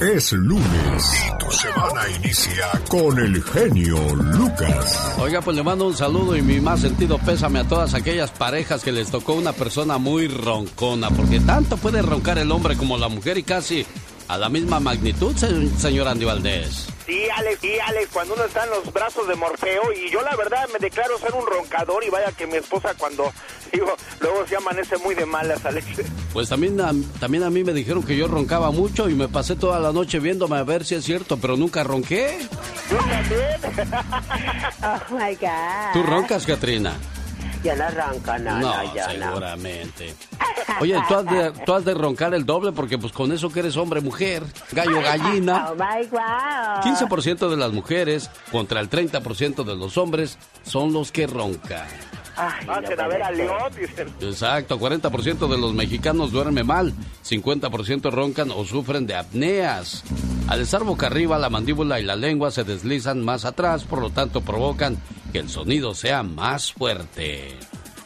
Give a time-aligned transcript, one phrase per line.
[0.00, 5.14] Es lunes y tu semana inicia con el genio Lucas.
[5.18, 8.82] Oiga, pues le mando un saludo y mi más sentido pésame a todas aquellas parejas
[8.82, 13.08] que les tocó una persona muy roncona, porque tanto puede roncar el hombre como la
[13.08, 13.86] mujer y casi
[14.28, 16.88] a la misma magnitud, señor Andy Valdés.
[17.06, 20.34] Sí, Alex, sí, Alex, cuando uno está en los brazos de Morfeo, y yo la
[20.36, 23.30] verdad me declaro ser un roncador, y vaya que mi esposa cuando,
[23.72, 25.86] digo, luego se amanece muy de malas, Alex.
[26.32, 29.54] Pues también a, también a mí me dijeron que yo roncaba mucho y me pasé
[29.54, 32.38] toda la noche viéndome a ver si es cierto, pero nunca ronqué.
[32.90, 33.90] Yo también.
[34.82, 35.92] oh my God.
[35.92, 36.94] ¿Tú roncas, Katrina?
[37.64, 40.14] Ya no ronco, no, no, ya seguramente.
[40.82, 43.60] Oye, ¿tú has, de, tú has de roncar el doble porque pues con eso que
[43.60, 45.70] eres hombre, mujer, gallo, gallina.
[45.70, 46.82] Oh my wow.
[46.82, 51.86] 15% de las mujeres contra el 30% de los hombres son los que roncan.
[52.36, 53.36] Ay, no que a ver puede a ser.
[53.36, 54.08] León, dicen.
[54.20, 60.02] Exacto, 40% de los mexicanos duermen mal, 50% roncan o sufren de apneas.
[60.48, 64.10] Al estar boca arriba, la mandíbula y la lengua se deslizan más atrás, por lo
[64.10, 64.98] tanto provocan
[65.32, 67.58] que el sonido sea más fuerte.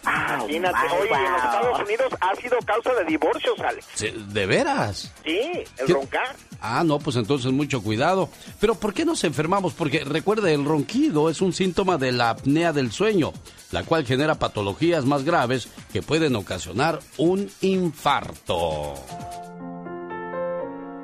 [0.04, 1.44] Imagínate, oye, y en los.
[1.44, 3.86] Estados Unidos ha sido causa de divorcios, Alex.
[4.32, 5.12] ¿De veras?
[5.24, 5.40] Sí,
[5.78, 5.92] el ¿Qué?
[5.92, 6.36] roncar.
[6.60, 8.28] Ah, no, pues entonces mucho cuidado.
[8.60, 9.74] Pero ¿por qué nos enfermamos?
[9.74, 13.32] Porque recuerde, el ronquido es un síntoma de la apnea del sueño,
[13.70, 18.94] la cual genera patologías más graves que pueden ocasionar un infarto.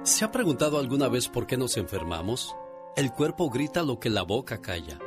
[0.02, 2.54] ¿Se ha preguntado alguna vez por qué nos enfermamos?
[2.96, 4.98] El cuerpo grita lo que la boca calla.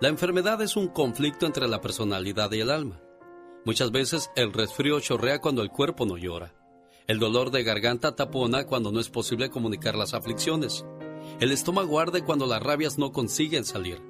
[0.00, 3.00] La enfermedad es un conflicto entre la personalidad y el alma.
[3.68, 6.54] Muchas veces el resfrío chorrea cuando el cuerpo no llora.
[7.06, 10.86] El dolor de garganta tapona cuando no es posible comunicar las aflicciones.
[11.38, 14.00] El estómago arde cuando las rabias no consiguen salir.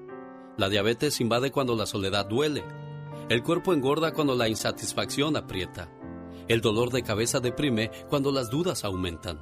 [0.56, 2.62] La diabetes invade cuando la soledad duele.
[3.28, 5.90] El cuerpo engorda cuando la insatisfacción aprieta.
[6.46, 9.40] El dolor de cabeza deprime cuando las dudas aumentan.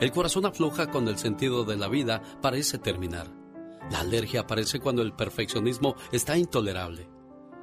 [0.00, 3.26] El corazón afloja cuando el sentido de la vida parece terminar.
[3.90, 7.19] La alergia aparece cuando el perfeccionismo está intolerable.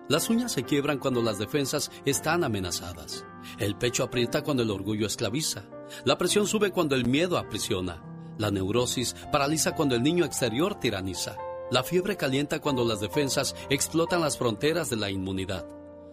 [0.09, 3.25] Las uñas se quiebran cuando las defensas están amenazadas.
[3.59, 5.63] El pecho aprieta cuando el orgullo esclaviza.
[6.05, 8.01] La presión sube cuando el miedo aprisiona.
[8.37, 11.35] La neurosis paraliza cuando el niño exterior tiraniza.
[11.71, 15.67] La fiebre calienta cuando las defensas explotan las fronteras de la inmunidad.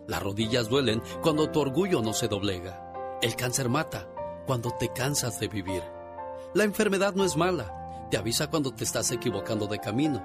[0.09, 3.19] Las rodillas duelen cuando tu orgullo no se doblega.
[3.23, 4.09] El cáncer mata
[4.47, 5.83] cuando te cansas de vivir.
[6.53, 10.25] La enfermedad no es mala, te avisa cuando te estás equivocando de camino.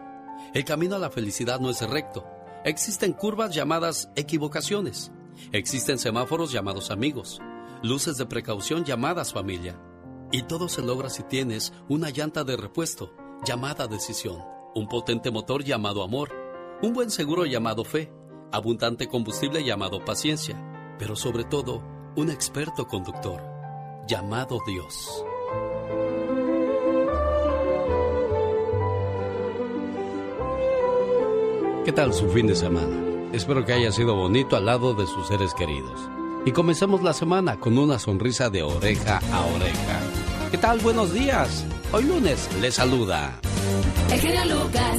[0.54, 2.26] El camino a la felicidad no es recto.
[2.66, 5.14] Existen curvas llamadas equivocaciones.
[5.54, 7.40] Existen semáforos llamados amigos.
[7.84, 9.80] Luces de precaución llamadas familia.
[10.34, 13.14] Y todo se logra si tienes una llanta de repuesto
[13.46, 14.44] llamada decisión.
[14.76, 16.32] Un potente motor llamado amor.
[16.82, 18.12] Un buen seguro llamado fe.
[18.52, 20.62] Abundante combustible llamado paciencia.
[21.00, 21.82] Pero sobre todo,
[22.18, 23.42] un experto conductor
[24.06, 25.24] llamado Dios.
[31.90, 32.96] ¿Qué tal su fin de semana?
[33.34, 36.00] Espero que haya sido bonito al lado de sus seres queridos.
[36.46, 40.00] Y comencemos la semana con una sonrisa de oreja a oreja.
[40.52, 40.78] ¿Qué tal?
[40.82, 41.66] Buenos días.
[41.92, 43.40] Hoy lunes les saluda.
[44.12, 44.98] El genio Lucas.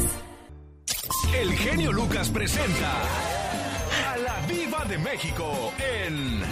[1.32, 3.02] El genio Lucas presenta
[4.10, 6.42] a la Viva de México en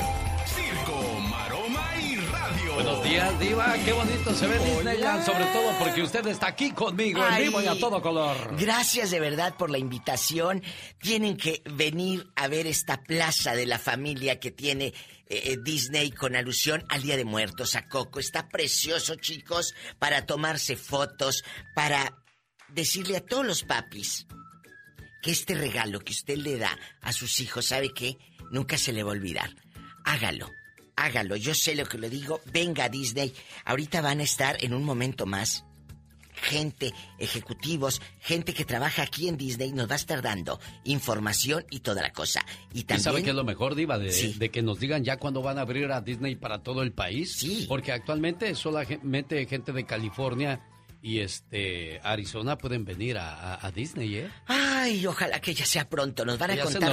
[2.78, 3.74] Buenos días, Diva.
[3.84, 7.66] Qué bonito se ve Disneyland, sobre todo porque usted está aquí conmigo en vivo y
[7.66, 8.56] a todo color.
[8.56, 10.62] Gracias de verdad por la invitación.
[11.00, 14.94] Tienen que venir a ver esta plaza de la familia que tiene eh,
[15.26, 18.20] eh, Disney con alusión al Día de Muertos, a Coco.
[18.20, 21.42] Está precioso, chicos, para tomarse fotos,
[21.74, 22.22] para
[22.68, 24.28] decirle a todos los papis
[25.20, 28.18] que este regalo que usted le da a sus hijos, ¿sabe qué?
[28.52, 29.50] Nunca se le va a olvidar.
[30.04, 30.48] Hágalo,
[31.04, 31.36] hágalo.
[31.36, 32.40] Yo sé lo que le digo.
[32.52, 33.32] Venga, Disney.
[33.64, 35.64] Ahorita van a estar en un momento más
[36.38, 41.80] gente, ejecutivos, gente que trabaja aquí en Disney nos va a estar dando información y
[41.80, 42.44] toda la cosa.
[42.72, 43.02] Y también...
[43.02, 43.98] sabe qué es lo mejor, Diva?
[43.98, 46.92] De, de, que nos digan ya cuándo van a abrir a Disney para todo el
[46.92, 47.32] país.
[47.32, 47.66] Sí.
[47.68, 50.60] Porque actualmente solamente gente de California
[51.02, 54.30] y este Arizona pueden venir a, Disney, ¿eh?
[54.46, 56.24] Ay, ojalá que ya sea pronto.
[56.24, 56.92] Nos van a contar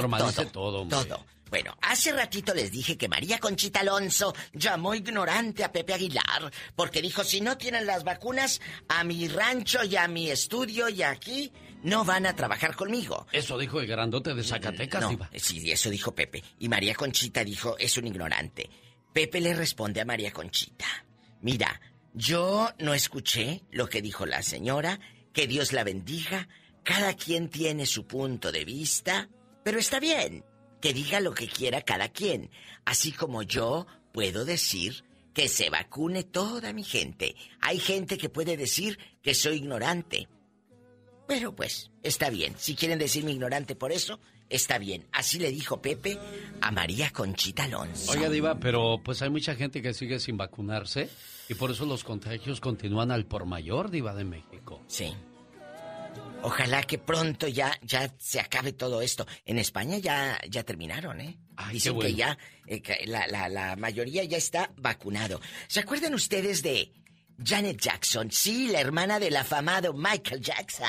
[0.50, 0.86] todo.
[0.86, 1.04] Todo.
[1.04, 1.35] todo.
[1.50, 7.00] Bueno, hace ratito les dije que María Conchita Alonso llamó ignorante a Pepe Aguilar porque
[7.00, 11.52] dijo si no tienen las vacunas a mi rancho y a mi estudio y aquí
[11.82, 13.26] no van a trabajar conmigo.
[13.30, 16.42] Eso dijo el grandote de Zacatecas, no, Sí, eso dijo Pepe.
[16.58, 18.68] Y María Conchita dijo es un ignorante.
[19.12, 20.86] Pepe le responde a María Conchita.
[21.42, 21.80] Mira,
[22.12, 24.98] yo no escuché lo que dijo la señora,
[25.32, 26.48] que Dios la bendiga,
[26.82, 29.28] cada quien tiene su punto de vista,
[29.62, 30.44] pero está bien,
[30.86, 32.48] que diga lo que quiera cada quien,
[32.84, 35.02] así como yo puedo decir
[35.34, 37.34] que se vacune toda mi gente.
[37.60, 40.28] Hay gente que puede decir que soy ignorante.
[41.26, 42.54] Pero pues, está bien.
[42.56, 45.08] Si quieren decirme ignorante por eso, está bien.
[45.10, 46.20] Así le dijo Pepe
[46.60, 48.12] a María Conchita Alonso.
[48.12, 51.10] Oiga, Diva, pero pues hay mucha gente que sigue sin vacunarse
[51.48, 54.84] y por eso los contagios continúan al por mayor, Diva de México.
[54.86, 55.12] Sí.
[56.42, 59.26] Ojalá que pronto ya, ya se acabe todo esto.
[59.44, 61.38] En España ya, ya terminaron, ¿eh?
[61.72, 65.40] Dicen que ya eh, la, la, la mayoría ya está vacunado.
[65.66, 66.92] ¿Se acuerdan ustedes de
[67.44, 68.30] Janet Jackson?
[68.30, 70.86] Sí, la hermana del afamado Michael Jackson.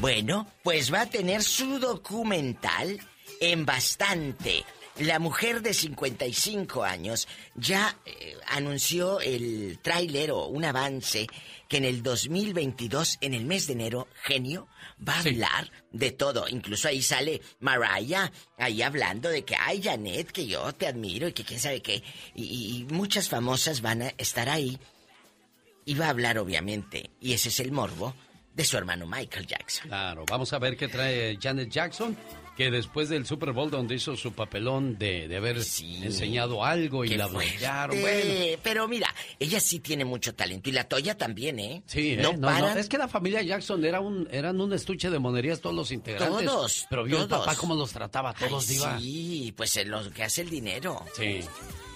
[0.00, 2.98] Bueno, pues va a tener su documental
[3.40, 4.64] en bastante.
[5.00, 11.26] La mujer de 55 años ya eh, anunció el tráiler o un avance
[11.68, 14.68] que en el 2022, en el mes de enero, genio,
[15.06, 16.46] va a hablar de todo.
[16.48, 21.32] Incluso ahí sale Mariah, ahí hablando de que, ay, Janet, que yo te admiro y
[21.32, 22.02] que quién sabe qué.
[22.34, 24.78] Y, y muchas famosas van a estar ahí.
[25.86, 28.14] Y va a hablar, obviamente, y ese es el morbo
[28.54, 29.88] de su hermano Michael Jackson.
[29.88, 32.14] Claro, vamos a ver qué trae Janet Jackson,
[32.60, 37.16] que después del Super Bowl donde hizo su papelón de, de haber enseñado algo y
[37.16, 38.60] la bloquearon, bueno.
[38.62, 41.82] Pero mira, ella sí tiene mucho talento y la Toya también, ¿eh?
[41.86, 42.36] Sí, ¿eh?
[42.38, 45.90] no, es que la familia Jackson era un, eran un estuche de monerías todos los
[45.90, 46.44] integrantes.
[46.44, 50.42] Todos, Pero vio el papá cómo los trataba todos, Sí, pues es lo que hace
[50.42, 51.02] el dinero.
[51.16, 51.40] Sí.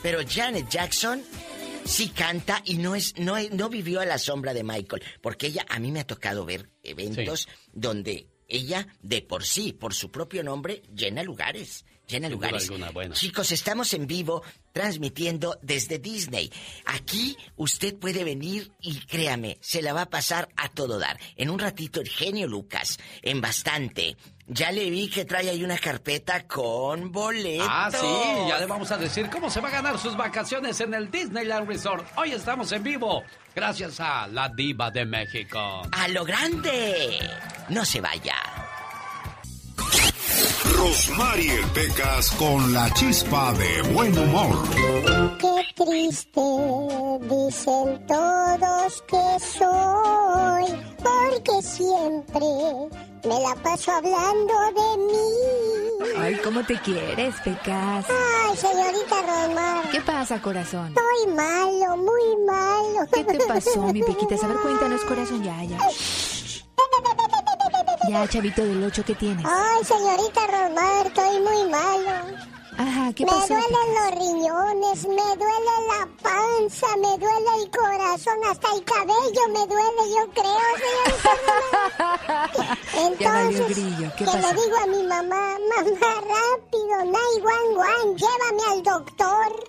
[0.03, 1.23] Pero Janet Jackson
[1.85, 5.67] sí canta y no es no, no vivió a la sombra de Michael, porque ella
[5.69, 10.43] a mí me ha tocado ver eventos donde ella de por sí, por su propio
[10.43, 11.85] nombre, llena lugares.
[12.07, 12.71] Llena lugares.
[13.13, 14.43] Chicos, estamos en vivo
[14.73, 16.53] transmitiendo desde Disney.
[16.85, 21.19] Aquí usted puede venir y créame, se la va a pasar a todo dar.
[21.37, 24.17] En un ratito el genio Lucas, en bastante.
[24.47, 27.67] Ya le vi que trae ahí una carpeta con boletos.
[27.71, 30.93] Ah, sí, ya le vamos a decir cómo se va a ganar sus vacaciones en
[30.93, 32.07] el Disneyland Resort.
[32.19, 35.83] Hoy estamos en vivo, gracias a la Diva de México.
[35.91, 37.19] ¡A lo grande!
[37.69, 38.37] No se vaya.
[40.77, 44.69] Rosmarie Pecas con la chispa de buen humor.
[45.39, 46.41] Qué triste
[47.23, 50.65] dicen todos que soy,
[50.99, 52.47] porque siempre
[53.27, 56.15] me la paso hablando de mí.
[56.19, 58.07] Ay, ¿cómo te quieres, Pecas?
[58.09, 59.91] Ay, señorita Rosmar.
[59.91, 60.89] ¿Qué pasa, corazón?
[60.89, 63.07] Estoy malo, muy malo.
[63.13, 64.35] ¿Qué te pasó, mi Pequita?
[64.43, 65.79] A ver, cuéntanos, corazón, ya, ya.
[68.09, 69.47] Ya, chavito del 8, ¿qué tienes?
[69.47, 72.54] Ay, señorita Romar, estoy muy malo.
[72.77, 73.55] Ajá, ¿qué me pasó?
[73.55, 79.49] Me duelen los riñones, me duele la panza, me duele el corazón, hasta el cabello
[79.49, 82.51] me duele, yo creo, señorita
[83.07, 83.77] Entonces,
[84.17, 89.65] ¿Qué que le digo a mi mamá, mamá, rápido, 911, llévame al doctor.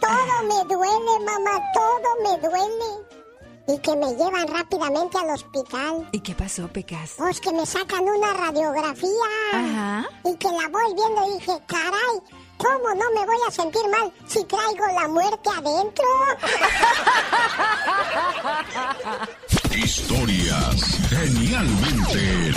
[0.00, 3.15] Todo me duele, mamá, todo me duele
[3.68, 6.08] y que me llevan rápidamente al hospital.
[6.12, 7.14] ¿Y qué pasó, Pecas?
[7.18, 9.10] Pues que me sacan una radiografía.
[9.52, 10.08] Ajá.
[10.24, 12.20] Y que la voy viendo y dije, caray,
[12.58, 16.04] ¿cómo no me voy a sentir mal si traigo la muerte adentro?
[19.76, 22.52] Historias genialmente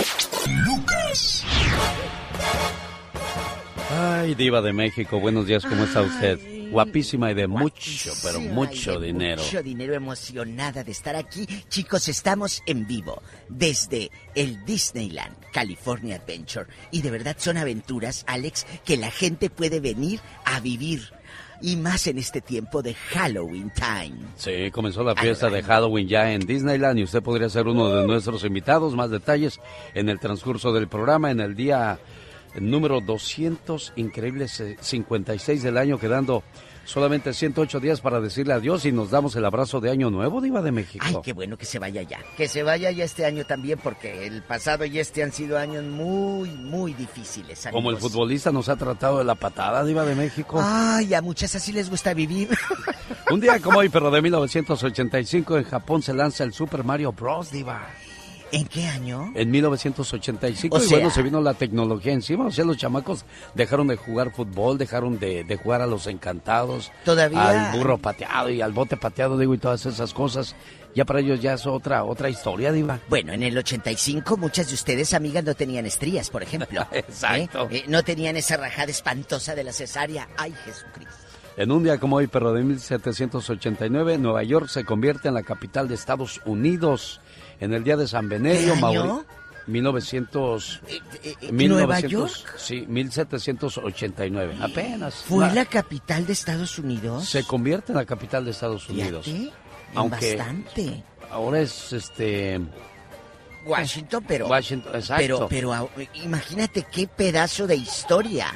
[0.64, 1.44] Lucas.
[3.92, 6.38] Ay, diva de México, buenos días, ¿cómo está usted?
[6.70, 9.42] Guapísima y de mucho, pero mucho dinero.
[9.42, 11.46] Mucho dinero, emocionada de estar aquí.
[11.68, 16.66] Chicos, estamos en vivo desde el Disneyland, California Adventure.
[16.90, 21.12] Y de verdad son aventuras, Alex, que la gente puede venir a vivir.
[21.62, 24.16] Y más en este tiempo de Halloween time.
[24.36, 28.06] Sí, comenzó la fiesta de Halloween ya en Disneyland y usted podría ser uno de
[28.06, 28.94] nuestros invitados.
[28.94, 29.60] Más detalles
[29.94, 31.98] en el transcurso del programa, en el día
[32.58, 36.42] número 200, increíbles 56 del año, quedando
[36.90, 40.60] Solamente 108 días para decirle adiós y nos damos el abrazo de Año Nuevo, Diva
[40.60, 41.04] de México.
[41.06, 42.18] Ay, qué bueno que se vaya ya.
[42.36, 45.84] Que se vaya ya este año también, porque el pasado y este han sido años
[45.84, 47.68] muy, muy difíciles.
[47.70, 50.60] Como el futbolista nos ha tratado de la patada, Diva de México.
[50.60, 52.48] Ay, a muchas así les gusta vivir.
[53.30, 57.52] Un día como hoy, pero de 1985, en Japón se lanza el Super Mario Bros.
[57.52, 57.86] Diva.
[58.52, 59.32] ¿En qué año?
[59.36, 62.46] En 1985, O y sea- bueno, se vino la tecnología encima.
[62.46, 66.90] O sea, los chamacos dejaron de jugar fútbol, dejaron de, de jugar a los encantados.
[67.04, 70.54] Todavía- Al burro pateado y al bote pateado, digo, y todas esas cosas.
[70.94, 72.98] Ya para ellos ya es otra, otra historia, Diva.
[73.08, 76.84] Bueno, en el 85 muchas de ustedes, amigas, no tenían estrías, por ejemplo.
[76.92, 77.68] Exacto.
[77.70, 77.78] ¿Eh?
[77.78, 80.28] Eh, no tenían esa rajada espantosa de la cesárea.
[80.36, 81.14] Ay, Jesucristo.
[81.56, 85.88] En un día como hoy, pero de 1789, Nueva York se convierte en la capital
[85.88, 87.20] de Estados Unidos.
[87.60, 89.04] En el día de San Benedio, ¿Qué año?
[89.06, 89.24] Mauri-
[89.66, 92.54] 1900, Eh, eh, 1900, ¿Nueva York?
[92.56, 95.14] Sí, 1789, apenas.
[95.16, 97.28] ¿Fue La- la capital de Estados Unidos?
[97.28, 99.24] Se convierte en la capital de Estados Unidos.
[99.26, 99.52] Fíjate,
[99.94, 101.04] Aunque bastante.
[101.30, 102.60] ahora es este
[103.66, 104.48] Washington, pero...
[104.48, 105.22] Washington, exacto.
[105.22, 108.46] Pero, pero ah, imagínate qué pedazo de historia.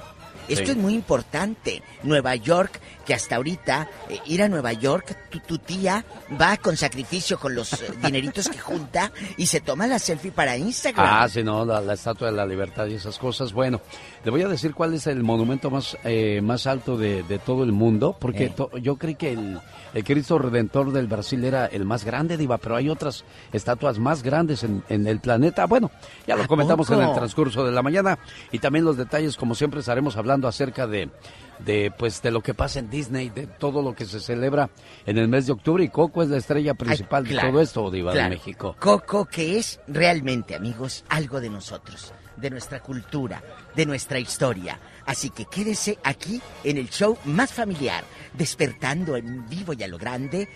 [0.49, 0.71] Esto Sí.
[0.73, 1.83] es muy importante.
[2.03, 6.05] Nueva York, que hasta ahorita, eh, ir a Nueva York, tu, tu tía
[6.41, 10.57] va con sacrificio con los eh, dineritos que junta y se toma la selfie para
[10.57, 11.07] Instagram.
[11.09, 13.53] Ah, sí, no, la, la Estatua de la Libertad y esas cosas.
[13.53, 13.81] Bueno,
[14.25, 17.65] le voy a decir cuál es el monumento más, eh, más alto de, de todo
[17.65, 18.53] el mundo, porque Eh.
[18.57, 19.59] to- yo creí que el,
[19.95, 24.23] el Cristo Redentor del Brasil era el más grande, Diva, pero hay otras estatuas más
[24.23, 25.67] grandes en, en el planeta.
[25.67, 25.91] Bueno,
[26.27, 28.19] ya lo ¿A comentamos en el transcurso de la mañana
[28.53, 31.11] y también los detalles, como siempre, estaremos hablando acerca de,
[31.59, 34.71] de, pues, de lo que pasa en Disney, de todo lo que se celebra
[35.07, 37.91] en el mes de octubre y Coco es la estrella principal Ay, de todo esto,
[37.91, 38.31] Diva claro.
[38.31, 38.77] de México.
[38.79, 43.43] Coco, que es realmente, amigos, algo de nosotros, de nuestra cultura,
[43.75, 44.79] de nuestra historia.
[45.07, 49.99] Así que quédese aquí en el show más familiar, despertando en vivo y a lo
[49.99, 50.49] grande.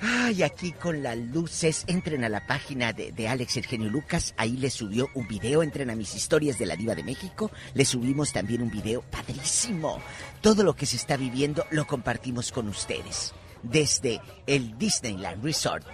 [0.00, 4.34] Ay, aquí con las luces, entren a la página de, de Alex el genio Lucas,
[4.36, 7.84] ahí le subió un video, entren a mis historias de la diva de México, le
[7.84, 10.00] subimos también un video padrísimo.
[10.40, 15.84] Todo lo que se está viviendo lo compartimos con ustedes, desde el Disneyland Resort.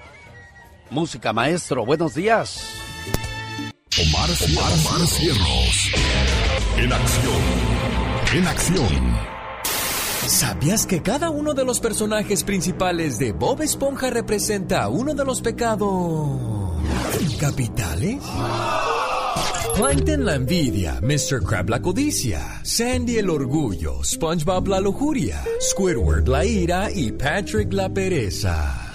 [0.91, 2.61] Música, maestro, buenos días.
[3.97, 5.91] Omar, Omar Cierros.
[6.77, 7.43] En acción.
[8.35, 9.44] En acción.
[10.27, 15.43] ¿Sabías que cada uno de los personajes principales de Bob Esponja representa uno de los
[15.43, 16.73] pecados
[17.39, 18.23] capitales?
[19.77, 21.43] Plankton la envidia, Mr.
[21.43, 27.89] Crab la codicia, Sandy el orgullo, SpongeBob la lujuria, Squidward la ira y Patrick la
[27.93, 28.93] pereza.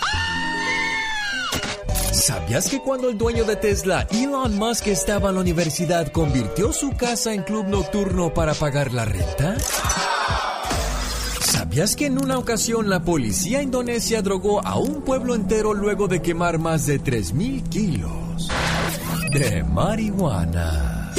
[2.12, 6.91] ¿Sabías que cuando el dueño de Tesla, Elon Musk, estaba en la universidad, convirtió su
[6.91, 9.57] casa en club nocturno para pagar la renta?
[11.70, 16.20] ¿Sabías que en una ocasión la policía indonesia drogó a un pueblo entero luego de
[16.20, 18.50] quemar más de 3.000 kilos
[19.32, 21.14] de marihuana?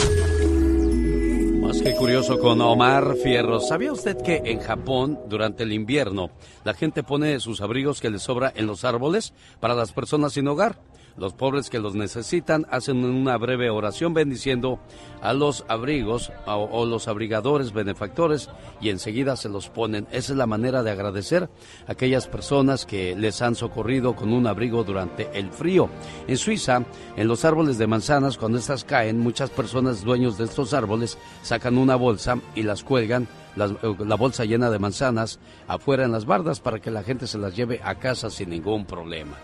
[1.62, 3.60] Más que curioso con Omar Fierro.
[3.60, 6.30] ¿Sabía usted que en Japón, durante el invierno,
[6.64, 10.48] la gente pone sus abrigos que les sobra en los árboles para las personas sin
[10.48, 10.80] hogar?
[11.20, 14.80] Los pobres que los necesitan hacen una breve oración bendiciendo
[15.20, 18.48] a los abrigos o, o los abrigadores benefactores
[18.80, 20.06] y enseguida se los ponen.
[20.12, 21.50] Esa es la manera de agradecer
[21.86, 25.90] a aquellas personas que les han socorrido con un abrigo durante el frío.
[26.26, 26.86] En Suiza,
[27.18, 31.76] en los árboles de manzanas, cuando estas caen, muchas personas dueños de estos árboles sacan
[31.76, 36.60] una bolsa y las cuelgan, eh, la bolsa llena de manzanas, afuera en las bardas
[36.60, 39.36] para que la gente se las lleve a casa sin ningún problema.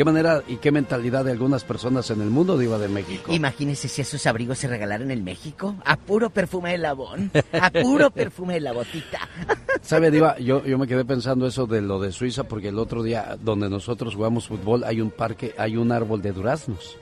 [0.00, 3.34] ¿Qué manera y qué mentalidad de algunas personas en el mundo, Diva de México?
[3.34, 8.10] Imagínese si esos abrigos se regalaran en México, a puro perfume de labón, a puro
[8.14, 9.28] perfume de la botita.
[9.82, 10.38] ¿Sabe, Diva?
[10.38, 13.68] Yo, yo me quedé pensando eso de lo de Suiza porque el otro día donde
[13.68, 16.96] nosotros jugamos fútbol hay un parque, hay un árbol de duraznos.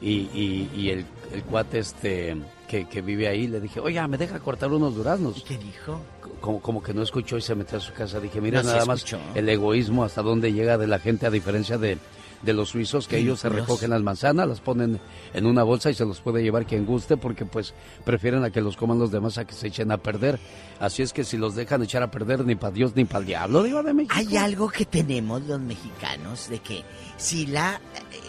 [0.00, 2.34] Y, y, y el, el cuate este
[2.66, 5.44] que, que vive ahí le dije, oye, ¿me deja cortar unos duraznos?
[5.46, 6.00] ¿Qué dijo?
[6.40, 8.20] Como, como que no escuchó y se metió a su casa.
[8.20, 11.76] Dije, mira No, nada más el egoísmo hasta dónde llega de la gente a diferencia
[11.76, 11.98] de,
[12.42, 15.00] de los suizos que Sí, ellos se recogen las manzanas, las ponen
[15.34, 18.60] en una bolsa y se los puede llevar quien guste porque pues prefieren a que
[18.60, 20.38] los coman los demás a que se echen a perder.
[20.78, 23.26] Así es que si los dejan echar a perder ni para Dios ni para el
[23.26, 24.14] diablo, digo de México.
[24.16, 26.84] Hay algo que tenemos los mexicanos de que
[27.16, 27.80] si la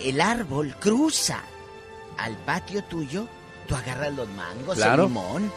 [0.03, 1.41] el árbol cruza
[2.17, 3.27] al patio tuyo,
[3.67, 5.03] tú agarras los mangos, Claro.
[5.03, 5.51] el limón.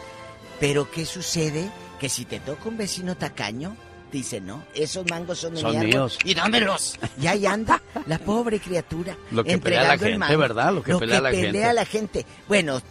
[0.59, 1.69] Pero ¿qué sucede?
[1.99, 3.75] Que si te toca un vecino tacaño,
[4.17, 6.19] dice, no, esos mangos son de Son mi árbol, míos.
[6.23, 6.99] Y dámelos.
[7.19, 9.15] Y ahí anda la pobre criatura.
[9.31, 10.35] Lo que pelea la el gente.
[10.35, 10.73] ¿verdad?
[10.73, 11.47] Lo que pelea la gente.
[11.47, 12.25] pelea la gente.
[12.47, 12.81] Bueno,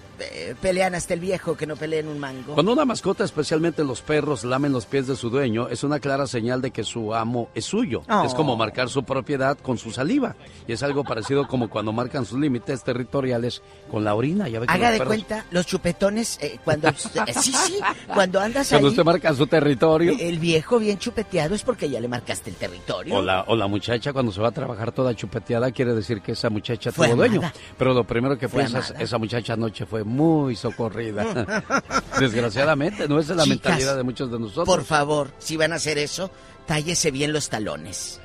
[0.61, 2.55] pelean hasta el viejo que no peleen un mango.
[2.55, 6.27] Cuando una mascota, especialmente los perros, lamen los pies de su dueño, es una clara
[6.27, 8.03] señal de que su amo es suyo.
[8.09, 8.25] Oh.
[8.25, 10.37] Es como marcar su propiedad con su saliva.
[10.67, 14.49] Y es algo parecido como cuando marcan sus límites territoriales con la orina.
[14.49, 16.91] Ya ve que Haga de perros- cuenta, los chupetones, eh, cuando...
[16.97, 17.79] sí, sí,
[18.13, 20.15] cuando andas Cuando ahí, usted marca su territorio.
[20.19, 23.17] el viejo bien chupeteado es porque ya le marcaste el territorio.
[23.17, 26.33] O la, o la muchacha cuando se va a trabajar toda chupeteada quiere decir que
[26.33, 27.41] esa muchacha Fue tuvo dueño.
[27.79, 28.65] Pero lo primero que Fue
[28.99, 31.25] esa muchacha anoche fue muy socorrida.
[32.21, 34.67] Desgraciadamente, no esa es la Chicas, mentalidad de muchos de nosotros.
[34.67, 36.31] Por favor, si van a hacer eso,
[36.67, 38.21] tállese bien los talones.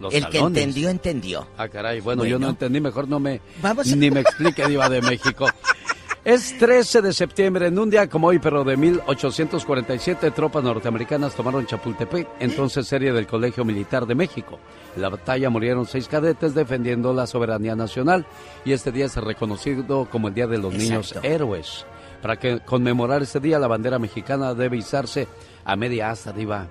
[0.00, 1.46] Los el que entendió, entendió.
[1.56, 3.40] Ah, caray, bueno, yo no entendí, mejor no me...
[3.60, 5.46] Vamos a- Ni me explique, Diva de México.
[6.24, 11.66] Es 13 de septiembre, en un día como hoy, pero de 1847, tropas norteamericanas tomaron
[11.66, 14.60] Chapultepec, entonces serie del Colegio Militar de México.
[14.94, 18.24] En la batalla murieron seis cadetes defendiendo la soberanía nacional
[18.64, 21.12] y este día es reconocido como el Día de los Niños.
[21.24, 21.84] Héroes.
[22.20, 25.26] Para que conmemorar este día, la bandera mexicana debe izarse
[25.64, 26.68] a media asta, Diva.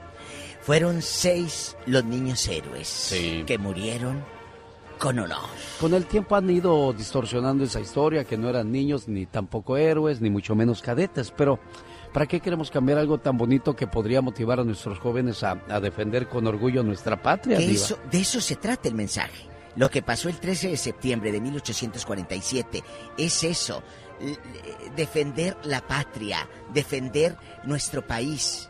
[0.62, 3.44] Fueron seis los niños héroes Sí.
[3.46, 4.24] que murieron
[5.02, 5.50] con honor.
[5.80, 10.22] Con el tiempo han ido distorsionando esa historia, que no eran niños, ni tampoco héroes,
[10.22, 11.60] ni mucho menos cadetes, pero
[12.14, 15.80] ¿para qué queremos cambiar algo tan bonito que podría motivar a nuestros jóvenes a, a
[15.80, 19.50] defender con orgullo nuestra patria, eso, de eso se trata el mensaje.
[19.76, 22.84] Lo que pasó el 13 de septiembre de 1847
[23.18, 23.82] es eso,
[24.96, 28.70] defender la patria, defender nuestro país.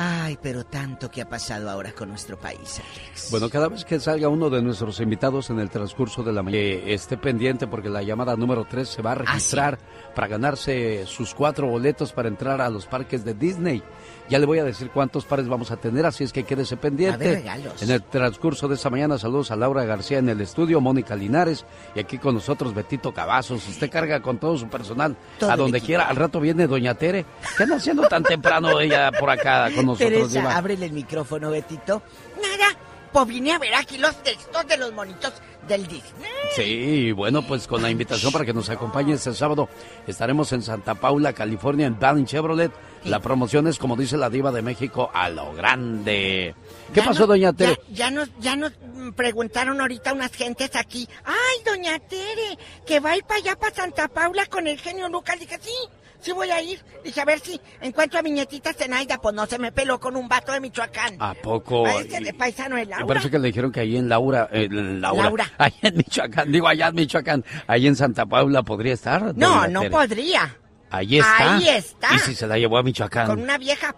[0.00, 3.32] Ay, pero tanto que ha pasado ahora con nuestro país, Alex.
[3.32, 6.62] Bueno, cada vez que salga uno de nuestros invitados en el transcurso de la mañana,
[6.62, 9.76] que esté pendiente porque la llamada número 3 se va a Ah, registrar
[10.14, 13.82] para ganarse sus cuatro boletos para entrar a los parques de Disney.
[14.28, 17.12] Ya le voy a decir cuántos pares vamos a tener, así es que quédese pendiente.
[17.12, 17.82] A haber regalos.
[17.82, 21.64] En el transcurso de esta mañana, saludos a Laura García en el estudio, Mónica Linares
[21.94, 23.66] y aquí con nosotros Betito Cavazos.
[23.66, 26.08] Usted carga con todo su personal Todo a donde quiera.
[26.08, 27.24] Al rato viene Doña Tere.
[27.56, 30.56] ¿Qué anda haciendo tan temprano ella por acá con nosotros, Teresa, Diva?
[30.56, 32.02] ábrele el micrófono, Betito.
[32.36, 32.76] Nada,
[33.12, 35.32] pues vine a ver aquí los textos de los monitos
[35.66, 36.30] del Disney.
[36.54, 39.68] Sí, bueno, pues con la invitación para que nos acompañe este sábado.
[40.06, 42.70] Estaremos en Santa Paula, California, en Van Chevrolet.
[43.04, 46.54] La promoción es, como dice la diva de México, a lo grande.
[46.92, 47.78] ¿Qué Ya pasó, no- doña Tere?
[47.88, 48.72] Ya, ya nos, ya nos
[49.16, 51.08] preguntaron ahorita unas gentes aquí.
[51.24, 55.08] Ay, doña Tere, que va a ir para allá, para Santa Paula con el genio
[55.08, 55.38] Lucas.
[55.38, 55.72] Dije, sí,
[56.20, 56.80] sí voy a ir.
[57.04, 59.18] Dije, a ver si encuentro a mi nietita Zenaida.
[59.18, 61.16] Pues no se me peló con un vato de Michoacán.
[61.20, 61.84] ¿A poco?
[61.86, 63.06] De paisano de Me Laura.
[63.06, 65.52] parece que le dijeron que ahí en Laura, eh, Laura, Laura.
[65.58, 69.34] allá en Michoacán, digo allá en Michoacán, ahí en Santa Paula podría estar.
[69.36, 69.90] No, no Tere.
[69.90, 70.56] podría.
[70.90, 71.56] Ahí está.
[71.56, 72.14] Ahí está.
[72.14, 73.26] ¿Y si se la llevó a Michoacán?
[73.26, 73.94] Con una vieja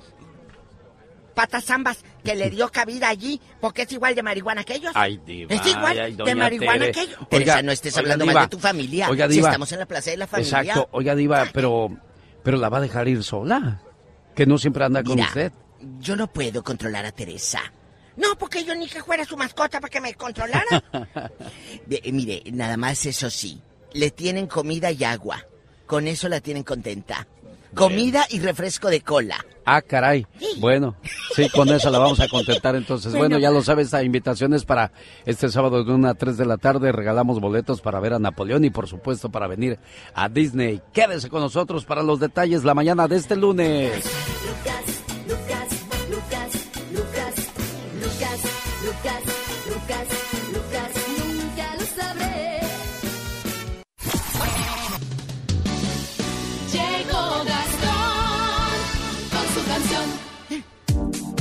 [1.35, 1.65] patas
[2.23, 4.93] que le dio cabida allí, porque es igual de marihuana que ellos.
[4.95, 5.55] Ay, diva.
[5.55, 6.93] Es igual ay, de marihuana Tere.
[6.93, 7.17] que ellos.
[7.19, 8.35] Oiga, Teresa, no estés oiga, hablando diva.
[8.35, 9.09] mal de tu familia.
[9.09, 9.49] Oiga, Si diva.
[9.49, 10.61] estamos en la plaza de la familia.
[10.61, 10.89] Exacto.
[10.93, 11.89] Oiga, Diva, pero,
[12.43, 13.81] pero la va a dejar ir sola.
[14.35, 15.53] Que no siempre anda con Mira, usted.
[16.01, 17.61] Yo no puedo controlar a Teresa.
[18.17, 20.83] No, porque yo ni que fuera su mascota para que me controlara.
[21.87, 23.63] De- eh, mire, nada más eso sí.
[23.93, 25.45] Le tienen comida y agua.
[25.91, 27.27] Con eso la tienen contenta.
[27.75, 29.45] Comida y refresco de cola.
[29.65, 30.25] Ah, caray.
[30.61, 30.95] Bueno,
[31.35, 33.11] sí, con esa la vamos a contentar entonces.
[33.11, 33.39] Bueno, Bueno.
[33.41, 34.93] ya lo sabes, esta invitación es para
[35.27, 36.93] este sábado de 1 a 3 de la tarde.
[36.93, 39.81] Regalamos boletos para ver a Napoleón y por supuesto para venir
[40.15, 40.81] a Disney.
[40.93, 43.93] Quédese con nosotros para los detalles la mañana de este lunes.
[43.97, 44.85] Lucas,
[45.29, 45.69] Lucas,
[46.09, 46.53] Lucas,
[46.93, 47.35] Lucas,
[48.01, 48.41] Lucas,
[48.85, 49.23] Lucas,
[49.69, 50.20] Lucas,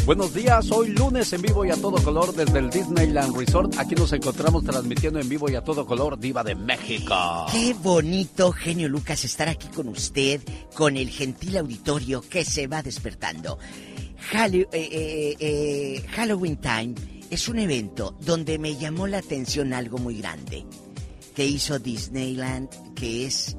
[0.10, 3.78] Buenos días, hoy lunes en vivo y a todo color desde el Disneyland Resort.
[3.78, 7.14] Aquí nos encontramos transmitiendo en vivo y a todo color Diva de México.
[7.52, 10.42] Qué bonito, genio Lucas, estar aquí con usted,
[10.74, 13.60] con el gentil auditorio que se va despertando.
[14.34, 16.96] Eh, eh, eh, Halloween Time
[17.30, 20.66] es un evento donde me llamó la atención algo muy grande
[21.36, 23.56] que hizo Disneyland, que es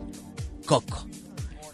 [0.67, 1.07] Coco.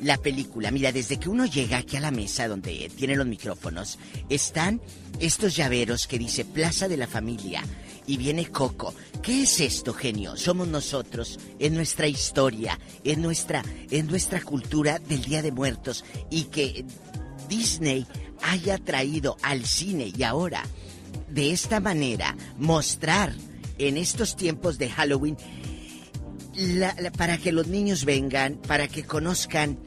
[0.00, 3.98] La película, mira, desde que uno llega aquí a la mesa donde tiene los micrófonos,
[4.28, 4.80] están
[5.20, 7.62] estos llaveros que dice Plaza de la Familia
[8.06, 8.94] y viene Coco.
[9.22, 10.36] ¿Qué es esto, genio?
[10.36, 16.44] Somos nosotros, en nuestra historia, en nuestra, en nuestra cultura del Día de Muertos y
[16.44, 16.84] que
[17.48, 18.06] Disney
[18.42, 20.62] haya traído al cine y ahora
[21.28, 23.32] de esta manera mostrar
[23.78, 25.36] en estos tiempos de Halloween
[26.56, 29.78] la- la- para que los niños vengan, para que conozcan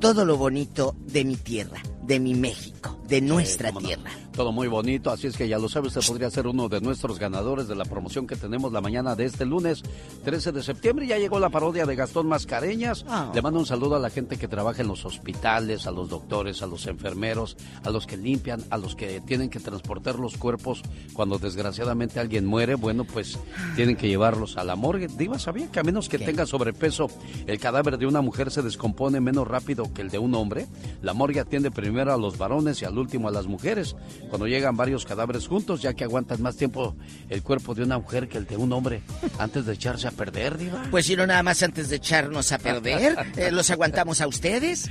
[0.00, 4.10] todo lo bonito de mi tierra, de mi México, de nuestra no.
[4.36, 7.18] Todo muy bonito, así es que ya lo sabe, usted podría ser uno de nuestros
[7.18, 9.82] ganadores de la promoción que tenemos la mañana de este lunes
[10.24, 11.06] 13 de septiembre.
[11.06, 13.06] Ya llegó la parodia de Gastón Mascareñas.
[13.08, 13.32] Ah.
[13.34, 16.60] Le mando un saludo a la gente que trabaja en los hospitales, a los doctores,
[16.60, 20.82] a los enfermeros, a los que limpian, a los que tienen que transportar los cuerpos
[21.14, 22.74] cuando desgraciadamente alguien muere.
[22.74, 23.38] Bueno, pues
[23.74, 25.08] tienen que llevarlos a la morgue.
[25.08, 27.08] Diva, ¿sabía que a menos que tenga sobrepeso,
[27.46, 30.66] el cadáver de una mujer se descompone menos rápido que el de un hombre?
[31.00, 33.96] La morgue atiende primero a los varones y al último a las mujeres.
[34.28, 36.96] Cuando llegan varios cadáveres juntos, ya que aguantan más tiempo
[37.28, 39.00] el cuerpo de una mujer que el de un hombre
[39.38, 40.82] antes de echarse a perder, Diva.
[40.90, 44.90] Pues si no, nada más antes de echarnos a perder, eh, los aguantamos a ustedes.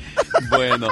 [0.49, 0.87] Bueno,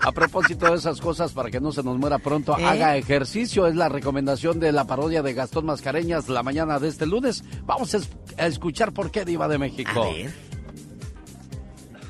[0.00, 2.64] a propósito de esas cosas, para que no se nos muera pronto, ¿Eh?
[2.64, 3.66] haga ejercicio.
[3.68, 7.44] Es la recomendación de la parodia de Gastón Mascareñas la mañana de este lunes.
[7.64, 10.08] Vamos a, es- a escuchar por qué Diva de México.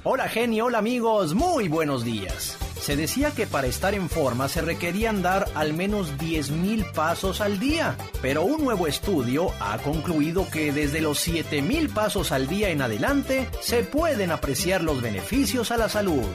[0.03, 2.57] Hola genio, hola amigos, muy buenos días.
[2.85, 7.59] Se decía que para estar en forma se requerían dar al menos 10.000 pasos al
[7.59, 12.83] día, pero un nuevo estudio ha concluido que desde los 7.000 pasos al día en
[12.83, 16.27] adelante se pueden apreciar los beneficios a la salud.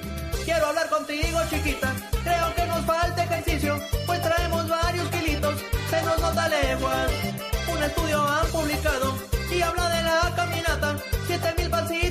[0.43, 1.93] Quiero hablar contigo, chiquita.
[2.23, 5.53] Creo que nos falta ejercicio, pues traemos varios kilitos,
[5.91, 7.11] se nos nota leguas.
[7.71, 9.18] Un estudio han publicado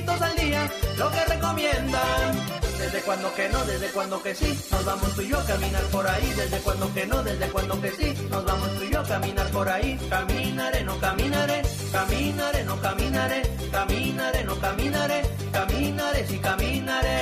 [0.09, 2.59] 7000 pasitos al día, lo que recomiendan.
[2.77, 5.83] Desde cuando que no, desde cuando que sí, nos vamos tú y yo a caminar
[5.83, 6.33] por ahí.
[6.35, 9.47] Desde cuando que no, desde cuando que sí, nos vamos tú y yo a caminar
[9.51, 9.99] por ahí.
[10.09, 13.41] Caminaré, no caminaré, caminaré, no caminaré,
[13.71, 17.17] caminaré, no caminaré, caminaré, sí caminaré.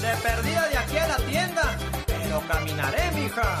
[0.00, 1.62] De perdida de aquí a la tienda,
[2.06, 3.58] pero caminaré, mija.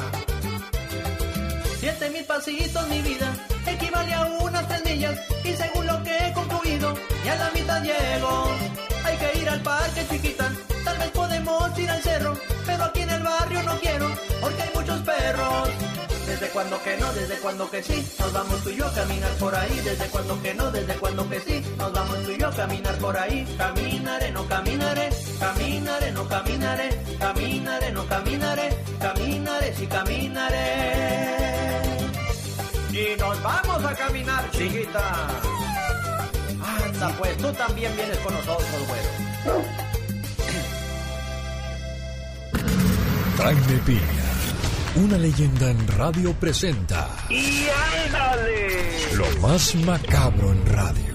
[1.78, 3.32] Siete mil pasitos mi vida
[3.66, 5.86] equivale a unas tres millas y según
[7.30, 8.56] a la mitad llego.
[9.04, 10.52] Hay que ir al parque chiquita,
[10.84, 12.34] tal vez podemos ir al cerro,
[12.66, 15.68] pero aquí en el barrio no quiero porque hay muchos perros.
[16.26, 19.30] Desde cuando que no, desde cuando que sí, nos vamos tú y yo a caminar
[19.32, 19.80] por ahí.
[19.84, 22.94] Desde cuando que no, desde cuando que sí, nos vamos tú y yo a caminar
[22.98, 23.44] por ahí.
[23.58, 31.30] Caminaré, no caminaré, caminaré, no caminaré, caminaré, no caminaré, caminaré, sí caminaré.
[32.92, 35.59] Y nos vamos a caminar, chiquita.
[37.00, 39.62] Anda, pues tú también vienes con nosotros, güero.
[43.38, 47.68] Jaime Piña, una leyenda en radio presenta ¡Y
[48.04, 49.16] ándale!
[49.16, 51.14] lo más macabro en radio.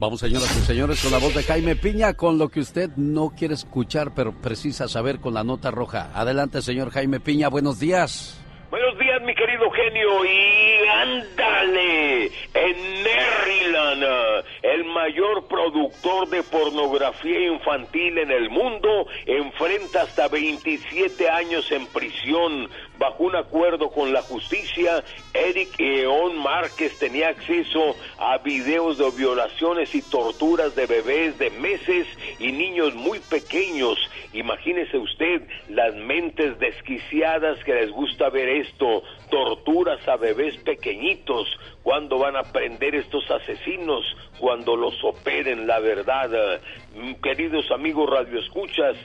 [0.00, 3.30] Vamos, señoras y señores, con la voz de Jaime Piña, con lo que usted no
[3.30, 6.10] quiere escuchar, pero precisa saber con la nota roja.
[6.14, 8.41] Adelante, señor Jaime Piña, buenos días.
[8.72, 18.16] Buenos días, mi querido genio, y ándale, en Maryland, el mayor productor de pornografía infantil
[18.16, 22.70] en el mundo enfrenta hasta 27 años en prisión.
[23.02, 25.02] Bajo un acuerdo con la justicia,
[25.34, 32.06] Eric Eon Márquez tenía acceso a videos de violaciones y torturas de bebés de meses
[32.38, 33.98] y niños muy pequeños.
[34.32, 41.48] Imagínese usted las mentes desquiciadas que les gusta ver esto, torturas a bebés pequeñitos.
[41.82, 44.04] ¿Cuándo van a aprender estos asesinos?
[44.38, 46.60] Cuando los operen, la verdad.
[46.94, 48.96] Mm, Queridos amigos radioescuchas,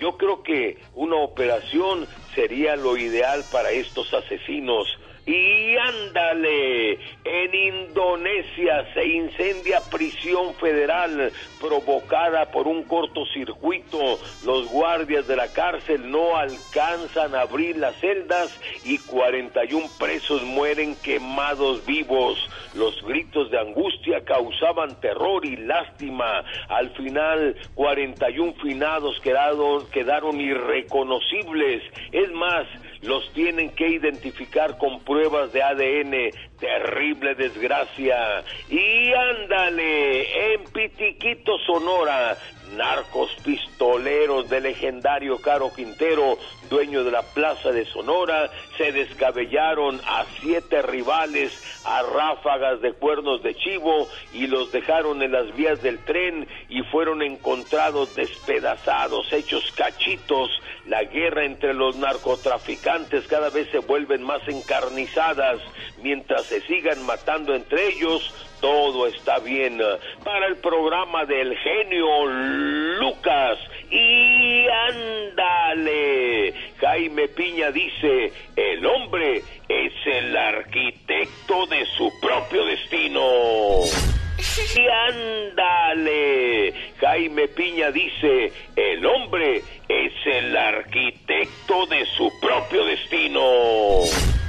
[0.00, 4.88] yo creo que una operación sería lo ideal para estos asesinos.
[5.26, 14.18] Y ándale, en Indonesia se incendia prisión federal provocada por un cortocircuito.
[14.44, 20.94] Los guardias de la cárcel no alcanzan a abrir las celdas y 41 presos mueren
[20.96, 22.38] quemados vivos.
[22.74, 26.44] Los gritos de angustia causaban terror y lástima.
[26.68, 31.82] Al final, 41 finados quedaron, quedaron irreconocibles.
[32.12, 32.66] Es más,
[33.04, 36.30] los tienen que identificar con pruebas de ADN.
[36.58, 38.42] Terrible desgracia.
[38.68, 42.36] Y ándale, en Pitiquito, Sonora,
[42.72, 50.24] narcos pistoleros del legendario Caro Quintero, dueño de la Plaza de Sonora, se descabellaron a
[50.40, 51.52] siete rivales
[51.84, 56.82] a ráfagas de cuernos de chivo y los dejaron en las vías del tren y
[56.84, 60.50] fueron encontrados despedazados, hechos cachitos.
[60.86, 65.60] La guerra entre los narcotraficantes cada vez se vuelven más encarnizadas.
[66.02, 68.32] Mientras se sigan matando entre ellos,
[68.64, 69.78] todo está bien.
[70.24, 72.26] Para el programa del genio
[72.98, 73.58] Lucas.
[73.90, 76.54] Y ándale.
[76.80, 83.20] Jaime Piña dice, el hombre es el arquitecto de su propio destino.
[84.76, 86.72] Y ándale.
[87.00, 94.43] Jaime Piña dice, el hombre es el arquitecto arquitecto de su propio destino.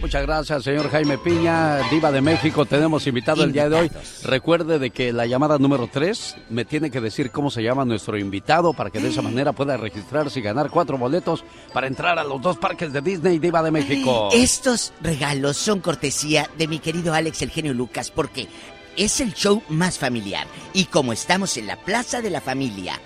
[0.00, 2.66] Muchas gracias, señor Jaime Piña, Diva de México.
[2.66, 3.90] Tenemos invitado el día de hoy.
[4.24, 8.18] Recuerde de que la llamada número 3 me tiene que decir cómo se llama nuestro
[8.18, 12.24] invitado para que de esa manera pueda registrarse y ganar cuatro boletos para entrar a
[12.24, 14.28] los dos parques de Disney Diva de México.
[14.32, 18.48] Estos regalos son cortesía de mi querido Alex el genio Lucas porque
[18.96, 23.00] es el show más familiar y como estamos en la Plaza de la Familia,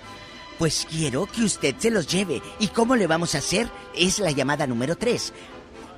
[0.57, 2.41] pues quiero que usted se los lleve.
[2.59, 3.69] ¿Y cómo le vamos a hacer?
[3.95, 5.33] Es la llamada número 3.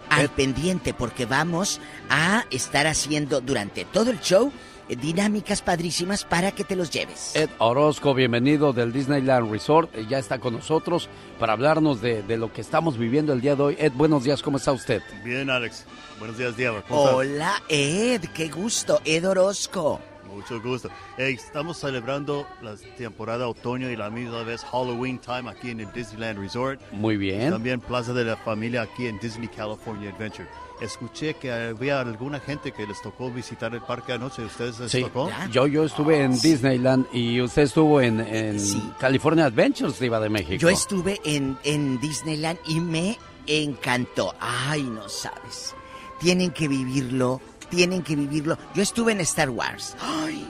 [0.09, 4.51] Al pendiente porque vamos a estar haciendo durante todo el show
[4.89, 7.35] eh, dinámicas padrísimas para que te los lleves.
[7.35, 12.37] Ed Orozco, bienvenido del Disneyland Resort, eh, ya está con nosotros para hablarnos de, de
[12.37, 13.75] lo que estamos viviendo el día de hoy.
[13.79, 15.01] Ed, buenos días, ¿cómo está usted?
[15.23, 15.85] Bien, Alex.
[16.17, 16.83] Buenos días, Diego.
[16.87, 17.15] ¿Cómo estás?
[17.15, 20.01] Hola Ed, qué gusto, Ed Orozco.
[20.33, 20.89] Mucho gusto.
[21.17, 25.91] Hey, estamos celebrando la temporada otoño y la misma vez Halloween time aquí en el
[25.91, 26.79] Disneyland Resort.
[26.91, 27.49] Muy bien.
[27.51, 30.47] También Plaza de la Familia aquí en Disney California Adventure.
[30.81, 34.45] Escuché que había alguna gente que les tocó visitar el parque anoche.
[34.45, 35.29] ¿Ustedes les Sí, tocó?
[35.51, 38.57] yo, yo estuve en Disneyland y usted estuvo en, en
[38.97, 40.55] California Adventures, Diva de México.
[40.55, 44.33] Yo estuve en, en Disneyland y me encantó.
[44.39, 45.75] Ay, no sabes.
[46.21, 48.57] Tienen que vivirlo, tienen que vivirlo.
[48.73, 49.95] Yo estuve en Star Wars.
[50.01, 50.47] Ay,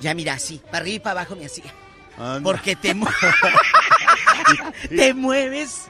[0.00, 1.72] ya mira, así, para arriba y para abajo me hacía.
[2.42, 3.06] Porque te, mu-
[4.88, 5.88] te mueves,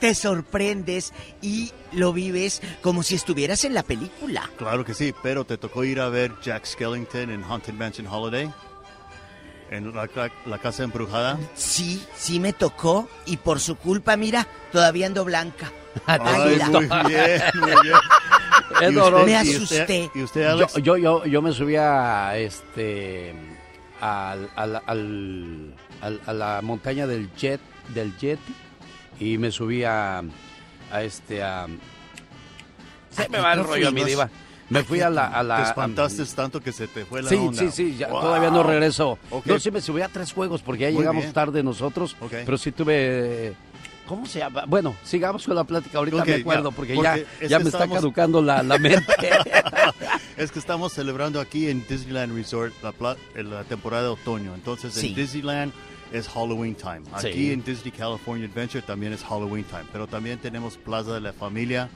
[0.00, 4.48] te sorprendes y lo vives como si estuvieras en la película.
[4.58, 8.50] Claro que sí, pero te tocó ir a ver Jack Skellington en Haunted Mansion Holiday.
[9.70, 11.38] En la, la- la casa embrujada.
[11.54, 15.72] Sí, sí me tocó y por su culpa, mira, todavía ando blanca.
[16.06, 16.20] Ay,
[16.60, 16.68] Águila.
[16.68, 17.94] muy bien, muy bien.
[18.80, 19.26] Ed ¿Y usted- Orozco.
[19.26, 19.80] Me y asusté.
[19.82, 20.74] usted- ¿Y usted, Yo, Alex?
[20.82, 23.34] yo, yo, yo me subí a este
[24.00, 27.60] al, al, al- al- a la montaña del jet
[27.94, 28.38] del jet
[29.20, 30.22] y me subí a,
[30.90, 31.66] a este a
[33.10, 34.28] se me va el rollo mi diva
[34.70, 37.36] me fui a la a la Te espantaste tanto que se te fue la Sí,
[37.36, 37.60] onda.
[37.60, 38.22] sí, sí, ya, Wow.
[38.22, 39.18] todavía no regreso.
[39.30, 39.44] Ok.
[39.46, 41.32] No, sí me subí a tres juegos porque ya Muy llegamos bien.
[41.34, 42.32] tarde nosotros, Ok.
[42.46, 43.52] pero sí tuve...
[44.06, 44.64] ¿Cómo se llama?
[44.66, 47.08] Bueno, sigamos con la plática, ahorita Ok, me acuerdo ya, porque, porque
[47.40, 49.04] ya, es ya me está caducando la, la mente.
[50.36, 54.54] Es que estamos celebrando aquí en Disneyland Resort la, la temporada de otoño.
[54.54, 55.08] Entonces Sí.
[55.08, 55.72] en Disneyland
[56.10, 57.02] es Halloween time.
[57.12, 57.52] Aquí Sí.
[57.52, 59.84] en Disney California Adventure también es Halloween time.
[59.92, 61.88] Pero también tenemos Plaza de la Familia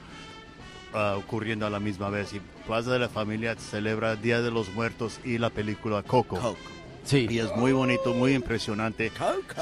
[0.93, 2.31] ah, ocurriendo a la misma vez.
[2.33, 6.37] Y Plaza de la Familia celebra Día de los Muertos y la película Coco.
[6.37, 6.57] Coco.
[7.03, 7.27] sí.
[7.29, 9.11] Y es muy bonito, muy impresionante.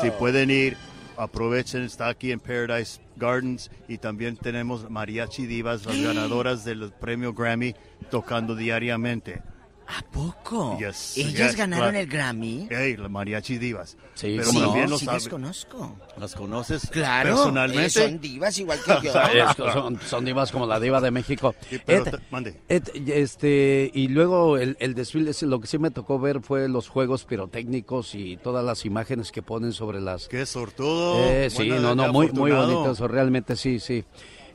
[0.01, 0.77] Si pueden ir,
[1.17, 7.33] aprovechen, está aquí en Paradise Gardens y también tenemos Mariachi Divas, las ganadoras del premio
[7.33, 7.75] Grammy,
[8.09, 9.41] tocando diariamente.
[9.87, 10.77] ¿A poco?
[10.79, 11.99] Yes, ¿Ellas yes, ganaron claro.
[11.99, 12.67] el Grammy?
[12.71, 13.95] Hey, las Mariachi Divas.
[14.15, 14.59] Sí, Pero no.
[14.61, 15.95] también sí las conozco.
[16.17, 17.85] ¿Las conoces Claro, personalmente?
[17.85, 19.13] eh, son divas igual que yo.
[19.73, 21.53] Son, son divas como la diva de México.
[21.69, 22.59] Sí, pero Ed, te- mande.
[22.67, 26.67] Ed, este, y luego el, el desfile, sí, lo que sí me tocó ver fue
[26.67, 30.27] los juegos pirotécnicos y todas las imágenes que ponen sobre las...
[30.27, 31.23] Qué sortudo.
[31.25, 34.03] Eh, sí, no, no, muy, muy bonito eso, realmente sí, sí.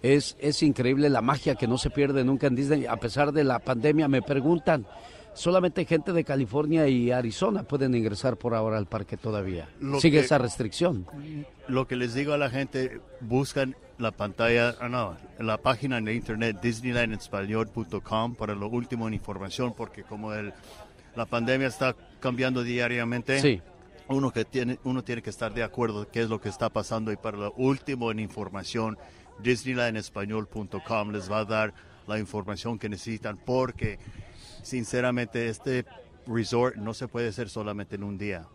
[0.02, 2.86] Es, es increíble la magia que no se pierde nunca en Disney.
[2.86, 4.86] A pesar de la pandemia, me preguntan,
[5.34, 9.68] solamente gente de California y Arizona pueden ingresar por ahora al parque todavía.
[9.80, 11.06] Lo Sigue que- esa restricción.
[11.68, 16.14] Lo que les digo a la gente, buscan la pantalla, ah, no, la página de
[16.14, 20.52] internet disneylandespañol.com para lo último en información, porque como el,
[21.16, 23.60] la pandemia está cambiando diariamente, Sí.
[24.08, 27.12] uno, que tiene, uno tiene que estar de acuerdo qué es lo que está pasando
[27.12, 28.96] y para lo último en información,
[29.42, 31.74] disneylandespañol.com les va a dar
[32.06, 33.98] la información que necesitan, porque
[34.62, 35.84] sinceramente este
[36.26, 38.46] resort no se puede hacer solamente en un día.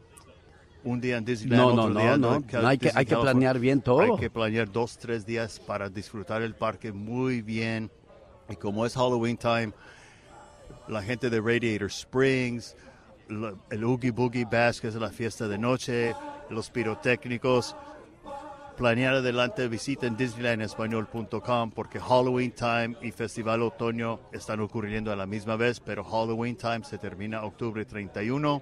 [0.84, 2.42] Un día en Disneyland, No, no, otro no, día no.
[2.48, 4.02] Cal- No, hay que- hay que planear bien todo.
[4.02, 7.90] Hay que planear dos, tres días para disfrutar el parque muy bien.
[8.50, 9.74] Y como es Halloween time,
[10.88, 12.76] la gente de Radiator Springs,
[13.72, 16.14] el Oogie Boogie Bash, que es la fiesta de noche,
[16.52, 17.76] los pirotécnicos,
[18.76, 25.56] planear adelante, visiten disneylandespañol.com porque Halloween Time y Festival Otoño están ocurriendo a la misma
[25.56, 28.62] vez, pero Halloween Time se termina octubre 31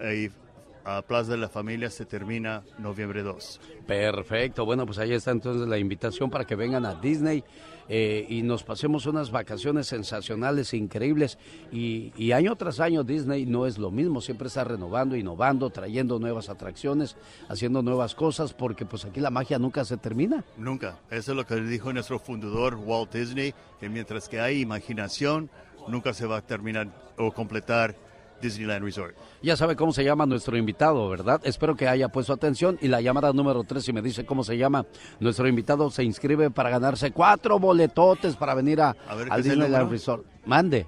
[0.00, 0.41] eh, y
[0.84, 3.60] a Plaza de la Familia se termina noviembre 2.
[3.86, 7.44] Perfecto, bueno, pues ahí está entonces la invitación para que vengan a Disney
[7.88, 11.38] eh, y nos pasemos unas vacaciones sensacionales, increíbles.
[11.70, 16.18] Y, y año tras año Disney no es lo mismo, siempre está renovando, innovando, trayendo
[16.18, 17.16] nuevas atracciones,
[17.48, 20.44] haciendo nuevas cosas, porque pues aquí la magia nunca se termina.
[20.56, 20.98] Nunca.
[21.10, 25.50] Eso es lo que dijo nuestro fundador Walt Disney, que mientras que hay imaginación,
[25.88, 27.94] nunca se va a terminar o completar
[28.42, 29.14] Disneyland Resort.
[29.42, 31.40] Ya sabe cómo se llama nuestro invitado, ¿verdad?
[31.44, 32.78] Espero que haya puesto atención.
[32.82, 34.84] Y la llamada número 3, si me dice cómo se llama,
[35.20, 39.42] nuestro invitado se inscribe para ganarse cuatro boletotes para venir a, A ver, ¿qué al
[39.42, 39.90] Disneyland número?
[39.90, 40.26] Resort.
[40.44, 40.86] Mande.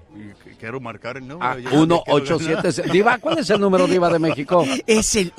[0.59, 1.49] Quiero marcar el número.
[1.49, 2.91] Ah, yo también quiero 187.
[2.91, 4.65] Diva, ¿cuál es el número Diva de México?
[4.85, 5.31] Es el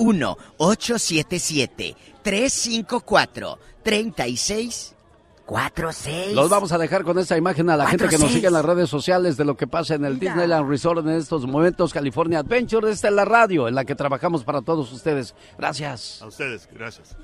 [5.47, 6.33] 1-877-354-3646.
[6.33, 8.65] Los vamos a dejar con esta imagen a la gente que nos sigue en las
[8.65, 12.91] redes sociales de lo que pasa en el Disneyland Resort en estos momentos, California Adventure.
[12.91, 15.35] Esta es la radio en la que trabajamos para todos ustedes.
[15.59, 16.21] Gracias.
[16.23, 17.17] A ustedes, gracias.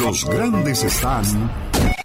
[0.00, 1.22] Los grandes están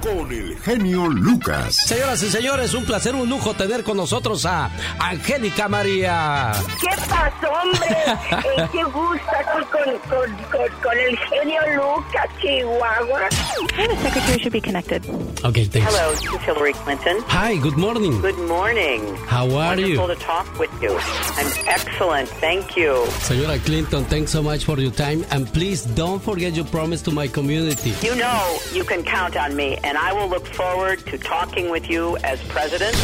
[0.02, 1.76] con el genio Lucas.
[1.88, 6.52] Señoras y señores, un placer, un lujo tener con nosotros a Angélica María.
[6.80, 7.96] ¿Qué pasó, hombre?
[8.56, 9.64] Eh, qué gusto con,
[10.10, 13.30] con, con, con el genio Lucas, Chihuahua.
[13.30, 15.04] The secretary should be connected.
[15.44, 15.88] Okay, thanks.
[15.90, 17.18] Hello, this is Hillary Clinton.
[17.28, 18.22] Hi, good morning.
[18.22, 19.16] Good morning.
[19.28, 20.00] How are you?
[20.00, 20.92] Wonderful to talk with you.
[21.38, 22.94] I'm excellent, thank you.
[23.22, 27.12] Señora Clinton, thanks so much for your time and please don't forget your promise to
[27.12, 27.85] my community.
[27.86, 31.88] You know you can count on me, and I will look forward to talking with
[31.88, 32.95] you as president.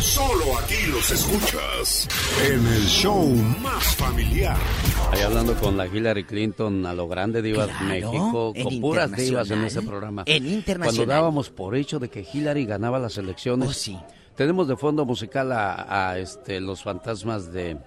[0.00, 2.06] Solo aquí los escuchas
[2.44, 3.26] en el show
[3.60, 4.56] más familiar.
[5.10, 9.10] Ahí hablando con la Hillary Clinton a lo grande divas de Claro, México, con puras
[9.10, 10.22] divas en ese programa.
[10.26, 10.94] En internacional.
[10.94, 13.68] Cuando dábamos por hecho de que Hillary ganaba las elecciones.
[13.68, 13.98] Oh, sí.
[14.36, 17.78] Tenemos de fondo musical a, a, este los fantasmas de,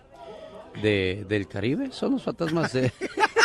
[0.81, 2.91] de del Caribe, son los fantasmas de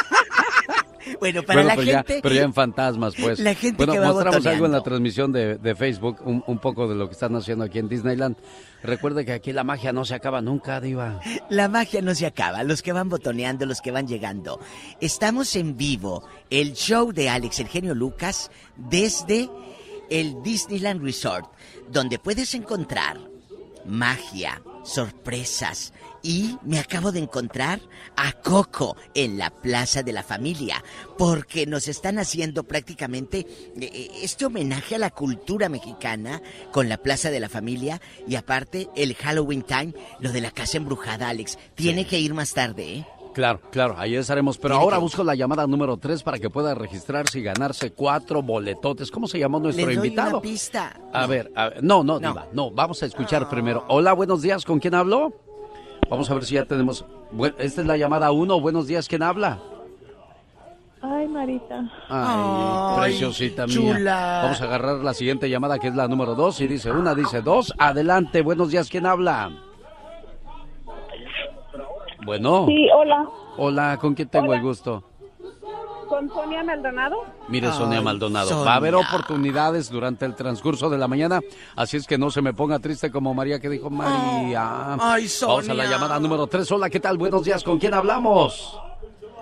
[1.20, 2.20] Bueno, para Bueno, la pero ya- gente...
[2.22, 3.38] pero ya en fantasmas, pues.
[3.40, 6.58] La gente bueno, que va mostramos algo en la transmisión de, de Facebook, un, un
[6.58, 8.36] poco de lo que están haciendo aquí en Disneyland.
[8.82, 11.20] Recuerde que aquí la magia no se acaba nunca, Diva.
[11.50, 14.60] La magia no se acaba, los que van botoneando, los que van llegando.
[15.00, 19.48] Estamos en vivo, el show de Alex, el genio Lucas, desde
[20.10, 21.46] el Disneyland Resort,
[21.90, 23.18] donde puedes encontrar
[23.84, 25.92] magia, sorpresas.
[26.22, 27.80] Y me acabo de encontrar
[28.16, 30.82] a Coco en la Plaza de la Familia,
[31.16, 33.46] porque nos están haciendo prácticamente
[33.80, 38.88] eh, este homenaje a la cultura mexicana con la Plaza de la Familia y aparte
[38.96, 41.58] el Halloween Time, lo de la casa embrujada, Alex.
[41.74, 43.06] Tiene que ir más tarde, ¿eh?
[43.34, 44.58] Claro, claro, ahí estaremos.
[44.58, 47.92] Pero Tiene ahora que- busco la llamada número 3 para que pueda registrarse y ganarse
[47.92, 49.12] cuatro boletotes.
[49.12, 50.30] ¿Cómo se llamó nuestro Le doy invitado?
[50.38, 50.98] una pista.
[51.12, 53.84] A ver, a ver, no, no, Diva, no, vamos a escuchar primero.
[53.88, 55.32] Hola, buenos días, ¿con quién hablo?
[56.10, 57.04] Vamos a ver si ya tenemos...
[57.30, 59.58] Bueno, esta es la llamada 1, buenos días, ¿quién habla?
[61.02, 61.80] Ay, Marita.
[62.08, 63.74] Ay, Ay, preciosita mía.
[63.76, 64.40] chula.
[64.44, 67.40] Vamos a agarrar la siguiente llamada que es la número 2 y dice una, dice
[67.42, 67.72] dos.
[67.78, 69.50] Adelante, buenos días, ¿quién habla?
[72.24, 72.66] Bueno.
[72.66, 73.28] Sí, hola.
[73.58, 74.56] Hola, ¿con quién tengo Hola.
[74.56, 75.04] el gusto?
[76.08, 77.16] ¿Con Sonia Maldonado?
[77.48, 79.08] Mire, Sonia Ay, Maldonado, va a haber Sonia.
[79.08, 81.40] oportunidades durante el transcurso de la mañana,
[81.76, 84.94] así es que no se me ponga triste como María que dijo María.
[84.94, 85.84] Ay, Vamos a la Sonia.
[85.90, 86.70] llamada número 3.
[86.72, 87.18] Hola, ¿qué tal?
[87.18, 88.80] Buenos días, ¿con quién hablamos?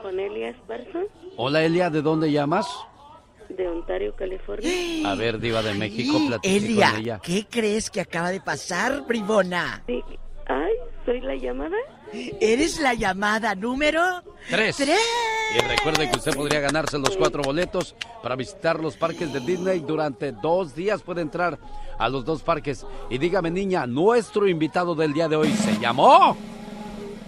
[0.03, 1.01] Con Elia Esparza,
[1.37, 2.67] Hola, Elia, ¿de dónde llamas?
[3.49, 4.71] de Ontario, California.
[5.09, 7.21] A ver, diva de México, Elia, con ella.
[7.23, 9.85] ¿qué crees que acaba de pasar, bribona?
[10.49, 10.73] Ay,
[11.05, 11.77] ¿soy la llamada?
[12.13, 14.23] ¿Eres la llamada número?
[14.49, 14.77] Tres.
[14.77, 15.01] Tres.
[15.55, 19.81] Y recuerde que usted podría ganarse los cuatro boletos para visitar los parques de Disney
[19.81, 21.03] durante dos días.
[21.03, 21.59] Puede entrar
[21.99, 22.85] a los dos parques.
[23.11, 26.37] Y dígame, niña, nuestro invitado del día de hoy se llamó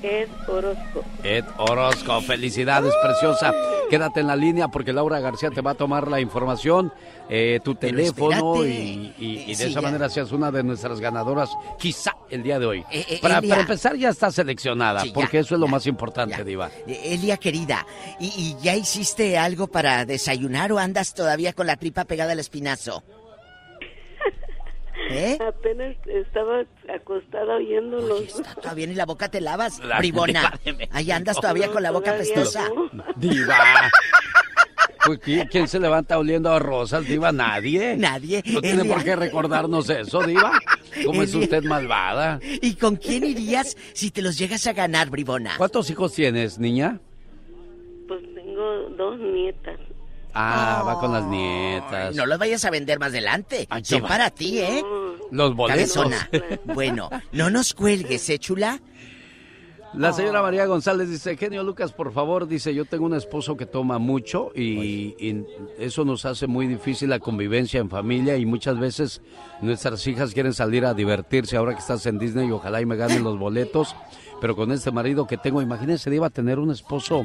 [0.03, 1.05] Ed Orozco.
[1.23, 2.21] Ed Orozco.
[2.23, 3.53] Felicidades, preciosa.
[3.91, 6.93] Quédate en la línea porque Laura García te va a tomar la información,
[7.31, 9.81] eh, tu teléfono y, y- y de Sí, esa ya.
[9.81, 12.85] manera seas una de nuestras ganadoras, quizá el día de hoy.
[12.91, 13.49] Eh, eh, para, Elia.
[13.51, 16.71] para empezar, ya está seleccionada, Sí, ya, porque eso es lo más importante, Diva.
[16.87, 17.87] Elia, querida,
[18.21, 22.41] ¿y, y ya hiciste algo para desayunar o andas todavía con la tripa pegada al
[22.41, 23.03] espinazo?
[25.11, 25.39] ¿Eh?
[25.47, 28.43] Apenas estaba acostada oyéndolos.
[28.61, 30.53] Todavía ni la boca te lavas, La bribona.
[30.91, 32.69] Ahí andas todavía con la boca pestosa.
[33.17, 33.57] Diva.
[35.07, 37.33] Pues, ¿qui- ¿Quién se levanta oliendo a rosas, Diva?
[37.33, 37.97] Nadie.
[37.97, 38.43] Nadie.
[38.47, 40.53] No tiene por qué recordarnos eso, Diva.
[41.05, 42.41] ¿Cómo es usted malvada?
[42.43, 45.55] ¿Y con quién irías si te los llegas a ganar, bribona?
[45.57, 47.01] ¿Cuántos hijos tienes, niña?
[48.07, 49.79] Pues tengo dos nietas.
[50.35, 52.15] Ah, va con las nietas.
[52.15, 53.69] No los vayas a vender más adelante.
[53.83, 54.09] Son va.
[54.09, 54.83] para ti, ¿eh?
[55.31, 55.95] Los boletos.
[55.95, 56.29] Cabezona.
[56.75, 58.81] Bueno, no nos cuelgues, ¿eh, chula?
[59.95, 63.65] La señora María González dice, genio Lucas, por favor, dice, yo tengo un esposo que
[63.65, 65.47] toma mucho y, y
[65.79, 69.23] eso nos hace muy difícil la convivencia en familia y muchas veces
[69.63, 72.97] nuestras hijas quieren salir a divertirse ahora que estás en Disney y ojalá y me
[72.97, 73.97] ganen los boletos
[74.41, 77.25] pero con este marido que tengo, imagínense, iba a tener un esposo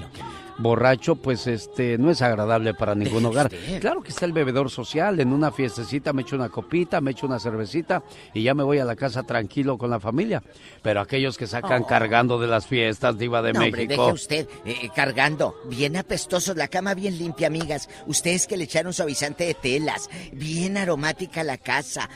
[0.59, 3.49] borracho, pues este no es agradable para ningún hogar.
[3.81, 7.25] Claro que está el bebedor social, en una fiestecita me echo una copita, me echo
[7.25, 8.03] una cervecita
[8.33, 10.43] y ya me voy a la casa tranquilo con la familia.
[10.81, 11.87] Pero aquellos que sacan Oh.
[11.87, 14.03] cargando de las fiestas, diva de No, hombre, México.
[14.03, 15.55] deje usted eh, cargando.
[15.69, 17.89] Bien apestosos, la cama bien limpia, amigas.
[18.05, 20.09] Ustedes que le echaron suavizante de telas.
[20.33, 22.09] Bien aromática la casa.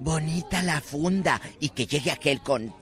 [0.00, 1.40] Bonita la funda.
[1.60, 2.74] Y que llegue aquel con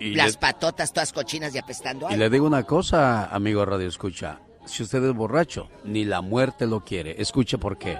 [0.00, 2.06] Y las le- patotas todas cochinas y apestando.
[2.08, 4.40] Y Ay, le digo una cosa, amigo Radio Escucha.
[4.66, 7.20] Si usted es borracho, ni la muerte lo quiere.
[7.20, 7.98] Escuche por qué.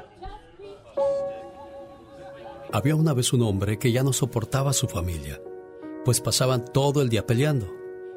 [2.72, 5.40] Había una vez un hombre que ya no soportaba a su familia,
[6.04, 7.66] pues pasaban todo el día peleando,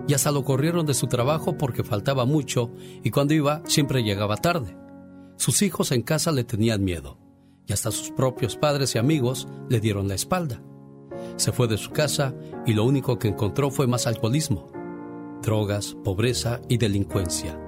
[0.07, 2.71] y hasta lo corrieron de su trabajo porque faltaba mucho
[3.03, 4.75] y cuando iba siempre llegaba tarde.
[5.37, 7.17] Sus hijos en casa le tenían miedo,
[7.65, 10.61] y hasta sus propios padres y amigos le dieron la espalda.
[11.35, 12.33] Se fue de su casa
[12.65, 14.71] y lo único que encontró fue más alcoholismo,
[15.41, 17.59] drogas, pobreza y delincuencia.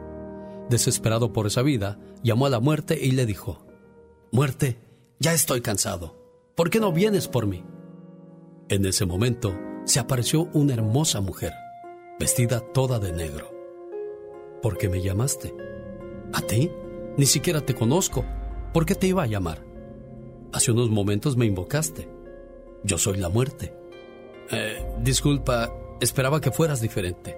[0.69, 3.65] Desesperado por esa vida, llamó a la muerte y le dijo,
[4.31, 4.79] Muerte,
[5.19, 6.17] ya estoy cansado.
[6.55, 7.63] ¿Por qué no vienes por mí?
[8.69, 9.53] En ese momento
[9.85, 11.53] se apareció una hermosa mujer,
[12.19, 13.51] vestida toda de negro.
[14.61, 15.53] ¿Por qué me llamaste?
[16.31, 16.71] ¿A ti?
[17.17, 18.23] Ni siquiera te conozco.
[18.73, 19.63] ¿Por qué te iba a llamar?
[20.51, 22.09] Hace unos momentos me invocaste.
[22.83, 23.73] Yo soy la muerte.
[24.51, 27.37] Eh, disculpa, esperaba que fueras diferente.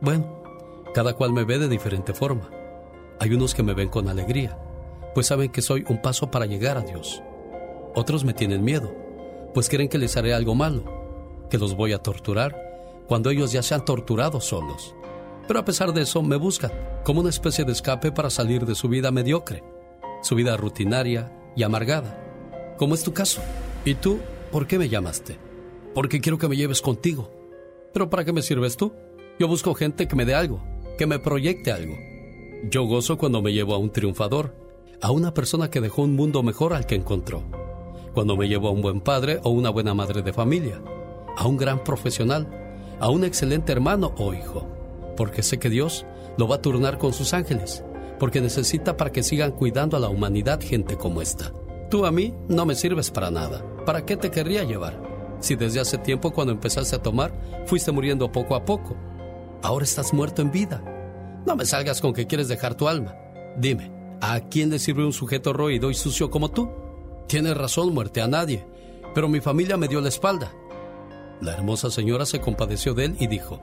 [0.00, 0.42] Bueno,
[0.94, 2.50] cada cual me ve de diferente forma.
[3.18, 4.58] Hay unos que me ven con alegría,
[5.14, 7.22] pues saben que soy un paso para llegar a Dios.
[7.94, 8.94] Otros me tienen miedo,
[9.54, 10.84] pues creen que les haré algo malo,
[11.48, 12.66] que los voy a torturar
[13.06, 14.94] cuando ellos ya se han torturado solos.
[15.48, 16.72] Pero a pesar de eso me buscan
[17.04, 19.62] como una especie de escape para salir de su vida mediocre,
[20.22, 23.40] su vida rutinaria y amargada, como es tu caso.
[23.84, 24.18] ¿Y tú
[24.56, 25.36] por qué me llamaste?
[25.94, 27.30] Porque quiero que me lleves contigo.
[27.92, 28.94] ¿Pero para qué me sirves tú?
[29.38, 30.64] Yo busco gente que me dé algo,
[30.96, 31.94] que me proyecte algo.
[32.70, 34.56] Yo gozo cuando me llevo a un triunfador,
[35.02, 37.42] a una persona que dejó un mundo mejor al que encontró.
[38.14, 40.80] Cuando me llevo a un buen padre o una buena madre de familia,
[41.36, 42.48] a un gran profesional,
[42.98, 44.66] a un excelente hermano o hijo,
[45.18, 46.06] porque sé que Dios
[46.38, 47.84] lo va a turnar con sus ángeles,
[48.18, 51.52] porque necesita para que sigan cuidando a la humanidad gente como esta.
[51.90, 53.75] Tú a mí no me sirves para nada.
[53.86, 55.00] ¿Para qué te querría llevar?
[55.38, 57.32] Si desde hace tiempo cuando empezaste a tomar
[57.66, 58.96] fuiste muriendo poco a poco.
[59.62, 60.82] Ahora estás muerto en vida.
[61.46, 63.14] No me salgas con que quieres dejar tu alma.
[63.56, 66.68] Dime, ¿a quién le sirve un sujeto roído y sucio como tú?
[67.28, 68.66] Tienes razón, muerte, a nadie.
[69.14, 70.52] Pero mi familia me dio la espalda.
[71.40, 73.60] La hermosa señora se compadeció de él y dijo,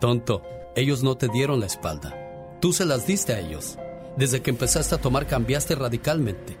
[0.00, 0.42] Tonto,
[0.74, 2.56] ellos no te dieron la espalda.
[2.62, 3.76] Tú se las diste a ellos.
[4.16, 6.56] Desde que empezaste a tomar cambiaste radicalmente.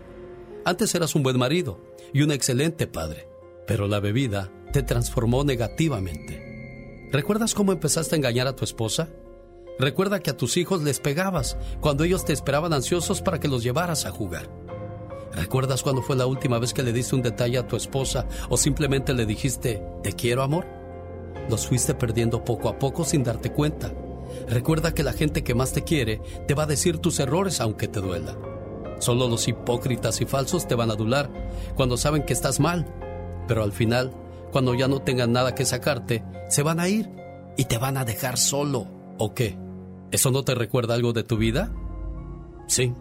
[0.66, 3.28] Antes eras un buen marido y un excelente padre,
[3.66, 7.08] pero la bebida te transformó negativamente.
[7.12, 9.08] ¿Recuerdas cómo empezaste a engañar a tu esposa?
[9.80, 13.64] Recuerda que a tus hijos les pegabas cuando ellos te esperaban ansiosos para que los
[13.64, 14.48] llevaras a jugar.
[15.32, 18.56] ¿Recuerdas cuándo fue la última vez que le diste un detalle a tu esposa o
[18.56, 20.66] simplemente le dijiste, te quiero amor?
[21.50, 23.92] Los fuiste perdiendo poco a poco sin darte cuenta.
[24.48, 27.88] Recuerda que la gente que más te quiere te va a decir tus errores aunque
[27.88, 28.36] te duela.
[29.04, 31.30] Solo los hipócritas y falsos te van a adular
[31.74, 32.86] cuando saben que estás mal.
[33.46, 34.14] Pero al final,
[34.50, 37.10] cuando ya no tengan nada que sacarte, se van a ir
[37.58, 38.88] y te van a dejar solo.
[39.18, 39.58] ¿O qué?
[40.10, 41.70] ¿Eso no te recuerda algo de tu vida?
[42.66, 42.94] Sí,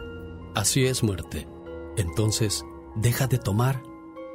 [0.56, 1.47] así es muerte.
[1.95, 2.66] Entonces,
[2.97, 3.82] deja de tomar.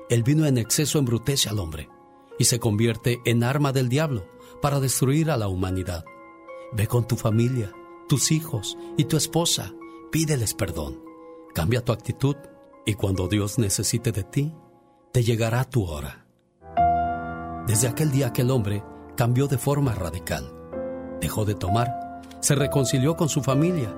[0.09, 1.91] El vino en exceso embrutece al hombre
[2.39, 4.25] y se convierte en arma del diablo
[4.63, 6.03] para destruir a la humanidad.
[6.73, 7.75] Ve con tu familia,
[8.09, 9.75] tus hijos y tu esposa,
[10.11, 11.08] pídeles perdón.
[11.59, 12.37] Cambia tu actitud
[12.87, 14.55] y cuando Dios necesite de ti,
[15.13, 16.25] te llegará tu hora.
[17.67, 18.85] Desde aquel día aquel hombre
[19.17, 20.55] cambió de forma radical.
[21.21, 23.93] Dejó de tomar, se reconcilió con su familia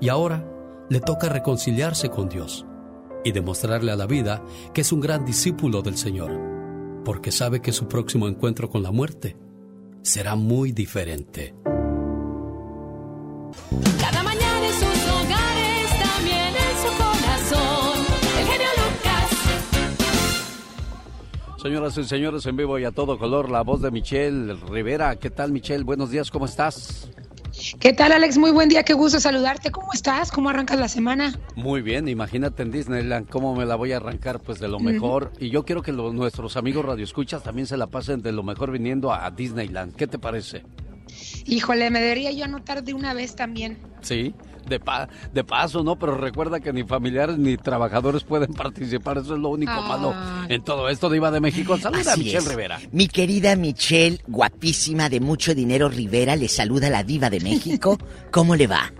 [0.00, 0.44] y ahora
[0.90, 2.66] le toca reconciliarse con Dios
[3.22, 4.42] y demostrarle a la vida
[4.72, 6.32] que es un gran discípulo del Señor,
[7.04, 9.36] porque sabe que su próximo encuentro con la muerte
[10.02, 11.54] será muy diferente.
[21.64, 25.16] Señoras y señores, en vivo y a todo color, la voz de Michelle Rivera.
[25.16, 25.82] ¿Qué tal, Michelle?
[25.82, 27.08] Buenos días, ¿cómo estás?
[27.80, 28.36] ¿Qué tal, Alex?
[28.36, 29.70] Muy buen día, qué gusto saludarte.
[29.70, 30.30] ¿Cómo estás?
[30.30, 31.32] ¿Cómo arrancas la semana?
[31.56, 35.32] Muy bien, imagínate en Disneyland cómo me la voy a arrancar, pues de lo mejor.
[35.40, 38.70] Y yo quiero que los- nuestros amigos radioescuchas también se la pasen de lo mejor
[38.70, 39.94] viniendo a, a Disneyland.
[39.96, 40.64] ¿Qué te parece?
[41.46, 43.78] Híjole, me debería yo anotar de una vez también.
[44.02, 44.34] Sí,
[44.66, 45.96] de, pa- de paso, ¿no?
[45.96, 49.18] Pero recuerda que ni familiares ni trabajadores pueden participar.
[49.18, 49.86] Eso es lo único Ah.
[49.88, 50.14] malo
[50.48, 51.76] en todo esto de Iba de México.
[51.78, 52.48] Saluda a Michelle es.
[52.48, 52.80] Rivera.
[52.92, 57.98] Mi querida Michelle, guapísima, de mucho dinero Rivera, le saluda la diva de México.
[58.30, 58.92] ¿Cómo le va?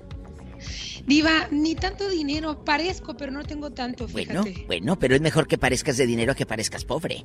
[1.06, 4.64] Diva, ni tanto dinero, parezco, pero no tengo tanto, Bueno, fíjate.
[4.66, 7.22] bueno, pero es mejor que parezcas de dinero a que parezcas pobre.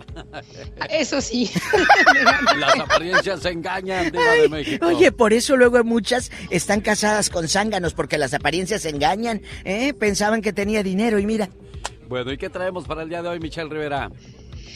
[0.89, 1.49] Eso sí.
[2.57, 4.85] Las apariencias engañan, Diva de México.
[4.87, 9.93] Oye, por eso luego muchas están casadas con zánganos, porque las apariencias engañan, ¿eh?
[9.93, 11.49] Pensaban que tenía dinero y mira.
[12.07, 14.09] Bueno, ¿y qué traemos para el día de hoy, Michelle Rivera?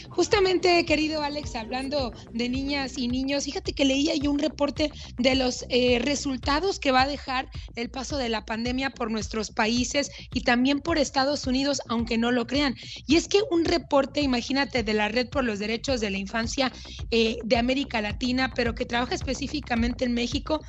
[0.10, 5.36] Justamente, querido Alex, hablando de niñas y niños, fíjate que leía yo un reporte de
[5.36, 10.12] los eh, resultados que va a dejar el paso de la pandemia por nuestros países
[10.34, 12.76] y también por Estados Unidos, aunque no lo crean.
[13.08, 16.72] Y es que un reporte, imagínate, de la Red por los Derechos de la Infancia
[17.12, 20.62] eh, de América Latina, pero que trabaja específicamente en México,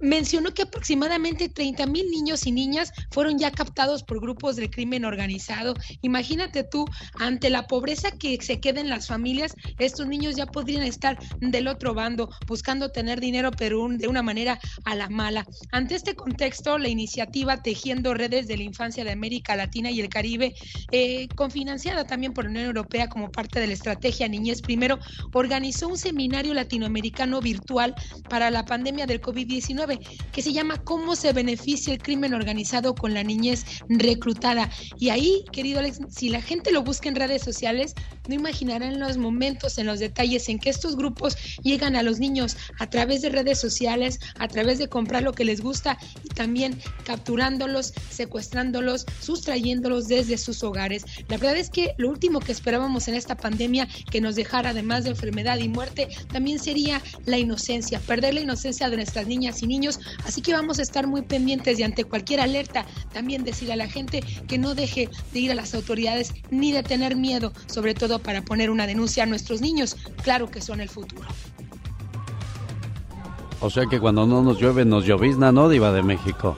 [0.00, 5.04] mencionó que aproximadamente 30 mil niños y niñas fueron ya captados por grupos del crimen
[5.04, 5.74] organizado.
[6.02, 6.84] Imagínate tú,
[7.18, 11.68] ante la pobreza que se queda en las familias, estos niños ya podrían estar del
[11.68, 15.46] otro bando, buscando tener dinero, pero un- de una manera a la mala.
[15.72, 20.08] Ante este contexto, la iniciativa Tejiendo Redes de la Infancia de América Latina y el
[20.08, 20.54] Caribe,
[20.92, 21.28] eh,
[22.08, 24.98] también por la Unión Europea como parte de la estrategia Niñez Primero,
[25.32, 27.94] organizó un seminario latinoamericano virtual
[28.28, 33.14] para la pandemia del COVID-19 que se llama ¿Cómo se beneficia el crimen organizado con
[33.14, 34.70] la niñez reclutada?
[34.98, 37.94] Y ahí, querido Alex, si la gente lo busca en redes sociales,
[38.30, 42.56] no imaginarán los momentos, en los detalles en que estos grupos llegan a los niños
[42.78, 46.78] a través de redes sociales, a través de comprar lo que les gusta y también
[47.04, 51.04] capturándolos, secuestrándolos, sustrayéndolos desde sus hogares.
[51.26, 55.02] La verdad es que lo último que esperábamos en esta pandemia que nos dejara, además
[55.02, 59.66] de enfermedad y muerte, también sería la inocencia, perder la inocencia de nuestras niñas y
[59.66, 59.98] niños.
[60.24, 63.88] Así que vamos a estar muy pendientes y ante cualquier alerta, también decirle a la
[63.88, 68.19] gente que no deje de ir a las autoridades ni de tener miedo, sobre todo
[68.20, 69.96] para poner una denuncia a nuestros niños.
[70.22, 71.26] Claro que son el futuro.
[73.60, 76.56] O sea que cuando no nos llueve, nos llovizna, ¿no, Diva de México?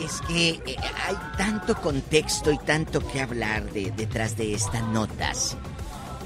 [0.00, 0.76] Es que eh,
[1.06, 5.56] hay tanto contexto y tanto que hablar de, detrás de estas notas.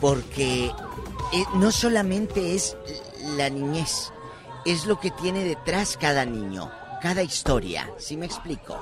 [0.00, 2.76] Porque eh, no solamente es
[3.36, 4.12] la niñez,
[4.64, 6.70] es lo que tiene detrás cada niño,
[7.02, 7.90] cada historia.
[7.98, 8.78] ¿Sí me explico?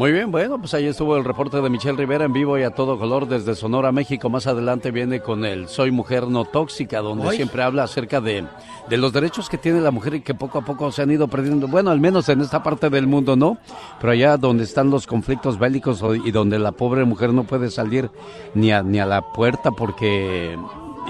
[0.00, 2.70] Muy bien, bueno, pues ahí estuvo el reporte de Michelle Rivera en vivo y a
[2.70, 4.30] todo color desde Sonora, México.
[4.30, 8.46] Más adelante viene con el Soy Mujer No Tóxica, donde siempre habla acerca de,
[8.88, 11.28] de los derechos que tiene la mujer y que poco a poco se han ido
[11.28, 11.68] perdiendo.
[11.68, 13.58] Bueno, al menos en esta parte del mundo, ¿no?
[14.00, 18.10] Pero allá donde están los conflictos bélicos y donde la pobre mujer no puede salir
[18.54, 20.58] ni a, ni a la puerta porque,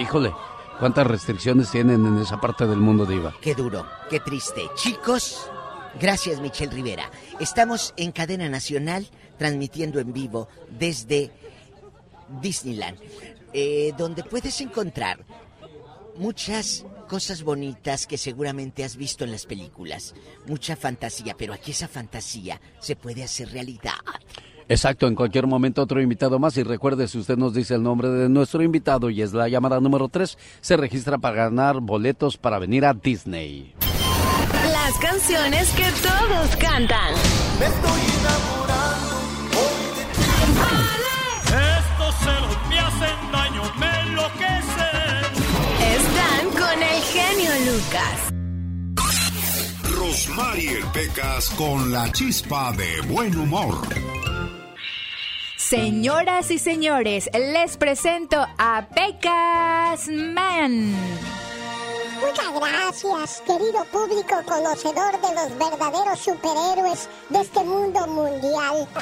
[0.00, 0.32] híjole,
[0.80, 3.34] cuántas restricciones tienen en esa parte del mundo, Diva.
[3.40, 4.62] Qué duro, qué triste.
[4.74, 5.49] Chicos,
[5.98, 7.10] gracias Michelle Rivera.
[7.40, 11.30] Estamos en cadena nacional transmitiendo en vivo desde
[12.40, 12.98] Disneyland,
[13.52, 15.24] eh, donde puedes encontrar
[16.16, 20.14] muchas cosas bonitas que seguramente has visto en las películas.
[20.46, 23.94] Mucha fantasía, pero aquí esa fantasía se puede hacer realidad.
[24.68, 28.08] Exacto, en cualquier momento otro invitado más y recuerde si usted nos dice el nombre
[28.08, 32.60] de nuestro invitado y es la llamada número 3, se registra para ganar boletos para
[32.60, 33.74] venir a Disney.
[34.90, 37.14] Las canciones que todos cantan.
[37.60, 38.00] Me estoy
[41.46, 45.30] Estos celos me hacen daño, me enloquecen.
[45.94, 48.32] Están con el genio Lucas.
[49.96, 53.86] Rosmarie Pecas con la chispa de buen humor.
[55.56, 60.96] Señoras y señores, les presento a Pecas Man.
[62.20, 68.86] Muchas gracias, querido público conocedor de los verdaderos superhéroes de este mundo mundial.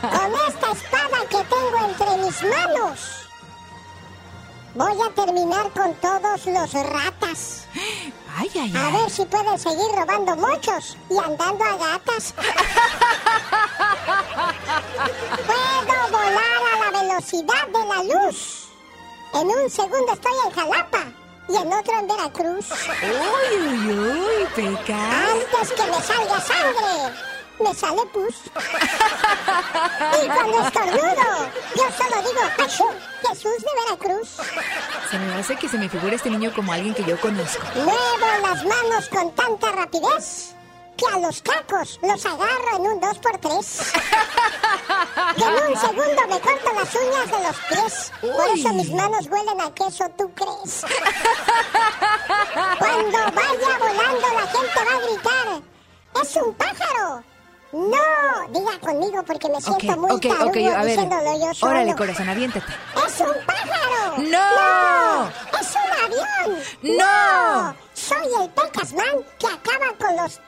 [0.00, 3.28] Con esta espada que tengo entre mis manos,
[4.74, 7.66] voy a terminar con todos los ratas.
[8.38, 12.32] Ay, ay, A ver si pueden seguir robando mochos y andando a gatas.
[15.46, 18.68] Puedo volar a la velocidad de la luz.
[19.34, 22.66] En un segundo estoy en Jalapa y en otro en Veracruz.
[23.02, 24.98] Uy, uy, uy, Pecas.
[24.98, 27.14] Antes que me salga sangre,
[27.60, 28.34] me sale pus.
[30.22, 32.84] Y cuando estornudo, yo solo digo, ¡Achú!
[33.28, 34.28] Jesús de Veracruz.
[35.10, 37.62] Se me hace que se me figura este niño como alguien que yo conozco.
[37.76, 40.55] Muevo las manos con tanta rapidez
[40.96, 43.92] que a los cacos los agarro en un 2x3.
[45.36, 48.12] que en un segundo me corto las uñas de los pies.
[48.20, 50.84] Por eso mis manos huelen a queso, ¿tú crees?
[52.78, 55.62] Cuando vaya volando la gente va a gritar,
[56.22, 57.24] ¡es un pájaro!
[57.72, 61.66] No, diga conmigo porque me siento okay, muy okay, tarugo okay, a ver, diciéndolo yo.
[61.66, 62.72] Órale, corazón, aviéntate.
[63.06, 64.16] ¡Es un pájaro!
[64.18, 65.28] ¡No!
[65.60, 66.62] ¡Es un avión!
[66.82, 67.62] ¡No!
[67.64, 67.76] no.
[67.92, 70.40] Soy el Pecasman que acaba con los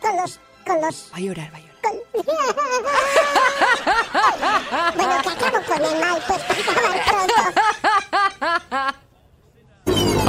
[0.00, 0.40] con los...
[0.66, 1.10] con los...
[1.12, 1.68] Va a llorar, va a llorar.
[4.96, 6.40] bueno, que acabo con el mal, pues
[7.08, 7.34] pronto.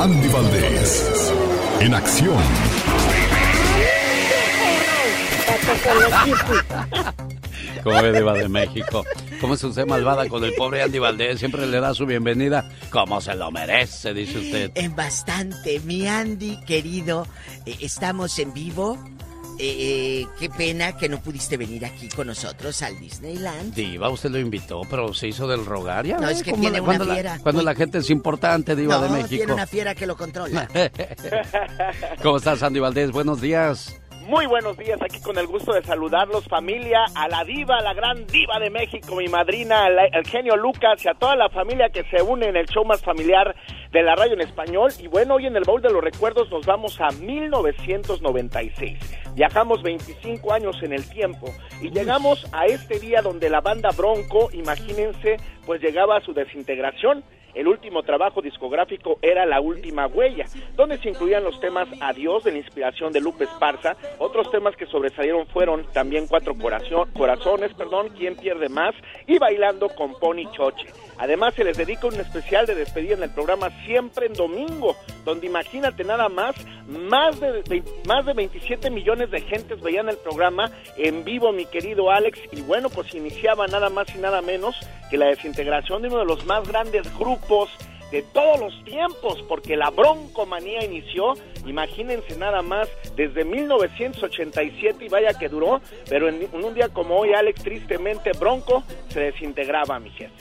[0.01, 1.34] Andy Valdés,
[1.82, 2.41] en acción.
[7.84, 9.05] ¿Cómo ve, Diva de México?
[9.39, 11.39] ¿Cómo es usted malvada con el pobre Andy Valdés?
[11.39, 14.72] Siempre le da su bienvenida como se lo merece, dice usted.
[14.76, 17.28] En bastante, mi Andy querido,
[17.65, 18.97] eh, estamos en vivo.
[19.62, 23.74] Eh, eh, qué pena que no pudiste venir aquí con nosotros al Disneyland.
[23.74, 26.05] Diva, usted lo invitó, pero se hizo del rogar.
[26.05, 27.39] Ya No, es que tiene la- una cuando la- fiera.
[27.43, 29.28] cuando la gente es importante, Diva no, de México.
[29.36, 30.66] tiene una fiera que lo controla.
[32.24, 33.12] ¿Cómo estás, Andy Valdés?
[33.12, 33.99] Buenos días.
[34.30, 37.95] Muy buenos días, aquí con el gusto de saludarlos, familia, a la diva, a la
[37.95, 42.03] gran diva de México, mi madrina, al, genio Lucas y a toda la familia que
[42.03, 43.55] se une en el show más familiar
[43.91, 44.91] de la radio en español.
[44.99, 48.99] Y bueno, hoy en el baúl de los recuerdos nos vamos a 1996.
[49.34, 51.47] Viajamos 25 años en el tiempo
[51.82, 57.23] y llegamos a este día donde la banda Bronco, imagínense, pues llegaba a su desintegración.
[57.56, 60.45] El último trabajo discográfico era La Última Huella,
[60.76, 63.95] donde se incluían los temas Adiós de la inspiración de Lupe Esparza.
[64.20, 68.93] Otros temas que sobresalieron fueron también Cuatro Corazón- Corazones, perdón, Quién pierde más
[69.28, 70.88] y Bailando con Pony Choche.
[71.18, 74.95] Además se les dedica un especial de despedida en el programa Siempre en Domingo,
[75.26, 76.56] donde imagínate nada más,
[76.88, 81.66] más de, de- más de 27 millones de gentes veían el programa en vivo, mi
[81.66, 84.76] querido Alex, y bueno, pues iniciaba nada más y nada menos
[85.10, 87.39] que la desintegración de uno de los más grandes grupos
[88.12, 91.34] de todos los tiempos, porque la broncomanía inició,
[91.66, 97.18] imagínense nada más, desde 1987 y vaya que duró, pero en, en un día como
[97.18, 100.34] hoy, Alex, tristemente Bronco se desintegraba, mi jefe.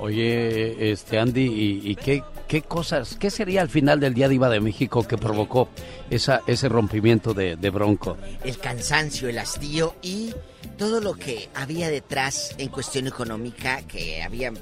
[0.00, 4.48] Oye, este Andy, ¿y, y qué, qué cosas, qué sería al final del día Diva
[4.48, 5.68] de México que provocó
[6.08, 8.16] esa, ese rompimiento de, de Bronco?
[8.42, 10.32] El cansancio, el hastío y
[10.78, 14.52] todo lo que había detrás en cuestión económica, que había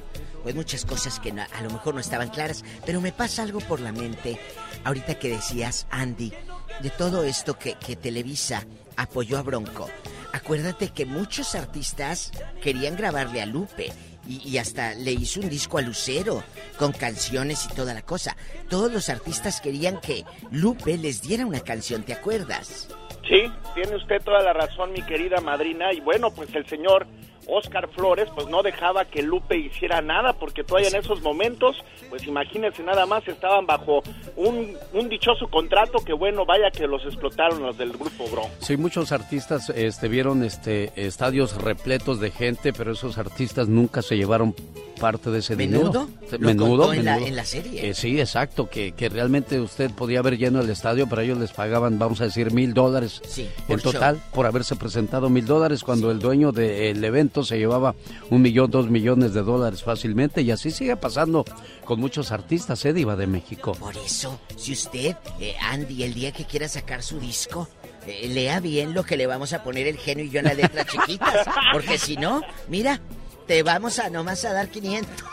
[0.48, 3.80] pues muchas cosas que a lo mejor no estaban claras, pero me pasa algo por
[3.80, 4.40] la mente
[4.82, 6.32] ahorita que decías, Andy,
[6.80, 8.64] de todo esto que, que Televisa
[8.96, 9.90] apoyó a Bronco.
[10.32, 12.32] Acuérdate que muchos artistas
[12.62, 13.92] querían grabarle a Lupe
[14.26, 16.42] y, y hasta le hizo un disco a Lucero
[16.78, 18.34] con canciones y toda la cosa.
[18.70, 22.88] Todos los artistas querían que Lupe les diera una canción, ¿te acuerdas?
[23.28, 25.92] Sí, tiene usted toda la razón, mi querida madrina.
[25.92, 27.06] Y bueno, pues el señor
[27.48, 31.76] Oscar Flores, pues no dejaba que Lupe hiciera nada, porque todavía en esos momentos,
[32.10, 34.02] pues imagínense nada más, estaban bajo
[34.36, 38.50] un, un dichoso contrato que bueno, vaya que los explotaron los del grupo Bronco.
[38.60, 44.16] Sí, muchos artistas este, vieron este, estadios repletos de gente, pero esos artistas nunca se
[44.16, 44.54] llevaron
[45.00, 46.06] parte de ese ¿Menudo?
[46.06, 46.08] dinero.
[46.32, 47.28] Lo Menudo, contó en la- menudo.
[47.28, 47.88] en la serie.
[47.88, 51.52] Eh, sí, exacto, que, que realmente usted podía haber lleno el estadio, pero ellos les
[51.52, 54.24] pagaban, vamos a decir, mil dólares Sí, en por total show.
[54.34, 57.94] por haberse presentado mil dólares, cuando el dueño del evento se llevaba
[58.30, 61.44] un millón, dos millones de dólares fácilmente, y así sigue pasando
[61.84, 63.72] con muchos artistas, ¿eh, Diva de México?
[63.72, 67.68] Por eso, si usted, eh, Andy, el día que quiera sacar su disco,
[68.06, 70.56] eh, lea bien lo que le vamos a poner el genio y yo en las
[70.56, 71.46] letras chiquitas.
[71.72, 73.00] Porque si no, mira,
[73.46, 75.24] te vamos a nomás a dar 500.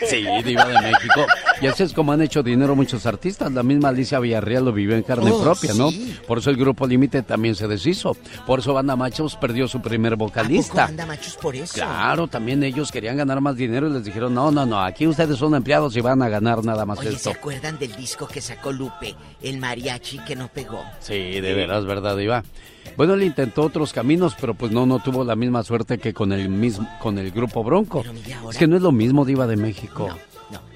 [0.08, 1.26] Sí, Diva de México.
[1.60, 3.52] Y así es como han hecho dinero muchos artistas.
[3.52, 5.90] La misma Alicia Villarreal lo vivió en carne Oh, propia, ¿no?
[5.90, 6.16] sí.
[6.26, 8.16] Por eso el grupo Límite también se deshizo.
[8.46, 10.84] Por eso Banda Machos perdió su primer ¿A poco vocalista.
[10.86, 11.74] anda machos por eso?
[11.74, 15.38] Claro, también ellos querían ganar más dinero y les dijeron, no, no, no, aquí ustedes
[15.38, 17.30] son empleados y van a ganar nada más Oye, ¿se esto.
[17.30, 20.84] acuerdan del disco que sacó Lupe, el mariachi que no pegó?
[21.00, 22.42] Sí, de veras, ¿verdad, Diva?
[22.96, 26.32] Bueno, él intentó otros caminos, pero pues no, no tuvo la misma suerte que con
[26.32, 28.04] el mismo, con el grupo Bronco.
[28.50, 30.08] Es que no es lo mismo, Diva de México.
[30.08, 30.33] No,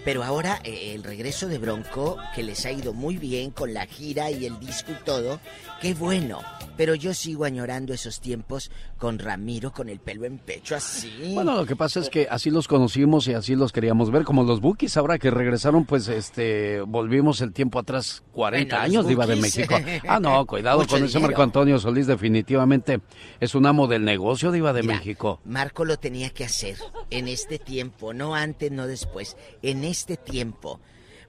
[0.09, 3.85] pero ahora eh, el regreso de Bronco, que les ha ido muy bien con la
[3.85, 5.39] gira y el disco y todo,
[5.83, 6.41] qué bueno.
[6.79, 11.33] Pero yo sigo añorando esos tiempos con Ramiro con el pelo en pecho así.
[11.35, 14.45] Bueno, lo que pasa es que así los conocimos y así los queríamos ver, como
[14.45, 19.27] los Bookies, ahora que regresaron, pues este volvimos el tiempo atrás, 40 Bueno, años, Diva
[19.27, 19.37] de.
[19.37, 19.75] México.
[20.09, 21.29] Ah, no, cuidado Mucho con ese dinero.
[21.31, 23.01] Marco Antonio Solís, definitivamente
[23.41, 25.41] es un amo del negocio, Diva de México.
[25.45, 26.77] Marco lo tenía que hacer
[27.11, 30.81] en este tiempo, no antes, no después, en este tiempo.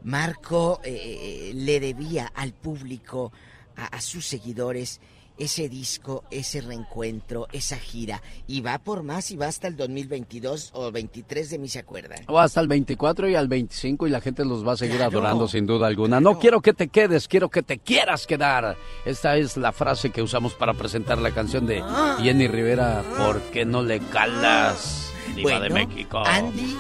[0.03, 3.32] Marco eh, le debía al público,
[3.76, 5.01] a, a sus seguidores,
[5.39, 8.22] ese disco, ese reencuentro, esa gira.
[8.45, 12.20] Y va por más y va hasta el 2022 o 23 de mí, ¿se acuerdan?
[12.28, 15.47] O hasta el 24 y al 25 y la gente los va a seguir adorando
[15.47, 16.20] sin duda alguna.
[16.20, 18.78] No quiero que te quedes, quiero que te quieras quedar.
[19.05, 21.82] Esta es la frase que usamos para presentar la canción de
[22.22, 25.09] Jenny Rivera, ¿por qué no le calas?
[25.36, 26.23] Diva de Bueno, México.
[26.25, 26.77] Andy,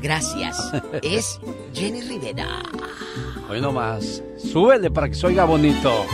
[0.00, 0.58] gracias.
[1.02, 1.38] Es
[1.74, 2.62] Jenny Rivera.
[3.48, 4.22] Hoy nomás.
[4.36, 6.04] Súbele para que se oiga bonito.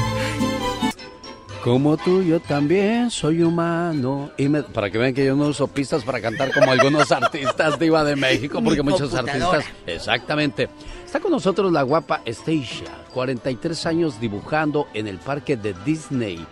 [1.62, 4.30] Como tú, yo también soy humano.
[4.36, 7.78] Y me- para que vean que yo no uso pistas para cantar como algunos artistas
[7.78, 9.64] diva de México, porque Mi muchos artistas.
[9.86, 10.68] Exactamente.
[11.06, 16.44] Está con nosotros la guapa Stacia, 43 años dibujando en el parque de Disney.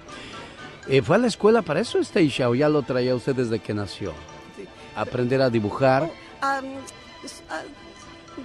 [0.89, 3.75] Eh, ¿Fue a la escuela para eso, Stacia, o ya lo traía usted desde que
[3.75, 4.15] nació?
[4.97, 6.11] Aprender a dibujar.
[6.41, 6.65] Am,
[7.25, 7.63] s- ah,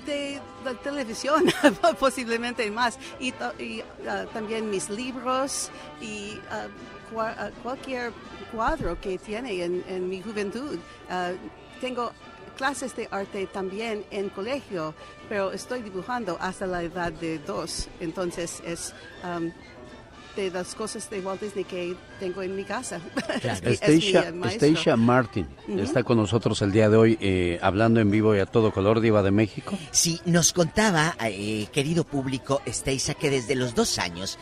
[0.05, 1.45] de la televisión,
[1.99, 2.99] posiblemente más.
[3.19, 5.71] Y, y, ah, también mis libros
[6.01, 6.67] y ah,
[7.13, 8.11] cua- cualquier
[8.51, 10.77] cuadro que tiene en, mi juventud.
[11.81, 12.11] Tengo
[12.57, 14.93] clases de arte también en colegio,
[15.29, 17.87] pero estoy dibujando hasta la edad de dos.
[17.99, 18.93] Entonces es...
[19.23, 19.51] am,
[20.41, 22.99] de las cosas de Walt Disney que tengo en mi casa.
[23.43, 24.33] Es mi- es Stacia.
[24.51, 25.79] Stacia Martin Ujú.
[25.79, 28.99] está con nosotros el día de hoy eh, hablando en vivo y a todo color
[29.01, 29.77] Diva de México.
[29.91, 34.37] Sí, nos contaba, eh, querido público, Steiza, que desde los dos años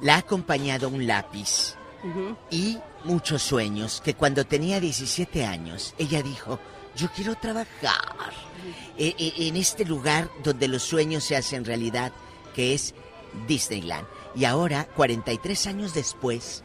[0.00, 1.74] la ha acompañado un lápiz
[2.04, 2.36] Ujú.
[2.50, 6.58] y muchos sueños, que cuando tenía 17 años, ella dijo,
[6.96, 8.32] yo quiero trabajar
[8.98, 12.12] eh, eh, en este lugar donde los sueños se hacen realidad,
[12.54, 12.94] que es
[13.46, 14.06] Disneyland.
[14.36, 16.62] Y ahora, 43 años después,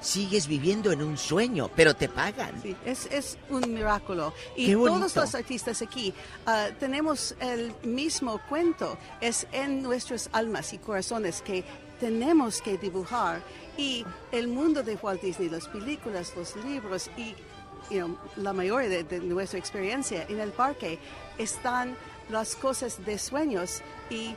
[0.00, 2.60] sigues viviendo en un sueño, pero te pagan.
[2.62, 4.32] Sí, es, es un milagro.
[4.56, 6.14] Y todos los artistas aquí
[6.46, 8.96] ah, tenemos el mismo cuento.
[9.20, 11.64] Es en nuestras almas y corazones que
[11.98, 13.42] tenemos que dibujar.
[13.76, 17.34] Y el mundo de Walt Disney, las películas, los libros y
[17.90, 20.98] you know, la mayoría de, de nuestra experiencia en el parque
[21.36, 21.96] están
[22.30, 24.34] las cosas de sueños y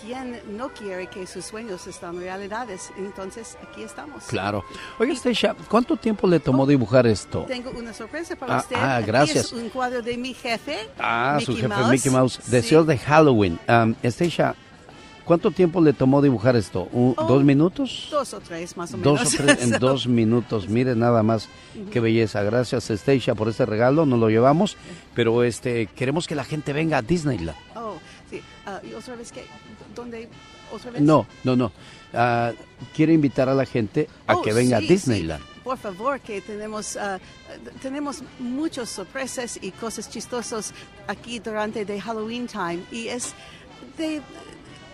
[0.00, 2.90] quien no quiere que sus sueños estén realidades.
[2.98, 4.24] Entonces aquí estamos.
[4.24, 4.64] Claro.
[4.98, 7.44] Oiga, Stacia, ¿cuánto tiempo le tomó dibujar esto?
[7.48, 8.76] Tengo una sorpresa para Ah, usted.
[8.76, 9.46] ah, Aquí gracias.
[9.46, 10.88] es un cuadro de mi jefe.
[10.98, 11.90] Ah, su Mickey jefe Mouse.
[11.90, 12.38] Mickey Mouse.
[12.42, 12.50] Sí.
[12.50, 13.58] Deseos de Halloween.
[13.68, 14.54] Um, Stacia,
[15.24, 16.88] ¿cuánto tiempo le tomó dibujar esto?
[16.92, 18.08] ¿Un- Oh, ¿Dos minutos?
[18.10, 19.34] Dos o tres, más o Dos menos.
[19.34, 20.68] o tres en dos minutos.
[20.68, 21.48] Mire nada más
[21.90, 22.42] qué belleza.
[22.42, 24.04] Gracias, Stacia, por este regalo.
[24.06, 24.76] Nos lo llevamos.
[25.14, 27.56] Pero este queremos que la gente venga a Disneyland.
[27.76, 27.96] Oh,
[28.30, 28.40] sí.
[28.66, 29.44] Ah, ¿Y otra vez qué?
[29.94, 30.28] ¿Dónde?
[30.72, 31.02] ¿Otra vez?
[31.02, 31.72] No, no, no.
[32.12, 32.52] Ah,
[32.94, 35.42] quiere invitar a la gente a Oh, que venga sí, a Disneyland.
[35.42, 35.50] sí.
[35.64, 37.18] Por favor, que tenemos, ah,
[37.80, 40.72] tenemos muchas sorpresas y cosas chistosas
[41.06, 42.80] aquí durante de Halloween time.
[42.92, 43.32] Y es
[43.96, 44.20] de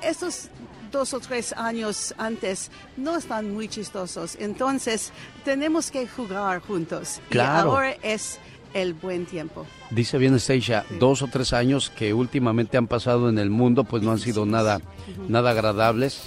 [0.03, 0.48] estos
[0.92, 4.36] dos o tres años antes no están muy chistosos.
[4.38, 5.12] Entonces,
[5.44, 7.20] tenemos que jugar juntos.
[7.30, 7.68] Claro.
[7.68, 8.38] Y ahora es
[8.75, 9.66] el buen tiempo.
[9.91, 14.03] Dice bien Stacia, dos o tres años que últimamente han pasado en el mundo, pues
[14.03, 14.81] no han sido nada,
[15.29, 16.21] nada agradables.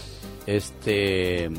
[0.46, 1.50] Este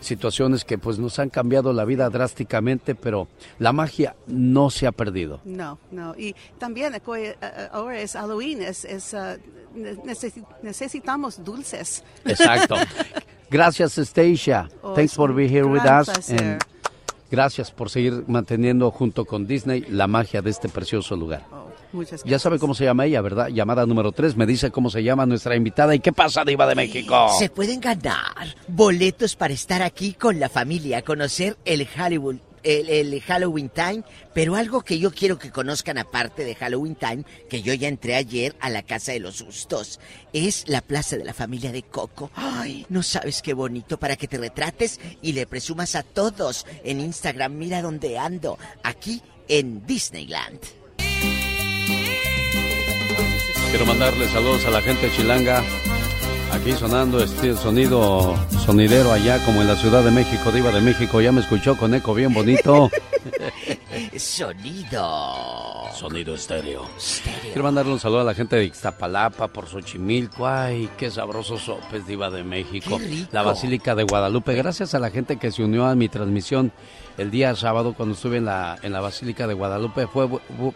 [0.00, 3.26] situaciones que pues nos han cambiado la vida drásticamente, pero
[3.58, 5.40] la magia no se ha perdido.
[5.44, 6.14] No, no.
[6.16, 9.36] Y también acu- eh, eh, ahora es Halloween, es, es, ah,
[9.74, 12.04] ne- necesi- necesitamos dulces.
[12.24, 12.76] Exacto.
[13.50, 14.68] Gracias, Stacia.
[14.82, 16.08] Oh, Thanks for being here with us.
[17.30, 21.46] Gracias por seguir manteniendo junto con Disney la magia de este precioso lugar.
[21.92, 23.48] Muchas Ya sabe cómo se llama ella, ¿verdad?
[23.48, 24.36] Llamada número 3.
[24.36, 25.94] Me dice cómo se llama nuestra invitada.
[25.94, 27.28] ¿Y qué pasa, Diva de México?
[27.38, 32.36] Se pueden ganar boletos para estar aquí con la familia, conocer el Hollywood.
[32.62, 34.02] El, Halloween Time,
[34.34, 38.14] pero algo que yo quiero que conozcan aparte de Halloween Time, que yo ya entré
[38.14, 40.00] ayer a la Casa de los Sustos,
[40.32, 42.30] es la Plaza de la Familia de Coco.
[42.34, 47.00] Ay, no sabes qué bonito para que te retrates y le presumas a todos en
[47.00, 50.60] Instagram, mira dónde ando, aquí en Disneyland.
[53.70, 55.62] Quiero mandarle saludos a la gente chilanga.
[56.52, 58.34] Aquí sonando este sonido
[58.64, 61.20] sonidero allá como en la Ciudad de México, Diva de México.
[61.20, 62.90] Ya me escuchó con eco bien bonito.
[64.16, 65.90] Sonido.
[65.94, 66.88] Sonido estéreo.
[67.42, 70.46] Quiero mandarle un saludo a la gente de Ixtapalapa por Xochimilco.
[70.46, 72.98] Ay, qué sabrosos sopes, Diva de México.
[73.32, 74.54] La Basílica de Guadalupe.
[74.54, 76.72] Gracias a la gente que se unió a mi transmisión
[77.18, 80.06] el día sábado cuando estuve en la, en la Basílica de Guadalupe.
[80.06, 80.28] Fue,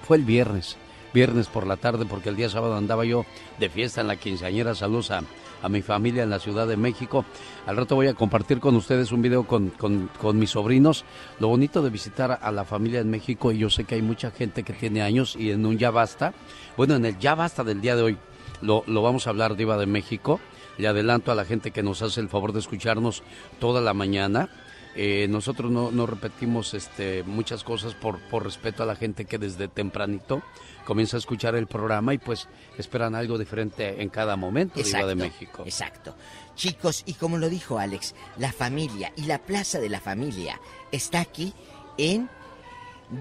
[0.02, 0.76] fue el viernes.
[1.14, 3.26] Viernes por la tarde, porque el día sábado andaba yo
[3.58, 4.74] de fiesta en la quinceañera.
[4.74, 5.22] Saludos a,
[5.62, 7.24] a mi familia en la Ciudad de México.
[7.66, 11.04] Al rato voy a compartir con ustedes un video con, con, con mis sobrinos.
[11.38, 14.30] Lo bonito de visitar a la familia en México, y yo sé que hay mucha
[14.30, 16.32] gente que tiene años y en un ya basta.
[16.76, 18.18] Bueno, en el ya basta del día de hoy
[18.62, 20.40] lo, lo vamos a hablar, Diva de México.
[20.78, 23.22] Le adelanto a la gente que nos hace el favor de escucharnos
[23.60, 24.48] toda la mañana
[24.94, 29.38] eh, nosotros no, no repetimos este, muchas cosas por, por respeto a la gente que
[29.38, 30.42] desde tempranito
[30.84, 35.14] comienza a escuchar el programa y pues esperan algo diferente en cada momento, Exacto, de
[35.14, 35.62] México.
[35.64, 36.14] Exacto.
[36.54, 41.20] Chicos, y como lo dijo Alex, la familia y la Plaza de la Familia está
[41.20, 41.54] aquí
[41.96, 42.28] en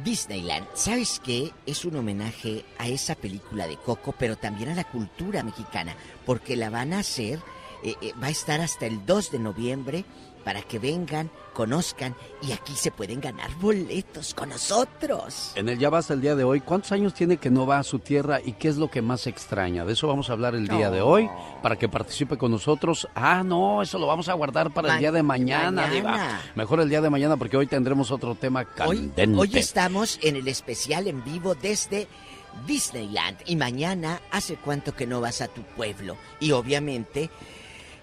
[0.04, 0.68] Disneyland.
[0.74, 1.52] ¿Sabes qué?
[1.66, 5.96] Es un homenaje a esa película de Coco, pero también a la cultura mexicana,
[6.26, 7.40] porque la van a hacer,
[7.84, 10.06] eh, eh, va a estar hasta el 2 de noviembre
[10.44, 15.52] para que vengan, conozcan y aquí se pueden ganar boletos con nosotros.
[15.56, 17.84] En el Ya Basta el día de hoy, ¿cuántos años tiene que no va a
[17.84, 19.86] su tierra y qué es lo que más extraña?
[19.86, 21.30] De eso vamos a hablar el día de hoy
[21.62, 23.08] para que participe con nosotros.
[23.14, 25.94] Ah, no, eso lo vamos a guardar para Ma- el día de mañana, mañana.
[25.94, 26.40] Diva.
[26.56, 29.28] Mejor el día de mañana porque hoy tendremos otro tema candente.
[29.38, 32.08] Hoy estamos en el especial en vivo desde
[32.66, 37.30] Disneyland y mañana hace cuánto que no vas a tu pueblo y obviamente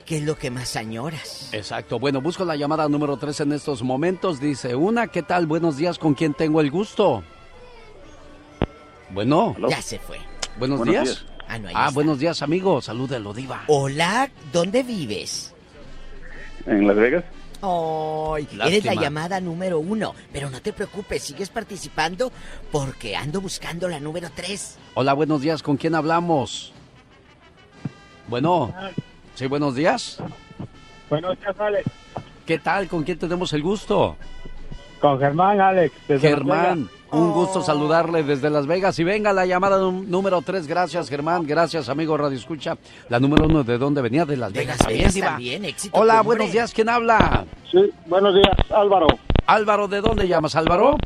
[0.09, 1.50] qué es lo que más añoras.
[1.52, 1.98] Exacto.
[1.98, 4.40] Bueno, busco la llamada número 3 en estos momentos.
[4.40, 5.46] Dice una, ¿qué tal?
[5.46, 7.22] Buenos días, ¿con quién tengo el gusto?
[9.11, 9.54] Bueno.
[9.68, 10.16] Ya se fue.
[10.59, 11.04] Buenos, Buenos días.
[11.04, 11.26] días.
[11.46, 11.94] Ah, no, ahí ah, está.
[11.94, 12.80] buenos días, amigo.
[12.80, 13.64] Salúdelo, Diva.
[13.66, 15.54] Hola, ¿dónde vives?
[16.64, 17.24] En Las Vegas.
[17.61, 22.32] Ay, eres la llamada número uno, pero no te preocupes, sigues participando
[22.72, 24.78] porque ando buscando la número tres.
[24.94, 26.72] Hola, buenos días, ¿con quién hablamos?
[28.28, 28.72] Bueno.
[29.39, 30.20] Sí, buenos días.
[31.09, 31.89] Buenos días, Alex.
[32.45, 32.89] ¿Qué tal?
[32.89, 34.16] ¿Con quién tenemos el gusto?
[35.01, 35.95] Con Germán, Alex.
[36.09, 38.99] desde Germán, un gusto saludarle desde Las Vegas.
[38.99, 40.66] Y venga la llamada número 3.
[40.66, 41.47] Gracias, Germán.
[41.47, 42.76] Gracias, amigo Radio Escucha.
[43.09, 44.24] La número uno, ¿de dónde venía?
[44.24, 44.76] De Las Vegas.
[44.80, 46.39] Las Vegas también, éxito Hola, cumbre.
[46.39, 46.74] buenos días.
[46.74, 47.45] ¿Quién habla?
[47.70, 49.07] Sí, buenos días, Álvaro.
[49.47, 50.97] Álvaro, ¿de dónde llamas, Álvaro?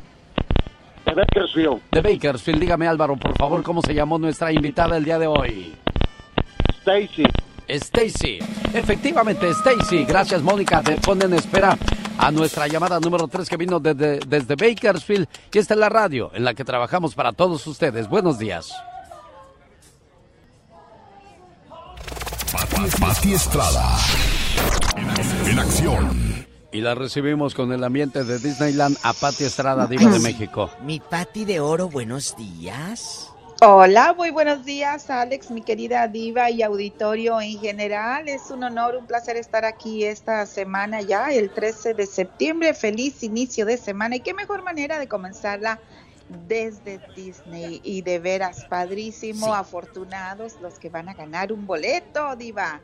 [1.04, 1.82] De Bakersfield.
[1.90, 2.60] De Bakersfield.
[2.60, 5.74] Dígame, Álvaro, por favor, ¿cómo se llamó nuestra invitada el día de hoy?
[6.80, 7.24] Stacy.
[7.68, 8.38] Stacy.
[8.72, 10.04] Efectivamente, Stacy.
[10.04, 10.82] Gracias, Mónica.
[10.82, 11.76] Te ponen en espera
[12.18, 15.28] a nuestra llamada número 3 que vino desde, desde Bakersfield.
[15.52, 18.08] Y esta es la radio en la que trabajamos para todos ustedes.
[18.08, 18.72] Buenos días.
[22.52, 23.98] Pati, Pati Estrada.
[25.46, 26.46] En acción.
[26.70, 30.70] Y la recibimos con el ambiente de Disneyland a Pati Estrada, Diva de México.
[30.84, 33.31] Mi Pati de Oro, buenos días.
[33.72, 38.28] Hola, muy buenos días, Alex, mi querida diva y auditorio en general.
[38.28, 42.74] Es un honor, un placer estar aquí esta semana ya, el 13 de septiembre.
[42.74, 45.78] Feliz inicio de semana y qué mejor manera de comenzarla
[46.48, 47.80] desde Disney.
[47.84, 49.52] Y de veras, padrísimo, Sí.
[49.54, 52.80] afortunados los que van a ganar un boleto, diva.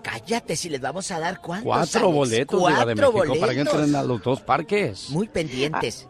[0.00, 1.64] Cállate, si les vamos a dar cuántos.
[1.64, 2.14] Cuatro Alex?
[2.14, 3.74] boletos, Diva de México, para que boletos.
[3.74, 5.10] entren a los dos parques.
[5.10, 6.06] Muy pendientes.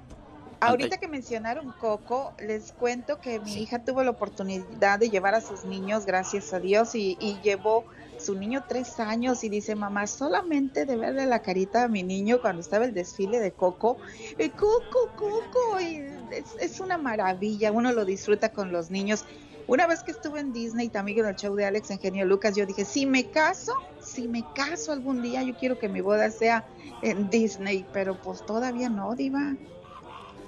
[0.61, 5.40] Ahorita que mencionaron Coco, les cuento que mi hija tuvo la oportunidad de llevar a
[5.40, 7.84] sus niños, gracias a Dios, y, y llevó
[8.18, 12.40] su niño tres años y dice, mamá, solamente de verle la carita a mi niño
[12.40, 13.96] cuando estaba el desfile de Coco,
[14.38, 19.24] eh, Coco, Coco, y es, es una maravilla, uno lo disfruta con los niños.
[19.66, 22.66] Una vez que estuve en Disney, también en el show de Alex Eugenio Lucas, yo
[22.66, 26.66] dije, si me caso, si me caso algún día, yo quiero que mi boda sea
[27.02, 29.54] en Disney, pero pues todavía no, diva.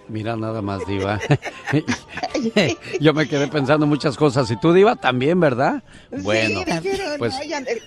[0.08, 1.20] Mira nada más, Diva.
[3.00, 4.50] Yo me quedé pensando muchas cosas.
[4.50, 5.82] Y tú, Diva, también, ¿verdad?
[6.22, 6.60] Bueno,
[7.18, 7.34] pues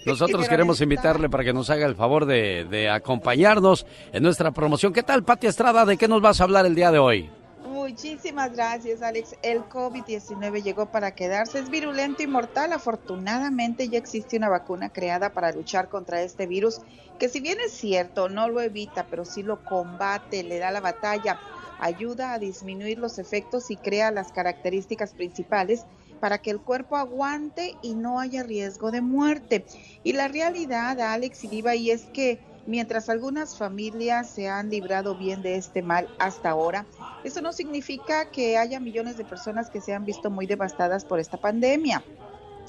[0.06, 4.94] nosotros queremos invitarle para que nos haga el favor de, de acompañarnos en nuestra promoción.
[4.94, 5.86] ¿Qué tal, Pati Estrada?
[5.86, 7.30] ¿De qué nos vas a hablar el día de hoy?
[7.76, 9.36] Muchísimas gracias, Alex.
[9.44, 11.60] El COVID-19 llegó para quedarse.
[11.60, 12.74] Es virulento y mortal.
[12.74, 16.80] Afortunadamente ya existe una vacuna creada para luchar contra este virus,
[17.20, 20.80] que si bien es cierto, no lo evita, pero sí lo combate, le da la
[20.80, 21.40] batalla,
[21.80, 25.86] ayuda a disminuir los efectos y crea las características principales
[26.20, 29.66] para que el cuerpo aguante y no haya riesgo de muerte.
[30.04, 35.16] Y la realidad, Alex y Diva, y es que mientras algunas familias se han librado
[35.16, 36.86] bien de este mal hasta ahora,
[37.24, 41.20] eso no significa que haya millones de personas que se han visto muy devastadas por
[41.20, 42.04] esta pandemia.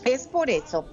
[0.04, 0.86] Es por eso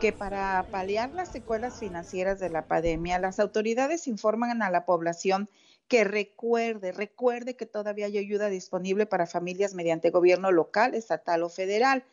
[0.00, 5.48] que para paliar las secuelas financieras de la pandemia, las autoridades informan a la población
[5.90, 11.48] que recuerde, recuerde que todavía hay ayuda disponible para familias mediante gobierno local, estatal o
[11.48, 12.04] federal.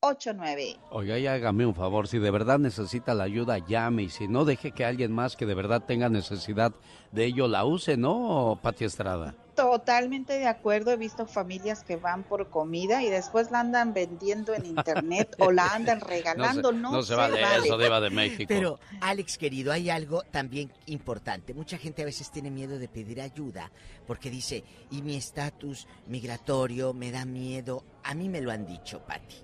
[0.00, 0.78] 469-358-4389.
[0.90, 4.44] Oiga, y hágame un favor, si de verdad necesita la ayuda, llame, y si no,
[4.44, 6.72] deje que alguien más que de verdad tenga necesidad
[7.12, 9.34] de ello la use, ¿no, Pati Estrada?
[9.54, 10.90] Totalmente de acuerdo.
[10.90, 15.52] He visto familias que van por comida y después la andan vendiendo en internet o
[15.52, 16.72] la andan regalando.
[16.72, 18.46] No, no se vale eso, Diva de México.
[18.48, 21.52] Pero, Alex, querido, hay algo también importante.
[21.52, 23.70] Mucha gente a veces tiene miedo de pedir ayuda
[24.06, 27.84] porque dice, y mi estatus migratorio me da miedo.
[28.04, 29.36] A mí me lo han dicho, Pati.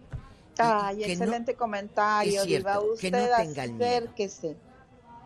[0.59, 2.80] Ay, que no- excelente comentario, Es cierto, Diva.
[2.98, 3.18] que Usted no
[3.64, 3.74] miedo.
[3.84, 4.57] acérquese.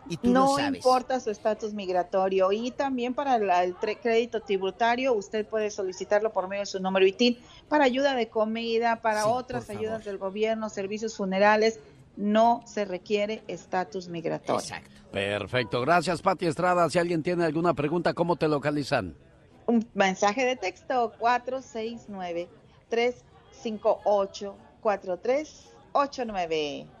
[0.09, 0.77] Y tú lo no sabes.
[0.77, 6.47] importa su estatus migratorio y también para la- el crédito tributario usted puede solicitarlo por
[6.47, 7.37] medio de su número ITIN
[7.69, 11.79] para ayuda de comida, para Sí, otras ayudas del gobierno, servicios funerales.
[12.17, 14.75] No se requiere estatus migratorio.
[15.11, 16.89] Perfecto, gracias Pati Estrada.
[16.89, 19.15] Si alguien tiene alguna pregunta, ¿cómo te localizan?
[19.67, 21.13] Un mensaje de texto
[24.81, 27.00] 469-358-4389.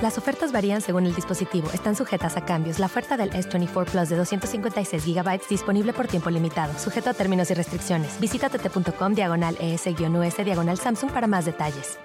[0.00, 1.68] Las ofertas varían según el dispositivo.
[1.72, 2.78] Están sujetas a cambios.
[2.78, 7.50] La oferta del S24 Plus de 256 GB disponible por tiempo limitado, sujeto a términos
[7.50, 8.20] y restricciones.
[8.20, 11.98] Visita tt.com diagonal ES-US diagonal Samsung para más detalles.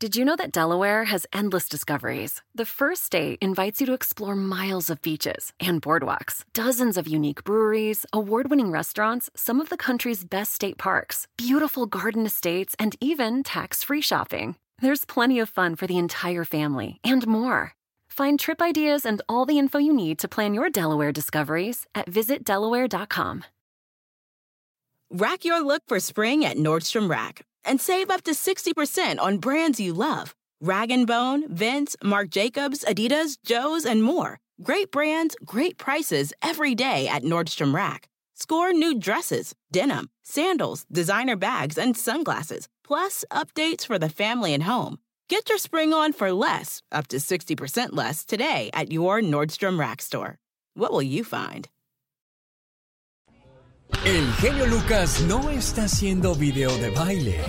[0.00, 2.42] Did you know that Delaware has endless discoveries?
[2.54, 7.42] The first state invites you to explore miles of beaches and boardwalks, dozens of unique
[7.42, 12.96] breweries, award winning restaurants, some of the country's best state parks, beautiful garden estates, and
[13.00, 14.56] even tax free shopping.
[14.80, 17.74] There's plenty of fun for the entire family and more.
[18.08, 22.10] Find trip ideas and all the info you need to plan your Delaware discoveries at
[22.10, 23.44] visitdelaware.com.
[25.10, 29.80] Rack your look for spring at Nordstrom Rack and save up to 60% on brands
[29.80, 30.34] you love.
[30.60, 34.38] Rag & Bone, Vince, Marc Jacobs, Adidas, Joe's, and more.
[34.62, 38.08] Great brands, great prices every day at Nordstrom Rack.
[38.34, 44.64] Score new dresses, denim, sandals, designer bags, and sunglasses, plus updates for the family and
[44.64, 44.98] home.
[45.28, 50.02] Get your spring on for less, up to 60% less, today at your Nordstrom Rack
[50.02, 50.38] store.
[50.74, 51.68] What will you find?
[54.04, 57.40] El genio Lucas no está haciendo video de baile.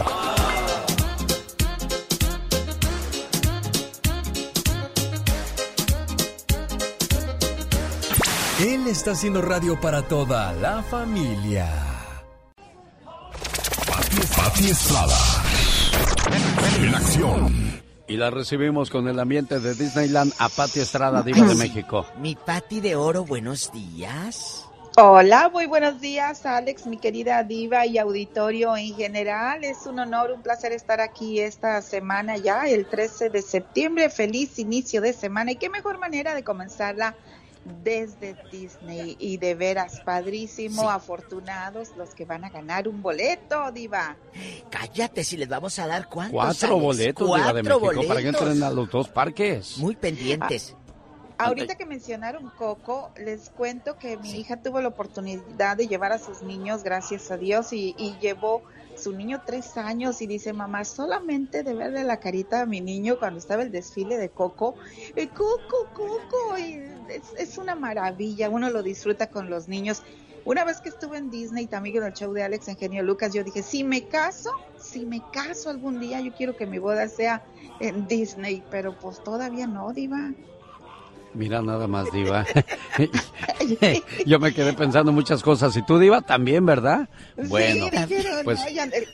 [8.60, 11.95] Él está haciendo radio para toda la familia.
[14.16, 15.18] Pati Estrada.
[16.80, 17.82] En acción.
[18.08, 22.06] Y la recibimos con el ambiente de Disneyland a Pati Estrada, Diva de México.
[22.20, 24.66] Mi Pati de Oro, buenos días.
[24.98, 29.66] Hola, muy buenos días, Alex, mi querida diva y auditorio en general.
[29.66, 34.10] Es un honor, un placer estar aquí esta semana ya, el 13 de septiembre.
[34.10, 37.16] Feliz inicio de semana y qué mejor manera de comenzarla
[37.84, 39.16] desde Disney.
[39.20, 40.88] Y de veras, padrísimo, Sí.
[40.90, 44.16] afortunados los que van a ganar un boleto, diva.
[44.70, 46.34] Cállate, si les vamos a dar cuántos.
[46.34, 49.78] Cuatro boletos, Diva de México, para que entren a los dos parques.
[49.78, 50.76] Muy pendientes.
[51.38, 56.18] Ahorita que mencionaron Coco, les cuento que mi hija tuvo la oportunidad de llevar a
[56.20, 58.62] sus niños, gracias a Dios, y, y llevó
[59.06, 63.20] su niño tres años y dice, mamá, solamente de verle la carita a mi niño
[63.20, 64.74] cuando estaba el desfile de Coco,
[65.36, 66.56] Coco, Coco,
[67.38, 70.02] es una maravilla, uno lo disfruta con los niños.
[70.44, 73.44] Una vez que estuve en Disney, también en el show de Alex Eugenio Lucas, yo
[73.44, 77.44] dije, si me caso, si me caso algún día, yo quiero que mi boda sea
[77.80, 80.34] en Disney, pero pues todavía no, diva.
[81.36, 82.46] Mira nada más, Diva.
[84.26, 85.76] Yo me quedé pensando muchas cosas.
[85.76, 87.10] Y tú, Diva, también, ¿verdad?
[87.36, 87.88] Bueno,
[88.44, 88.60] pues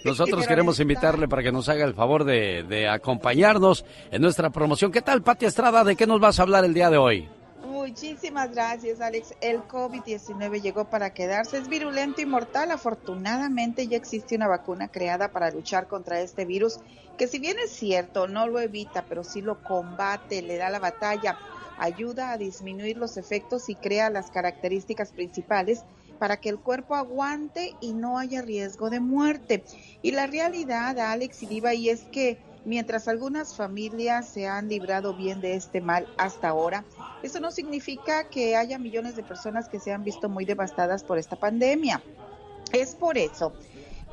[0.06, 4.92] nosotros queremos invitarle para que nos haga el favor de, de acompañarnos en nuestra promoción.
[4.92, 5.84] ¿Qué tal, Pati Estrada?
[5.84, 7.28] ¿De qué nos vas a hablar el día de hoy?
[7.72, 9.34] Muchísimas gracias, Alex.
[9.42, 11.58] El COVID-19 llegó para quedarse.
[11.58, 12.70] Es virulento y mortal.
[12.70, 16.80] Afortunadamente ya existe una vacuna creada para luchar contra este virus,
[17.18, 20.80] que si bien es cierto, no lo evita, pero sí lo combate, le da la
[20.80, 21.38] batalla,
[21.82, 25.84] ayuda a disminuir los efectos y crea las características principales
[26.20, 29.64] para que el cuerpo aguante y no haya riesgo de muerte.
[30.04, 35.16] Y la realidad, Alex y Diva, y es que mientras algunas familias se han librado
[35.16, 36.86] bien de este mal hasta ahora,
[37.24, 41.18] eso no significa que haya millones de personas que se han visto muy devastadas por
[41.18, 42.04] esta pandemia.
[42.72, 43.54] Es por eso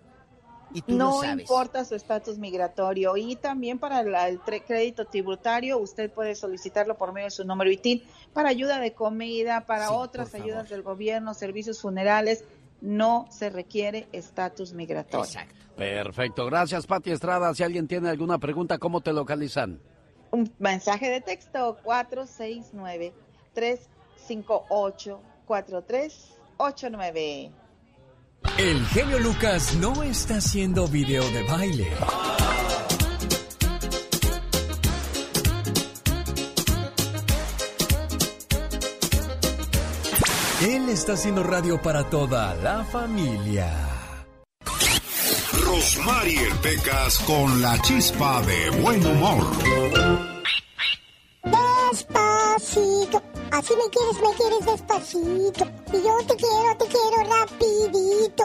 [0.75, 6.09] Y tú no importa su estatus migratorio y también para la- el crédito tributario usted
[6.11, 8.01] puede solicitarlo por medio de su número ITIN
[8.33, 12.43] para ayuda de comida, para Sí, otras ayudas del gobierno, servicios funerales.
[12.81, 15.31] No se requiere estatus migratorio.
[15.77, 17.53] Perfecto, gracias Pati Estrada.
[17.53, 19.79] Si alguien tiene alguna pregunta, ¿cómo te localizan?
[20.31, 21.77] Un mensaje de texto
[25.47, 27.51] 469-358-4389.
[28.57, 31.87] El genio Lucas no está haciendo video de baile.
[40.61, 43.71] Él está haciendo radio para toda la familia.
[45.65, 49.43] Rosmarie Pecas con la chispa de buen humor.
[51.91, 53.32] Despacito.
[53.53, 55.63] Así me quieres, me quieres despacito.
[55.93, 58.43] Y yo te quiero, te quiero rapidito.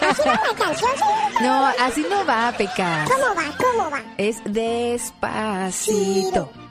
[0.00, 1.40] ¿Así va la canción, señorita?
[1.40, 3.10] No, así no va, Pecas.
[3.10, 3.56] ¿Cómo va?
[3.58, 4.00] ¿Cómo va?
[4.16, 5.32] Es despacito.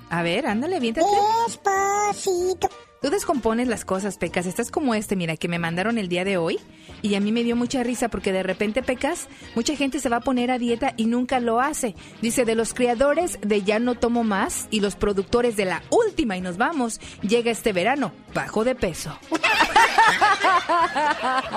[0.09, 1.07] A ver, ándale, viéntate.
[1.45, 2.69] Despacito.
[3.05, 4.47] Tú descompones las cosas, Pecas.
[4.47, 6.59] Estás como este, mira, que me mandaron el día de hoy.
[7.03, 10.17] Y a mí me dio mucha risa porque de repente, Pecas, mucha gente se va
[10.17, 11.93] a poner a dieta y nunca lo hace.
[12.23, 16.35] Dice, de los creadores de Ya no tomo más y los productores de la última
[16.35, 19.15] y nos vamos, llega este verano, bajo de peso.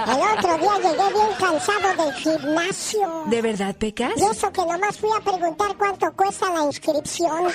[0.06, 3.24] El otro día llegué bien cansado del gimnasio.
[3.26, 4.12] ¿De verdad, Pecas?
[4.16, 7.46] Y eso que nomás fui a preguntar cuánto cuesta la inscripción.
[7.48, 7.54] es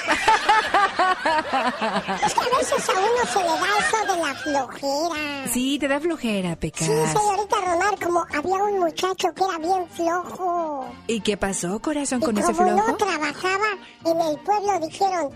[2.34, 5.48] que a veces a uno se le da eso de la flojera.
[5.54, 6.88] Sí, te da flojera, Pecas.
[6.88, 10.86] Sí, señorita Romar, como había un muchacho que era bien flojo.
[11.08, 12.88] ¿Y qué pasó, corazón, Y con ese como flojo?
[12.92, 13.68] no trabajaba
[14.06, 15.30] en el pueblo, dijeron,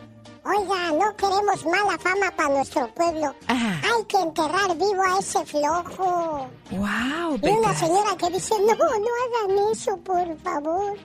[0.47, 3.35] Oiga, no queremos mala fama para nuestro pueblo.
[3.49, 6.47] Hay que enterrar vivo a ese flojo.
[6.71, 7.39] ¡Wow!
[7.41, 10.97] Y una señora que dice, no, no hagan eso, por favor.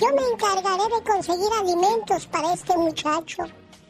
[0.00, 3.44] Yo me encargaré de conseguir alimentos para este muchacho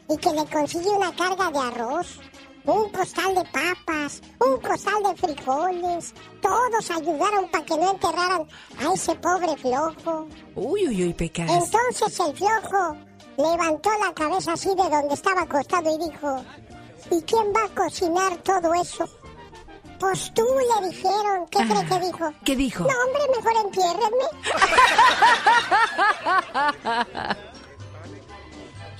[0.09, 2.19] y que le consigue una carga de arroz,
[2.65, 6.13] un costal de papas, un costal de frijoles.
[6.39, 8.47] Todos ayudaron para que no enterraran
[8.77, 10.27] a ese pobre flojo.
[10.53, 11.49] Uy, uy, uy, pecas.
[11.49, 12.95] Entonces el flojo
[13.37, 16.43] levantó la cabeza así de donde estaba acostado y dijo,
[17.11, 19.05] ¿y quién va a cocinar todo eso?
[19.99, 22.25] Pues tú le dijeron, ¿qué cree que dijo?
[22.25, 22.83] Ah, ¿Qué dijo?
[22.83, 24.25] No, hombre, mejor entiérrenme.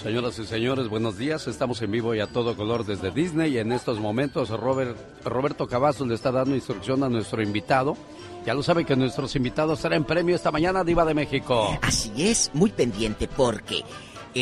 [0.01, 1.47] Señoras y señores, buenos días.
[1.47, 3.55] Estamos en vivo y a todo color desde Disney.
[3.55, 4.95] Y en estos momentos, Robert,
[5.26, 7.97] Roberto Cavazos le está dando instrucción a nuestro invitado.
[8.45, 11.77] Ya lo sabe que nuestros invitados serán premio esta mañana, Diva de México.
[11.81, 13.84] Así es, muy pendiente porque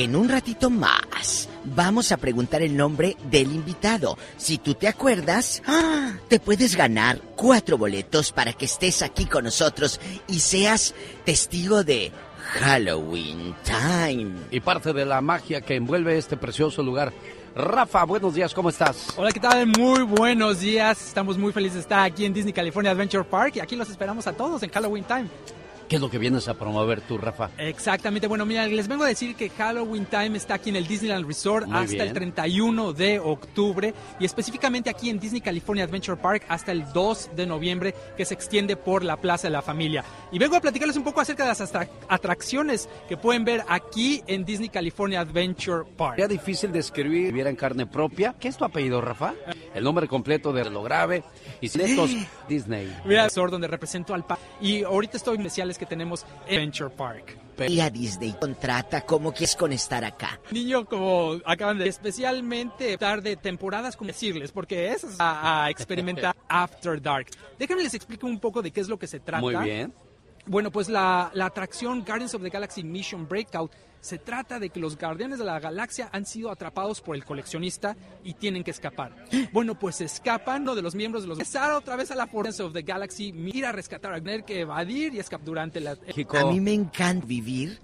[0.03, 4.17] en un ratito más vamos a preguntar el nombre del invitado.
[4.37, 6.13] Si tú te acuerdas, ¡ah!
[6.27, 10.93] te puedes ganar cuatro boletos para que estés aquí con nosotros y seas
[11.23, 12.11] testigo de
[12.59, 14.33] Halloween Time.
[14.51, 17.13] Y parte de la magia que envuelve este precioso lugar.
[17.55, 19.13] Rafa, buenos días, ¿cómo estás?
[19.15, 19.65] Hola, ¿qué tal?
[19.65, 21.07] Muy buenos días.
[21.07, 24.27] Estamos muy felices de estar aquí en Disney California Adventure Park y aquí los esperamos
[24.27, 25.29] a todos en Halloween Time.
[25.87, 27.51] ¿Qué es lo que vienes a promover tú, Rafa?
[27.59, 31.27] Exactamente, bueno, mira, les vengo a decir que Halloween Time está aquí en el Disneyland
[31.27, 32.07] Resort Muy hasta bien.
[32.07, 37.31] el 31 de octubre y específicamente aquí en Disney California Adventure Park hasta el 2
[37.35, 40.03] de noviembre que se extiende por la Plaza de la Familia.
[40.31, 44.23] Y vengo a platicarles un poco acerca de las atra- atracciones que pueden ver aquí
[44.25, 46.15] en Disney California Adventure Park.
[46.17, 48.33] Era difícil de escribir, viera en carne propia.
[48.39, 49.35] ¿Qué es tu apellido, Rafa?
[49.75, 51.23] El nombre completo de lo grave
[51.61, 52.11] y netos
[52.47, 52.95] Disney.
[53.05, 54.43] Mira, resort donde represento al parque.
[54.61, 57.37] Y ahorita estoy en especiales que tenemos en Adventure Park.
[57.67, 60.39] Y a Disney contrata, ¿cómo quieres con estar acá?
[60.51, 66.35] Niño, como acaban de especialmente dar de temporadas, como decirles, porque es a, a experimentar
[66.49, 67.27] After Dark.
[67.57, 69.41] Déjenme les explico un poco de qué es lo que se trata.
[69.41, 69.93] Muy bien.
[70.47, 73.71] Bueno, pues la, la atracción Guardians of the Galaxy Mission Breakout
[74.05, 77.97] se trata de que los guardianes de la galaxia han sido atrapados por el coleccionista
[78.23, 79.15] y tienen que escapar.
[79.51, 81.39] Bueno, pues escapan uno de los miembros de los...
[81.39, 84.59] Regresar otra vez a la Guardians of the Galaxy, ir a rescatar a tener que
[84.59, 85.93] evadir y escapar durante la...
[85.93, 87.79] A mí me encanta vivir.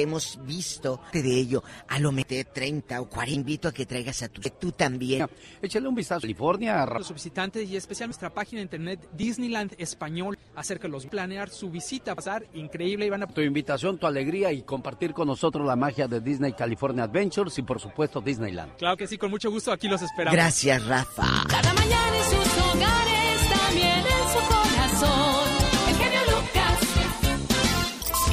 [0.00, 1.62] Hemos visto de ello.
[1.88, 3.30] A lo mejor 30 o 40.
[3.30, 4.40] Invito a que traigas a tu...
[4.58, 5.26] Tú también.
[5.62, 6.84] Échale un vistazo a California.
[6.86, 11.70] los visitantes y especialmente nuestra página de internet Disneyland Español acerca de los planear su
[11.70, 15.76] visita, pasar increíble y van a Tu invitación, tu alegría y compartir con nosotros la
[15.76, 18.76] magia de Disney California Adventures y por supuesto Disneyland.
[18.76, 20.34] Claro que sí, con mucho gusto aquí los esperamos.
[20.34, 21.44] Gracias, Rafa.
[21.48, 25.39] Cada mañana en sus hogares, también en su corazón.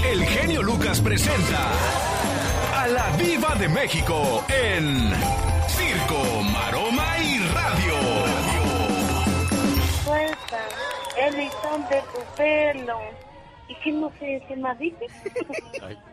[0.10, 1.70] El genio Lucas presenta
[2.74, 5.12] a la Viva de México en
[5.68, 7.94] Circo, Maroma y Radio.
[10.06, 10.66] Suelta
[11.20, 13.00] el listón de tu pelo.
[13.68, 15.12] ¿Y qué no sé qué más dices?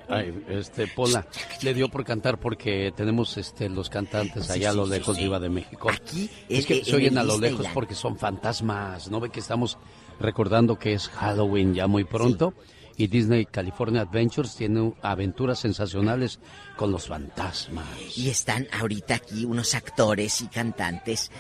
[0.09, 1.25] Ay, este, Pola,
[1.63, 5.23] le dio por cantar porque tenemos este los cantantes allá a lo sí, lejos sí.
[5.23, 5.89] Viva de México.
[5.89, 9.39] Aquí, es que en se oyen a lo lejos porque son fantasmas, ¿no ve que
[9.39, 9.79] estamos
[10.19, 12.55] recordando que es Halloween ya muy pronto?
[12.97, 16.39] Y Disney California Adventures tiene aventuras sensacionales
[16.77, 17.87] con los fantasmas.
[18.17, 21.31] Y están ahorita aquí unos actores y cantantes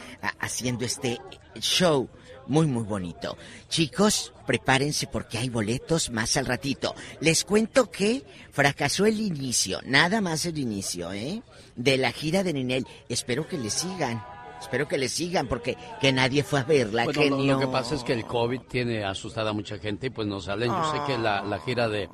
[0.41, 1.19] haciendo este
[1.61, 2.09] show
[2.47, 3.37] muy muy bonito.
[3.69, 6.95] Chicos, prepárense porque hay boletos más al ratito.
[7.21, 11.43] Les cuento que fracasó el inicio, nada más el inicio, ¿eh?
[11.77, 12.87] De la gira de Ninel.
[13.09, 14.23] Espero que le sigan.
[14.65, 17.53] Espero que le sigan porque que nadie fue a verla, Bueno, lo, genio.
[17.55, 20.41] lo que pasa es que el COVID tiene asustada a mucha gente y pues no
[20.41, 20.71] salen.
[20.71, 22.09] Yo sé que la, la gira de,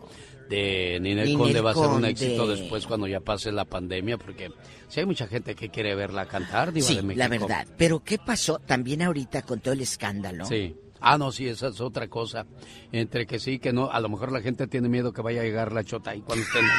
[0.48, 4.18] de Ninel Ninel Conde va a ser un éxito después cuando ya pase la pandemia
[4.18, 4.50] porque
[4.88, 7.18] si hay mucha gente que quiere verla cantar, Diva Sí, de México.
[7.20, 7.66] la verdad.
[7.78, 10.44] Pero ¿qué pasó también ahorita con todo el escándalo?
[10.44, 10.74] Sí.
[11.00, 12.46] Ah, no, sí, esa es otra cosa.
[12.92, 13.90] Entre que sí, que no.
[13.90, 16.44] A lo mejor la gente tiene miedo que vaya a llegar la chota ahí cuando
[16.44, 16.70] estén en,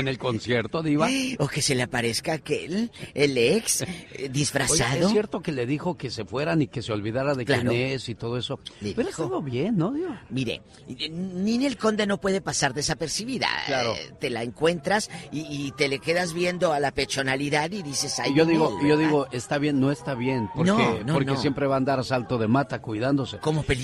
[0.00, 1.08] en el concierto, Diva.
[1.38, 4.96] O que se le aparezca aquel, el ex, eh, disfrazado.
[4.96, 7.70] Oye, es cierto que le dijo que se fueran y que se olvidara de Claro.
[7.70, 8.58] quién es y todo eso.
[8.80, 9.22] Le Pero dijo.
[9.28, 10.22] todo bien, ¿no, Diva?
[10.30, 10.62] Mire,
[11.10, 13.48] Ninel Conde no puede pasar desapercibida.
[13.66, 13.94] Claro.
[13.94, 18.18] Eh, te la encuentras y, y te le quedas viendo a la pechonalidad y dices,
[18.18, 21.14] ay, Y yo Ninel, digo, yo digo, está bien, no está bien, porque, No, no,
[21.14, 21.36] porque no.
[21.36, 23.38] siempre va a andar a salto de mata cuidándose.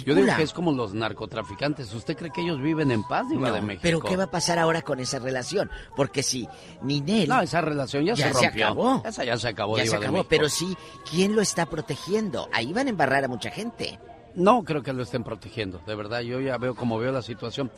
[0.05, 1.93] Yo digo que es como los narcotraficantes.
[1.95, 3.81] ¿Usted cree que ellos viven en paz, Diva No, de México?
[3.83, 5.71] Pero ¿qué va a pasar ahora con esa relación?
[5.97, 6.49] Porque si
[6.83, 7.29] Ninel...
[7.29, 8.67] No, esa relación ya, se rompió.
[8.67, 9.03] acabó.
[9.05, 10.29] Esa ya se acabó, Ya Diva se de acabó, México.
[10.31, 10.77] pero sí,
[11.11, 12.49] ¿quién lo está protegiendo?
[12.53, 13.99] Ahí van a embarrar a mucha gente.
[14.35, 16.21] No creo que lo estén protegiendo, de verdad.
[16.21, 17.71] Yo ya veo como veo la situación.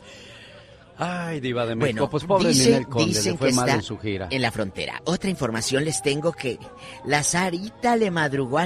[0.99, 3.65] Ay, diva de México, Bueno, pues pobre dice- Ninel Conde, dicen le fue que mal
[3.67, 4.27] está en su gira.
[4.31, 4.99] En la frontera.
[5.05, 6.57] Otra información les tengo que
[7.05, 8.65] la Sarita le madrugó a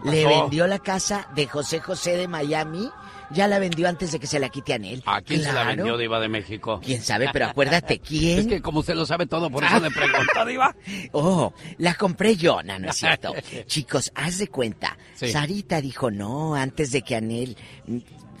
[0.00, 0.12] Pasó?
[0.12, 2.90] Le vendió la casa de José José de Miami.
[3.30, 5.02] Ya la vendió antes de que se la quite a Anel.
[5.06, 6.80] ¿A quién se la vendió, diva de México?
[6.84, 7.30] ¿Quién sabe?
[7.32, 8.40] Pero acuérdate, ¿quién?
[8.40, 10.74] Es que como usted lo sabe todo, por eso le pregunto, diva.
[11.12, 13.32] Oh, la compré yo, no, no es cierto.
[13.66, 14.98] Chicos, haz de cuenta.
[15.14, 15.28] Sí.
[15.30, 17.56] Sarita dijo, no, antes de que Anel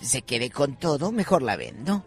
[0.00, 2.04] se quede con todo, mejor la vendo.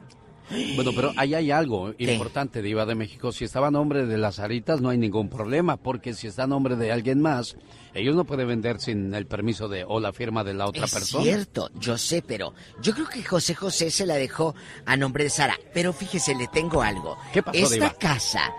[0.76, 3.32] Bueno, pero ahí hay algo importante, Diva de México.
[3.32, 6.48] Si estaba a nombre de las Aritas, no hay ningún problema, porque si está a
[6.48, 7.58] nombre de alguien más,
[7.96, 10.94] ellos no pueden vender sin el permiso de o la firma de la otra es
[10.94, 11.24] persona.
[11.24, 14.54] cierto, yo sé, pero yo creo que José José se la dejó
[14.86, 15.58] a nombre de Sara.
[15.74, 17.18] Pero fíjese, le tengo algo.
[17.34, 17.94] ¿Qué pasó, Esta Diva?
[17.94, 18.54] casa,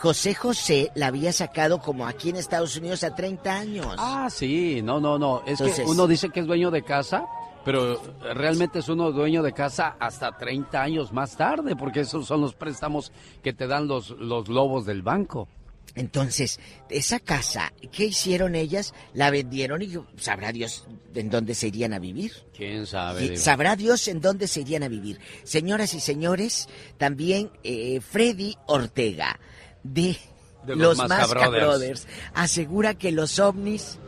[0.00, 3.94] José José la había sacado como aquí en Estados Unidos a 30 años.
[3.98, 5.42] Ah, sí, no, no, no.
[5.44, 7.26] Es Entonces- que uno dice que es dueño de casa,
[7.64, 8.00] pero
[8.34, 12.54] realmente es uno dueño de casa hasta 30 años más tarde, porque esos son los
[12.54, 15.48] préstamos que te dan los, los lobos del banco.
[15.94, 18.94] Entonces, esa casa, ¿qué hicieron ellas?
[19.12, 22.32] La vendieron y sabrá Dios en dónde se irían a vivir.
[22.56, 23.36] ¿Quién sabe?
[23.36, 25.18] Sabrá Dios en dónde se irían a vivir.
[25.44, 29.40] Señoras y señores, también eh, Freddy Ortega
[29.82, 30.16] de,
[30.64, 31.66] De los los Masca Brothers.
[31.66, 33.98] Brothers asegura que los ovnis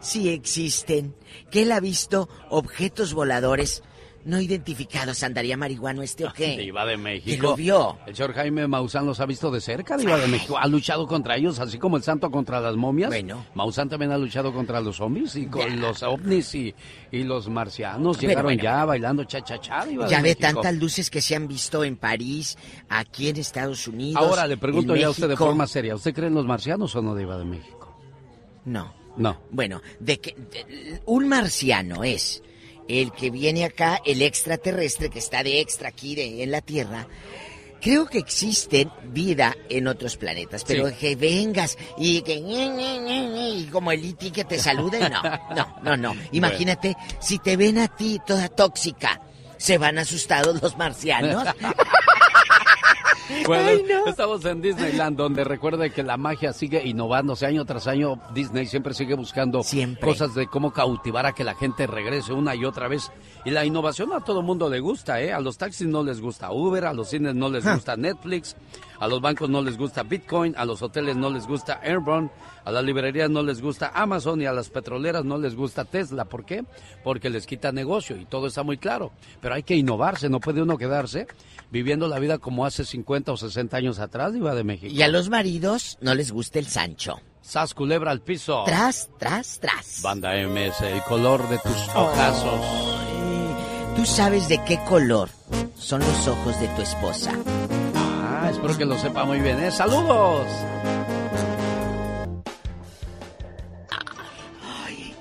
[0.00, 1.14] sí existen,
[1.50, 3.82] que él ha visto objetos voladores
[4.28, 5.22] no identificados.
[5.22, 6.56] ¿Andaría marihuano este o qué?
[6.58, 7.36] Diva de México.
[7.36, 7.98] Que lo vio.
[8.06, 10.56] El señor Jaime Maussan los ha visto de cerca, Diva de México.
[10.58, 13.08] Ha luchado contra ellos, así como el santo contra las momias.
[13.08, 13.44] Bueno.
[13.54, 16.74] Maussan también ha luchado contra los zombies y con los ovnis y,
[17.10, 18.20] y los marcianos.
[18.20, 18.62] Llegaron bueno.
[18.62, 20.40] ya bailando cha-cha-cha, Diva de Ya ve México.
[20.42, 22.56] tantas luces que se han visto en París,
[22.88, 24.22] aquí en Estados Unidos.
[24.22, 25.94] Ahora le pregunto ya a usted de forma seria.
[25.94, 27.98] ¿Usted cree en los marcianos o no, Diva de México?
[28.66, 28.92] No.
[29.16, 29.40] No.
[29.50, 32.42] Bueno, de que de- un marciano es
[32.88, 37.06] el que viene acá, el extraterrestre que está de extra aquí de- en la Tierra.
[37.80, 40.94] Creo que existen vida en otros planetas, pero Sí.
[40.98, 45.22] que vengas y que y como el iti que te salude, no,
[45.54, 46.16] no, no, no.
[46.32, 49.20] Imagínate si te ven a ti toda tóxica,
[49.58, 51.44] se van asustados los marcianos.
[53.46, 54.06] Bueno, Ay, no.
[54.06, 58.20] estamos en Disneyland, donde recuerde que la magia sigue innovándose año tras año.
[58.34, 59.62] Disney siempre sigue buscando
[60.00, 63.10] cosas de cómo cautivar a que la gente regrese una y otra vez.
[63.44, 65.32] Y la innovación a todo mundo le gusta, ¿eh?
[65.32, 68.56] A los taxis no les gusta Uber, a los cines no les gusta Netflix,
[69.00, 72.30] a los bancos no les gusta Bitcoin, a los hoteles no les gusta Airborne,
[72.64, 76.24] a las librerías no les gusta Amazon y a las petroleras no les gusta Tesla.
[76.24, 76.64] ¿Por qué?
[77.04, 79.12] Porque les quita negocio y todo está muy claro.
[79.40, 81.26] Pero hay que innovarse, no puede uno quedarse
[81.70, 84.92] viviendo la vida como hace 50 o 60 años atrás, Iba de México.
[84.92, 87.20] Y a los maridos no les gusta el Sancho.
[87.40, 88.62] Sas culebra al piso.
[88.66, 90.02] Tras, tras, tras.
[90.02, 92.60] Banda MS, el color de tus ojazos.
[93.96, 95.30] ¿Tú sabes de qué color
[95.76, 97.32] son los ojos de tu esposa?
[98.48, 99.70] Ah, espero que lo sepa muy bien, ¿eh?
[99.70, 100.46] ¡Saludos!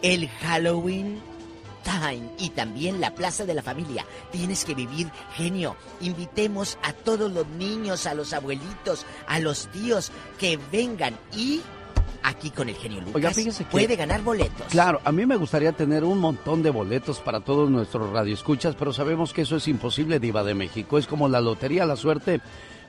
[0.01, 1.19] El Halloween
[1.83, 4.05] Time y también la Plaza de la Familia.
[4.31, 5.75] Tienes que vivir, genio.
[5.99, 11.59] Invitemos a todos los niños, a los abuelitos, a los tíos que vengan y
[12.23, 14.67] aquí con el genio Lucas Oiga, fíjese que- puede ganar boletos.
[14.69, 18.93] Claro, a mí me gustaría tener un montón de boletos para todos nuestros radioescuchas, pero
[18.93, 20.97] sabemos que eso es imposible, Diva de México.
[20.97, 22.39] Es como la lotería, la suerte,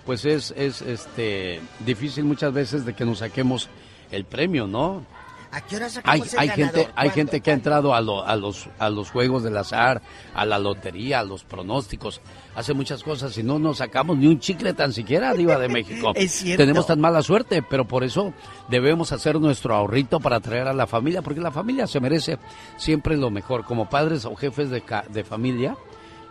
[0.08, 3.68] pues es, es este, difícil muchas veces de que nos saquemos
[4.10, 5.04] el premio, ¿no?
[5.52, 8.34] ¿A qué hora Hay, el hay gente, hay gente que ha entrado a, lo- a
[8.36, 10.00] los, a los juegos del azar,
[10.34, 12.22] a la lotería, a los pronósticos,
[12.56, 16.12] hace muchas cosas y no nos sacamos ni un chicle tan siquiera, Diva de México.
[16.16, 16.62] Es cierto.
[16.62, 18.32] Tenemos tan mala suerte, pero por eso
[18.70, 22.38] debemos hacer nuestro ahorrito para traer a la familia, porque la familia se merece
[22.78, 23.64] siempre lo mejor.
[23.64, 25.76] Como padres o jefes de, ca- de familia,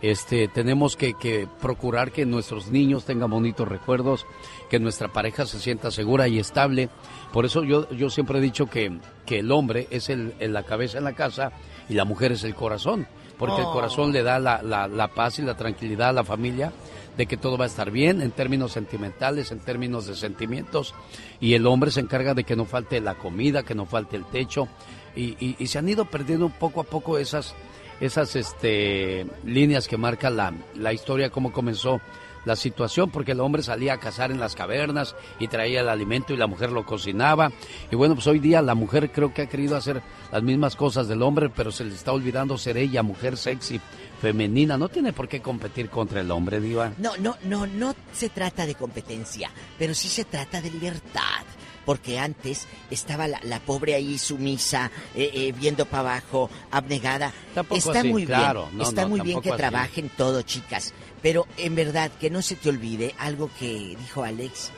[0.01, 4.25] este, tenemos que, que procurar que nuestros niños tengan bonitos recuerdos,
[4.69, 6.89] que nuestra pareja se sienta segura y estable.
[7.33, 10.97] Por eso yo, yo siempre he dicho que, que el hombre es el, la cabeza
[10.99, 11.51] en la casa
[11.89, 13.07] y la mujer es el corazón,
[13.37, 13.73] porque el Oh.
[13.73, 16.71] corazón le da la, la- la paz y la tranquilidad a la familia
[17.17, 20.93] de que todo va a estar bien en términos sentimentales, en términos de sentimientos,
[21.39, 24.25] y el hombre se encarga de que no falte la comida, que no falte el
[24.25, 24.67] techo,
[25.15, 27.55] y, y- y se han ido perdiendo poco a poco esas,
[27.99, 32.01] esas este, líneas que marca la, la historia, cómo comenzó
[32.47, 36.33] la situación, porque el hombre salía a cazar en las cavernas y traía el alimento
[36.33, 37.51] y la mujer lo cocinaba.
[37.91, 40.01] Y bueno, pues hoy día la mujer creo que ha querido hacer
[40.31, 43.79] las mismas cosas del hombre, pero se le está olvidando ser ella, mujer sexy,
[44.21, 44.77] femenina.
[44.77, 46.93] No tiene por qué competir contra el hombre, Diva.
[46.97, 51.43] No, no, no, no se trata de competencia, pero sí se trata de libertad.
[51.87, 57.31] Porque antes estaba la, la pobre ahí sumisa, eh, eh, viendo para abajo, abnegada.
[57.55, 58.65] Tampoco está así, muy claro.
[58.65, 59.57] bien, No, está no, muy bien que así.
[59.57, 60.93] trabajen todo, chicas.
[61.21, 64.71] Pero en verdad, que no se te olvide algo que dijo Alex.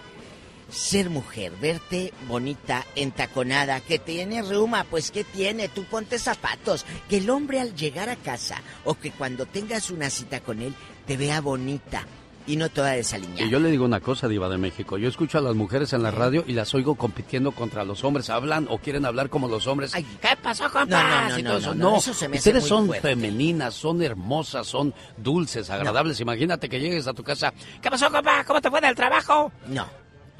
[0.69, 5.67] Ser mujer, verte bonita, entaconada, que tiene reuma, pues ¿qué tiene?
[5.67, 6.85] Tú ponte zapatos.
[7.09, 10.75] Que el hombre al llegar a casa o que cuando tengas una cita con él
[11.07, 12.05] te vea bonita
[12.49, 13.43] y no toda desaliñada.
[13.43, 14.97] Y yo le digo una cosa, Diva de México.
[14.97, 18.31] Yo escucho a las mujeres en la radio y las oigo compitiendo contra los hombres.
[18.31, 19.93] Hablan o quieren hablar como los hombres.
[19.93, 21.29] ¿Qué pasó, compa?
[21.29, 21.75] No, no, no, eso.
[21.75, 23.07] no, se me hace ustedes muy son fuerte.
[23.07, 26.19] femeninas, son hermosas, son dulces, agradables.
[26.21, 27.53] Imagínate que llegues a tu casa.
[27.79, 28.43] ¿Qué pasó, compa?
[28.43, 29.51] ¿Cómo te fue del trabajo?
[29.67, 29.85] No,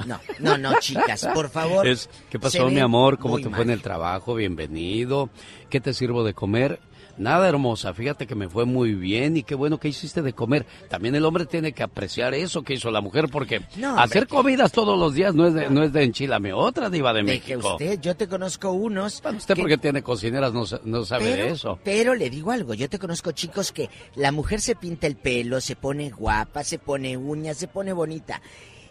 [0.08, 1.88] no, no, no, chicas, por favor.
[1.88, 3.20] Es, ¿Qué pasó, mi amor?
[3.20, 3.56] ¿Cómo te mal.
[3.56, 4.34] fue en el trabajo?
[4.34, 5.30] Bienvenido.
[5.70, 6.80] ¿Qué te sirvo de comer?
[7.20, 7.94] Nada, hermosa.
[7.94, 10.66] Fíjate que me fue muy bien y qué bueno que hiciste de comer.
[10.90, 14.28] También el hombre tiene que apreciar eso que hizo la mujer porque No, hombre, hacer
[14.28, 17.56] comidas todos los días no es de, no es de enchilame otra diva de Deje
[17.56, 17.74] México.
[17.74, 19.22] usted, yo te conozco unos.
[19.24, 21.80] Usted que- porque tiene cocineras no, no sabe pero, de eso.
[21.84, 25.60] Pero le digo algo, yo te conozco chicos que la mujer se pinta el pelo,
[25.60, 28.42] se pone guapa, se pone uñas, se pone bonita.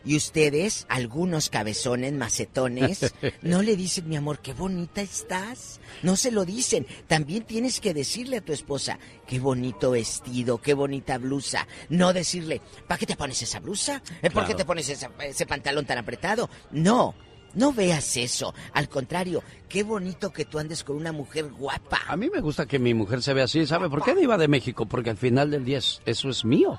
[0.04, 5.80] Y ustedes, algunos cabezones, macetones, no le dicen, mi amor, qué bonita estás.
[6.02, 6.86] No se lo dicen.
[7.08, 11.66] También tienes que decirle a tu esposa, qué bonito vestido, qué bonita blusa.
[11.88, 14.02] No decirle, ¿para qué te pones esa blusa?
[14.22, 16.48] Eh, ¿Por qué te pones esa- ese pantalón tan apretado?
[16.70, 17.14] No.
[17.54, 18.54] No veas eso.
[18.74, 21.98] Al contrario, qué bonito que tú andes con una mujer guapa.
[22.06, 23.66] A mí me gusta que mi mujer se vea así.
[23.66, 24.84] ¿Sabe por qué diva de México?
[24.86, 26.78] Porque al final del día es- eso es mío.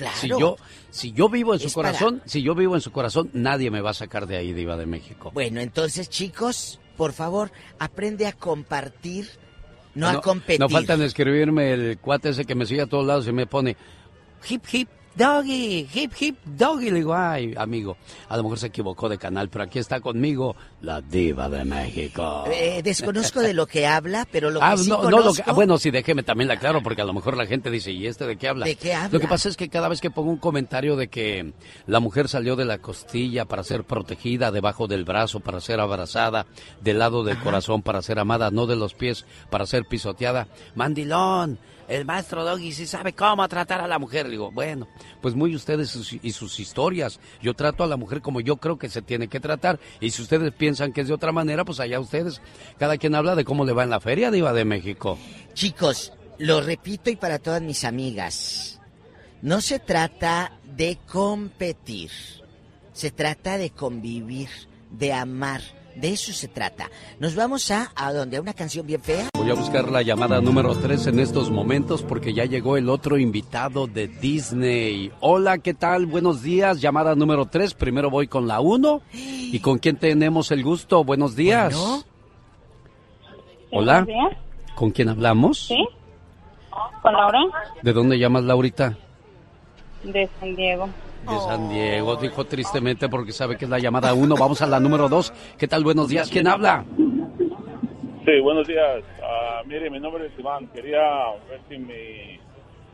[0.00, 0.16] Claro.
[0.18, 0.56] Si yo,
[0.90, 3.70] si yo vivo en su Es para- corazón, si yo vivo en su corazón, nadie
[3.70, 5.30] me va a sacar de ahí, diva de México.
[5.34, 9.28] Bueno, entonces, chicos, por favor, aprende a compartir,
[9.94, 10.58] no, a no, competir.
[10.60, 13.76] no faltan escribirme el cuate ese que me sigue a todos lados y me pone
[14.48, 16.90] hip hip doggy, hip hip doggy.
[16.90, 17.96] Le digo, ay, amigo,
[18.28, 22.44] a lo mejor se equivocó de canal, pero aquí está conmigo la diva de México.
[22.52, 25.44] Eh, desconozco de lo que habla, pero lo que Ah, sí no, no, lo conozco...
[25.44, 28.06] que- bueno, sí, déjeme también la claro, porque a lo mejor la gente dice, ¿y
[28.06, 28.66] este de qué habla?
[28.66, 29.10] ¿De qué habla?
[29.12, 31.52] Lo que pasa es que cada vez que pongo un comentario de que
[31.86, 36.46] la mujer salió de la costilla para ser protegida, debajo del brazo para ser abrazada,
[36.80, 41.58] del lado del corazón para ser amada, no de los pies para ser pisoteada, mandilón,
[41.90, 44.26] el maestro Doggy sí sabe cómo tratar a la mujer.
[44.26, 44.88] Le digo, bueno,
[45.20, 47.20] pues muy ustedes y sus- historias.
[47.42, 49.78] Yo trato a la mujer como yo creo que se tiene que tratar.
[50.00, 52.40] Y si ustedes piensan que es de otra manera, pues allá ustedes.
[52.78, 55.18] Cada quien habla de cómo le va en la feria, Diva de México.
[55.52, 58.80] Chicos, lo repito y para todas mis amigas,
[59.42, 62.10] no se trata de competir,
[62.92, 64.48] se trata de convivir,
[64.90, 65.60] de amar,
[65.96, 66.90] de eso se trata.
[67.18, 68.36] Nos vamos a, ¿a dónde?
[68.36, 69.28] ¿A una canción bien fea?
[69.36, 73.18] Voy a buscar la llamada número 3 en estos momentos porque ya llegó el otro
[73.18, 75.12] invitado de Disney.
[75.20, 76.06] Hola, ¿qué tal?
[76.06, 76.80] Buenos días.
[76.80, 77.74] Llamada número 3.
[77.74, 79.02] Primero voy con la 1.
[79.12, 81.04] ¿Y con quién tenemos el gusto?
[81.04, 81.74] Buenos días.
[83.72, 84.04] Hola.
[84.04, 84.42] Buenos días.
[84.74, 85.66] ¿Con quién hablamos?
[85.66, 85.76] Sí.
[87.02, 87.40] Con Laura
[87.82, 88.96] ¿De dónde llamas, Laurita?
[90.02, 90.88] de San Diego.
[91.28, 92.16] De San Diego.
[92.16, 94.34] Dijo tristemente porque sabe que es la llamada 1.
[94.36, 95.32] Vamos a la número 2.
[95.58, 95.84] ¿Qué tal?
[95.84, 96.30] Buenos días.
[96.30, 96.84] ¿Quién habla?
[98.24, 99.02] Sí, buenos días.
[99.22, 100.66] Ah, mire, mi nombre es Iván.
[100.68, 101.00] Quería
[101.48, 102.38] ver si mi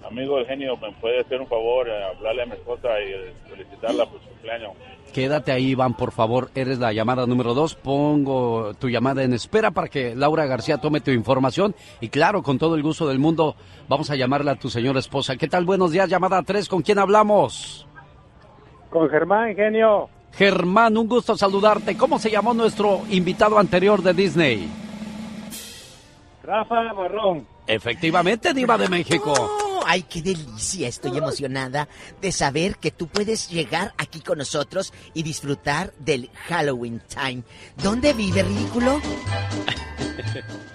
[0.06, 3.32] amigo el genio me puede hacer un favor, eh, hablarle a mi esposa y eh,
[3.48, 4.72] felicitarla por su cumpleaños.
[5.12, 6.50] Quédate ahí, Iván, por favor.
[6.54, 7.74] Eres la llamada número dos.
[7.74, 11.74] Pongo tu llamada en espera para que Laura García tome tu información.
[12.00, 13.56] Y claro, con todo el gusto del mundo,
[13.88, 15.36] vamos a llamarle a tu señora esposa.
[15.36, 15.64] ¿Qué tal?
[15.64, 16.68] Buenos días, llamada tres.
[16.68, 17.86] ¿Con quién hablamos?
[18.90, 20.08] Con Germán, genio.
[20.32, 21.96] Germán, un gusto saludarte.
[21.96, 24.68] ¿Cómo se llamó nuestro invitado anterior de Disney?
[26.42, 27.46] Rafa Barrón.
[27.66, 29.32] Efectivamente, Diva de México.
[29.36, 30.86] Oh, ¡Ay, qué delicia!
[30.88, 31.88] Estoy emocionada
[32.20, 37.42] de saber que tú puedes llegar aquí con nosotros y disfrutar del Halloween Time.
[37.82, 39.00] ¿Dónde vive, ridículo?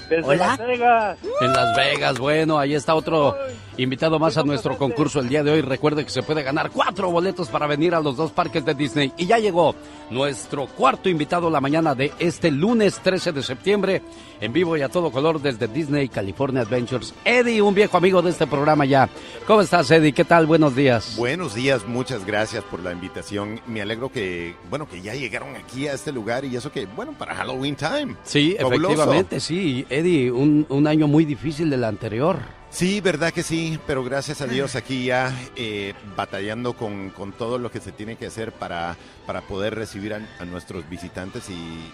[0.09, 0.47] Desde Hola.
[0.47, 1.17] Las Vegas.
[1.39, 3.37] En Las Vegas, bueno, ahí está otro
[3.81, 5.61] invitado más a nuestro concurso el día de hoy.
[5.61, 9.11] Recuerde que se puede ganar cuatro boletos para venir a los dos parques de Disney.
[9.17, 9.75] Y ya llegó
[10.09, 14.01] nuestro cuarto invitado la mañana de este lunes 13 de septiembre,
[14.39, 17.13] en vivo y a todo color desde Disney California Adventures.
[17.25, 19.09] Eddie, un viejo amigo de este programa ya.
[19.47, 20.13] ¿Cómo estás, Eddie?
[20.13, 20.45] ¿Qué tal?
[20.45, 21.15] Buenos días.
[21.17, 23.61] Buenos días, muchas gracias por la invitación.
[23.67, 27.13] Me alegro que, bueno, que ya llegaron aquí a este lugar y eso que, bueno,
[27.17, 28.15] para Halloween time.
[28.23, 28.93] Sí, Fabuloso.
[28.93, 29.85] efectivamente, sí.
[29.89, 32.60] Eddie, un, un año muy difícil del anterior.
[32.71, 37.57] Sí, verdad que sí, pero gracias a Dios aquí ya eh, batallando con, con todo
[37.57, 38.95] lo que se tiene que hacer para,
[39.27, 41.91] para poder recibir a, a nuestros visitantes y,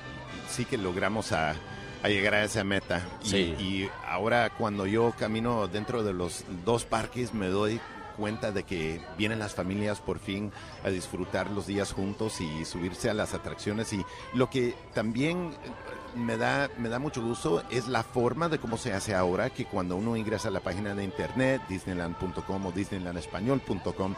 [0.50, 1.56] sí que logramos a,
[2.04, 3.06] a llegar a esa meta.
[3.24, 7.80] Y, ahora cuando yo camino dentro de los dos parques me doy
[8.18, 10.52] cuenta de que vienen las familias por fin
[10.84, 13.94] a disfrutar los días juntos y subirse a las atracciones.
[13.94, 15.52] Y lo que también
[16.18, 19.66] me da, me da mucho gusto es la forma de cómo se hace ahora, que
[19.66, 24.16] cuando uno ingresa a la página de internet, disneyland.com o disneylandespañol.com,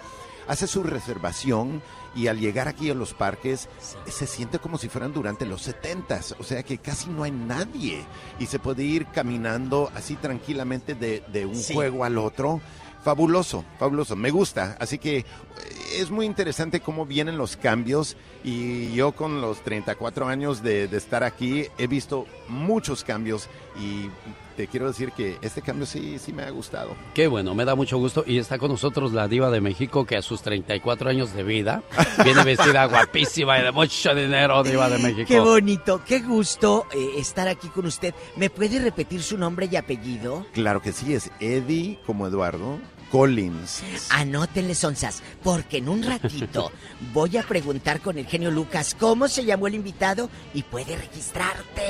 [0.47, 1.81] hace su reservación
[2.15, 3.69] y al llegar aquí a los parques
[4.07, 8.03] se siente como si fueran durante los 70 o sea que casi no hay nadie
[8.39, 11.75] y se puede ir caminando así tranquilamente de, de un Sí.
[11.75, 12.61] juego al otro.
[13.03, 14.75] Fabuloso, fabuloso, me gusta.
[14.79, 15.25] Así que eh,
[15.95, 18.17] es muy interesante cómo vienen los cambios.
[18.43, 23.49] Y yo con los 34 años de, de estar aquí he visto muchos cambios.
[23.79, 24.09] Y
[24.59, 26.93] te quiero decir que este cambio sí, sí me ha gustado.
[27.13, 28.25] Qué bueno, me da mucho gusto.
[28.27, 31.81] Y está con nosotros la diva de México que a sus 34 años de vida
[32.25, 35.29] viene vestida guapísima y de mucho dinero, diva de México.
[35.29, 38.13] Qué bonito, qué gusto eh, estar aquí con usted.
[38.35, 40.45] ¿Me puede repetir su nombre y apellido?
[40.51, 42.79] Claro que sí, es Eddie como Eduardo
[43.11, 43.83] Collins.
[44.09, 46.71] Anótenle, Sonsas, porque en un ratito
[47.13, 51.81] voy a preguntar con el genio Lucas cómo se llamó el invitado y puede registrarte.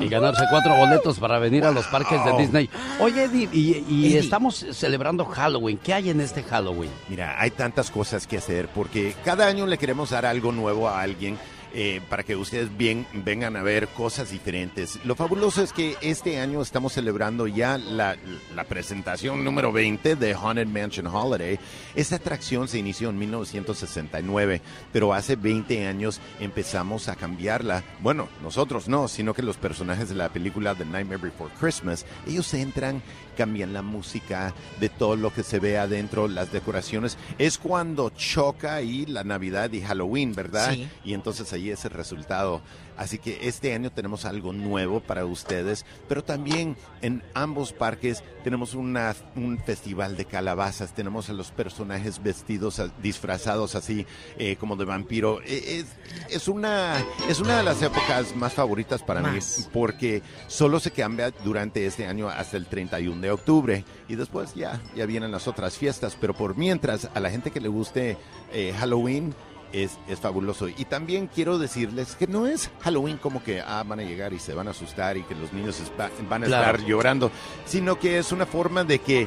[0.00, 2.38] Y ganarse cuatro boletos para venir a los parques de.
[2.38, 2.70] Disney.
[3.00, 4.18] Oye, Eddie, y, y Eddie.
[4.18, 5.78] estamos celebrando Halloween.
[5.78, 6.90] ¿Qué hay en este Halloween?
[7.08, 11.00] Mira, hay tantas cosas que hacer porque cada año le queremos dar algo nuevo a
[11.00, 11.38] alguien.
[11.74, 14.98] Eh, para que ustedes bien, vengan a ver cosas diferentes.
[15.04, 18.16] Lo fabuloso es que este año estamos celebrando ya la,
[18.54, 21.58] la presentación número 20 de Haunted Mansion Holiday.
[21.94, 24.62] Esta atracción se inició en 1969,
[24.92, 27.84] pero hace 20 años empezamos a cambiarla.
[28.00, 32.52] Bueno, nosotros no, sino que los personajes de la película The Nightmare Before Christmas, ellos
[32.54, 33.02] entran,
[33.38, 37.16] cambian la música de todo lo que se ve adentro, las decoraciones.
[37.38, 40.72] Es cuando choca ahí la Navidad y Halloween, ¿verdad?
[40.72, 40.88] Sí.
[41.04, 42.60] Y entonces ahí es el resultado.
[42.98, 48.74] Así que este año tenemos algo nuevo para ustedes, pero también en ambos parques tenemos
[48.74, 54.04] una, un festival de calabazas, tenemos a los personajes vestidos, disfrazados así
[54.36, 55.40] eh, como de vampiro.
[55.42, 55.86] Eh, Es,
[56.34, 56.94] es, una,
[57.28, 59.38] es una de las épocas más favoritas para mí
[59.72, 63.84] porque solo se cambia durante este año hasta el 31 de octubre.
[64.08, 67.60] Y después ya, ya vienen las otras fiestas, pero por mientras a la gente que
[67.60, 68.16] le guste
[68.52, 69.34] eh, Halloween,
[69.72, 70.68] es, es fabuloso.
[70.68, 74.38] Y también quiero decirles que no es Halloween como que ah, van a llegar y
[74.38, 75.80] se van a asustar y que los niños
[76.28, 76.76] van a Claro.
[76.76, 77.30] estar llorando,
[77.66, 79.26] sino que es una forma de que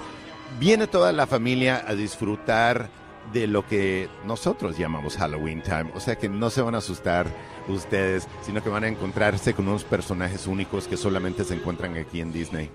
[0.59, 2.89] viene toda la familia a disfrutar
[3.33, 5.91] de lo que nosotros llamamos Halloween Time.
[5.95, 7.27] O sea que no se van a asustar
[7.67, 12.21] ustedes, sino que van a encontrarse con unos personajes únicos que solamente se encuentran aquí
[12.21, 12.69] en Disney.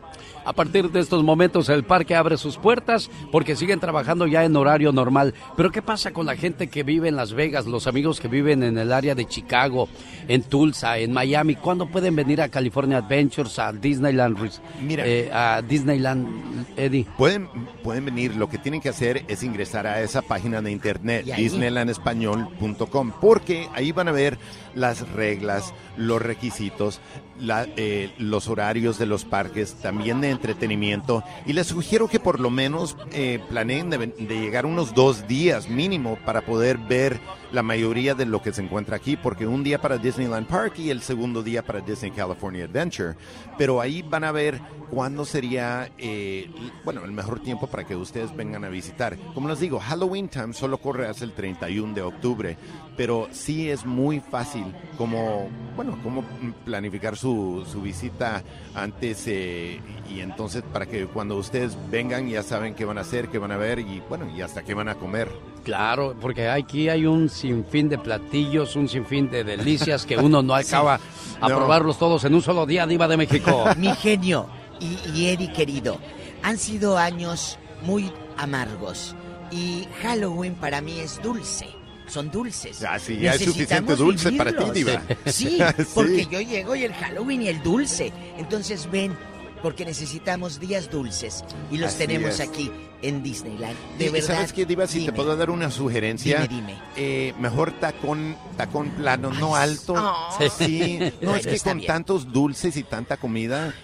[0.45, 4.55] A partir de estos momentos el parque abre sus puertas porque siguen trabajando ya en
[4.55, 5.35] horario normal.
[5.57, 8.63] Pero ¿qué pasa con la gente que vive en Las Vegas, los amigos que viven
[8.63, 9.89] en el área de Chicago,
[10.29, 11.57] en Tulsa, en Miami?
[11.57, 14.39] ¿Cuándo pueden venir a California Adventures, a Disneyland,
[14.81, 15.05] Mira.
[15.05, 17.07] eh, a Disneyland, Eddie?
[17.19, 17.49] Pueden,
[17.83, 23.13] pueden venir, lo que tienen que hacer es ingresar a esa página de internet, disneylandespañol.com,
[23.21, 24.39] porque ahí van a ver
[24.77, 27.01] las reglas, los requisitos,
[27.41, 32.39] la- eh, los horarios de los parques, también de entretenimiento, y les sugiero que por
[32.39, 37.19] lo menos eh, planeen de, de llegar unos dos días mínimo para poder ver
[37.53, 40.91] la mayoría de lo que se encuentra aquí, porque un día para Disneyland Park y
[40.91, 43.15] el segundo día para Disney California Adventure.
[43.59, 44.61] Pero ahí van a ver
[44.91, 46.51] cuándo sería, eh,
[46.85, 49.17] bueno, el mejor tiempo para que ustedes vengan a visitar.
[49.35, 52.57] Como les digo, Halloween Time solo corre hasta el 31 de octubre,
[52.97, 54.65] pero sí es muy fácil
[54.97, 56.25] como, bueno, como
[56.65, 58.43] planificar su, su visita
[58.75, 63.29] antes eh, y entonces para que cuando ustedes vengan ya saben qué van a hacer,
[63.29, 65.56] qué van a ver y, bueno, y hasta qué van a comer.
[65.67, 70.55] Claro, porque aquí hay un sinfín de platillos, un sinfín de delicias que uno no
[70.55, 71.01] acaba
[71.41, 71.57] a No.
[71.57, 73.65] probarlos todos en un solo día, Diva de México.
[73.77, 74.47] Mi genio
[74.79, 75.99] y, y Eddie querido,
[76.45, 79.17] han sido años muy amargos
[79.51, 81.67] y Halloween para mí es dulce.
[82.07, 82.85] Son dulces.
[82.85, 84.71] Ah, sí, ya es suficiente dulce para ti.
[84.73, 85.03] Diva.
[85.25, 85.85] Sí, Sí.
[85.93, 88.13] porque yo llego y el Halloween y el dulce.
[88.39, 89.17] Entonces ven,
[89.65, 92.49] porque necesitamos días dulces y los Así tenemos es.
[92.49, 92.71] aquí
[93.09, 93.77] en Disneyland.
[93.99, 94.35] De Y verdad.
[94.37, 94.87] ¿Sabes qué, Diva?
[94.87, 95.13] Si dime.
[95.13, 96.41] te puedo dar una sugerencia.
[96.43, 96.79] Dime, dime.
[96.97, 99.95] eh, mejor tacón, tacón plano, no alto.
[99.97, 100.39] oh.
[100.59, 100.99] Sí.
[101.21, 101.87] No, es que con bien.
[101.87, 103.75] tantos dulces y tanta comida,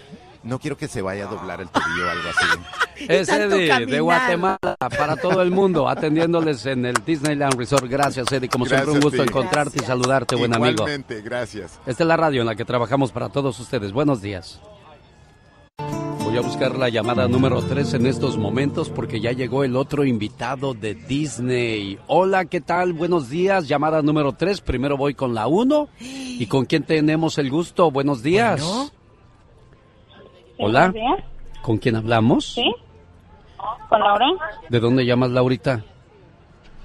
[0.43, 2.45] no quiero que se vaya a doblar el tobillo o algo así.
[3.09, 3.99] Es Eddie de.
[4.01, 4.59] Guatemala
[4.97, 7.87] para todo el mundo, atendiéndoles en el Disneyland Resort.
[7.89, 8.47] Gracias, Eddie.
[8.47, 10.71] Como siempre, un Gracias, gusto encontrarte y saludarte, buen amigo.
[10.73, 11.79] Igualmente, gracias.
[11.87, 13.91] Esta es la radio en la que trabajamos para todos ustedes.
[13.91, 14.59] Buenos días.
[16.33, 20.03] Voy a buscar la llamada número 3 en estos momentos porque ya llegó el otro
[20.03, 21.99] invitado de Disney.
[22.07, 22.93] Hola, ¿qué tal?
[22.93, 23.67] Buenos días.
[23.67, 24.61] Llamada número 3.
[24.61, 25.89] Primero voy con la 1.
[25.99, 27.91] ¿Y con quién tenemos el gusto?
[27.91, 28.63] Buenos días.
[28.63, 28.89] Bueno.
[30.57, 30.89] Hola.
[30.89, 31.29] Buenos días.
[31.61, 32.45] ¿Con quién hablamos?
[32.55, 32.73] ¿Sí?
[33.87, 34.25] con Laura,
[34.69, 35.85] ¿De dónde llamas, Laurita?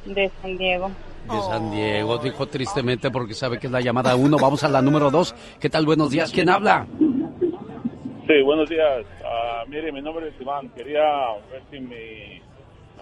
[0.05, 0.91] de San Diego.
[1.25, 4.37] De San Diego, dijo tristemente porque sabe que es la llamada uno.
[4.37, 5.35] Vamos a la número dos.
[5.59, 5.87] ¿Qué tal?
[5.87, 6.33] Buenos días.
[6.33, 6.87] ¿Quién habla?
[8.29, 9.07] Sí, buenos días.
[9.25, 10.69] Ah, mire, mi nombre es Iván.
[10.77, 11.03] Quería
[11.51, 12.43] ver si mi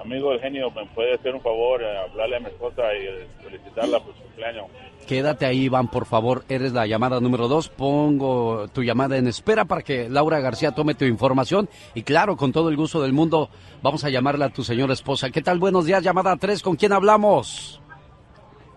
[0.00, 3.26] amigo el genio me puede hacer un favor, eh, hablarle a mi esposa y eh,
[3.42, 4.66] felicitarla por su cumpleaños.
[5.08, 6.44] Quédate ahí, Iván, por favor.
[6.48, 7.68] Eres la llamada número dos.
[7.68, 11.68] Pongo tu llamada en espera para que Laura García tome tu información.
[11.94, 13.48] Y claro, con todo el gusto del mundo,
[13.82, 15.30] vamos a llamarla a tu señora esposa.
[15.30, 15.58] ¿Qué tal?
[15.58, 16.62] Buenos días, llamada tres.
[16.62, 17.80] ¿Con quién hablamos?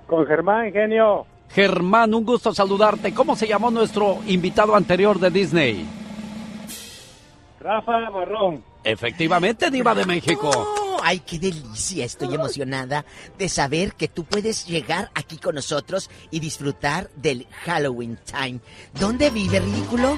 [0.08, 1.28] Con Germán, genio.
[1.50, 3.14] Germán, un gusto saludarte.
[3.14, 5.86] ¿Cómo se llamó nuestro invitado anterior de Disney?
[7.60, 8.64] Rafa Marrón.
[8.84, 10.50] Efectivamente, Diva de México.
[10.56, 12.06] Oh, ¡Ay, qué delicia!
[12.06, 13.06] Estoy emocionada
[13.38, 18.60] de saber que tú puedes llegar aquí con nosotros y disfrutar del Halloween Time.
[19.00, 20.18] ¿Dónde vive, ridículo?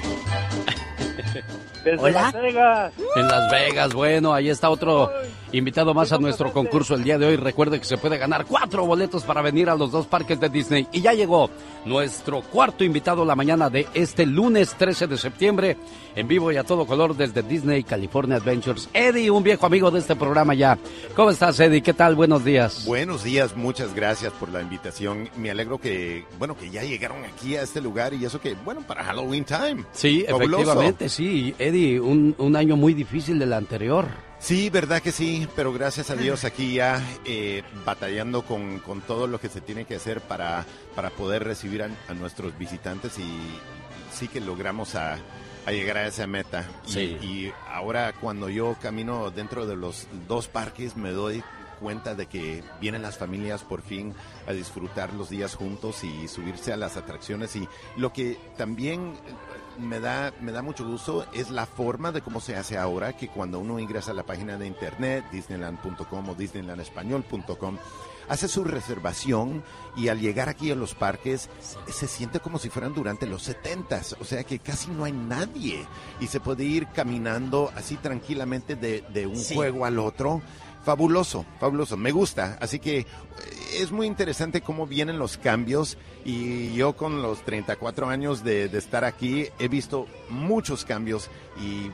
[1.84, 2.22] Desde Hola.
[2.22, 2.92] Las Vegas.
[3.16, 5.10] En Las Vegas, bueno, ahí está otro
[5.50, 7.36] invitado más a nuestro concurso el día de hoy.
[7.36, 10.86] Recuerde que se puede ganar cuatro boletos para venir a los dos parques de Disney.
[10.92, 11.50] Y ya llegó
[11.84, 15.76] nuestro cuarto invitado la mañana de este lunes 13 de septiembre,
[16.14, 18.88] en vivo y a todo color desde Disney California Adventures.
[18.92, 20.78] Eddie, un viejo amigo de este programa ya.
[21.14, 21.82] ¿Cómo estás, Eddie?
[21.82, 22.14] ¿Qué tal?
[22.14, 22.84] Buenos días.
[22.86, 25.28] Buenos días, muchas gracias por la invitación.
[25.36, 28.82] Me alegro que, bueno, que ya llegaron aquí a este lugar y eso que, bueno,
[28.82, 29.84] para Halloween Time.
[29.92, 30.62] Sí, Fabuloso.
[30.62, 31.54] efectivamente, sí.
[31.58, 34.06] Eddie, un, un año muy difícil del anterior.
[34.38, 39.28] Sí, verdad que sí, pero gracias a Dios aquí ya eh, batallando con, con todo
[39.28, 40.66] lo que se tiene que hacer para,
[40.96, 43.22] para poder recibir a, a nuestros visitantes y
[44.12, 45.16] sí que logramos a,
[45.66, 46.68] a llegar a esa meta.
[46.86, 47.00] Y- Sí.
[47.20, 51.42] y ahora cuando yo camino dentro de los dos parques me doy
[51.80, 54.14] cuenta de que vienen las familias por fin
[54.46, 59.14] a disfrutar los días juntos y subirse a las atracciones y lo que también
[59.80, 63.26] me da me da mucho gusto es la forma de cómo se hace ahora que
[63.26, 67.78] cuando uno ingresa a la página de internet disneyland.com o disneylandespañol.com
[68.32, 69.62] hace su reservación
[69.96, 71.48] y al llegar aquí a los parques
[71.88, 75.86] se siente como si fueran durante los 70s, o sea que casi no hay nadie
[76.20, 79.54] y se puede ir caminando así tranquilamente de, de un Sí.
[79.54, 80.40] juego al otro.
[80.84, 82.58] Fabuloso, fabuloso, me gusta.
[82.60, 83.06] Así que eh,
[83.74, 88.78] es muy interesante cómo vienen los cambios y yo con los 34 años de, de
[88.78, 91.30] estar aquí he visto muchos cambios
[91.60, 91.88] y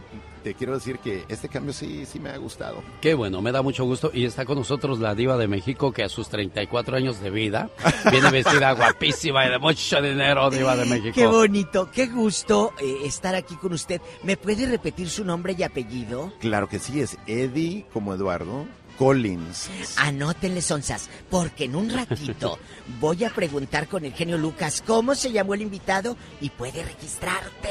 [0.49, 2.83] te quiero decir que este cambio sí, sí me ha gustado.
[3.03, 4.11] Qué bueno, me da mucho gusto.
[4.15, 7.69] Y está con nosotros la diva de México que a sus 34 años de vida
[8.11, 11.15] viene vestida guapísima y de mucho dinero, diva de México.
[11.15, 14.01] Qué bonito, qué gusto eh, estar aquí con usted.
[14.23, 16.33] ¿Me puede repetir su nombre y apellido?
[16.41, 18.67] Claro que sí, es Eddie como Eduardo
[18.99, 19.71] Collins.
[19.97, 22.59] Anótenle, Sonsas, porque en un ratito
[23.01, 27.69] voy a preguntar con el genio Lucas cómo se llamó el invitado y puede registrarte.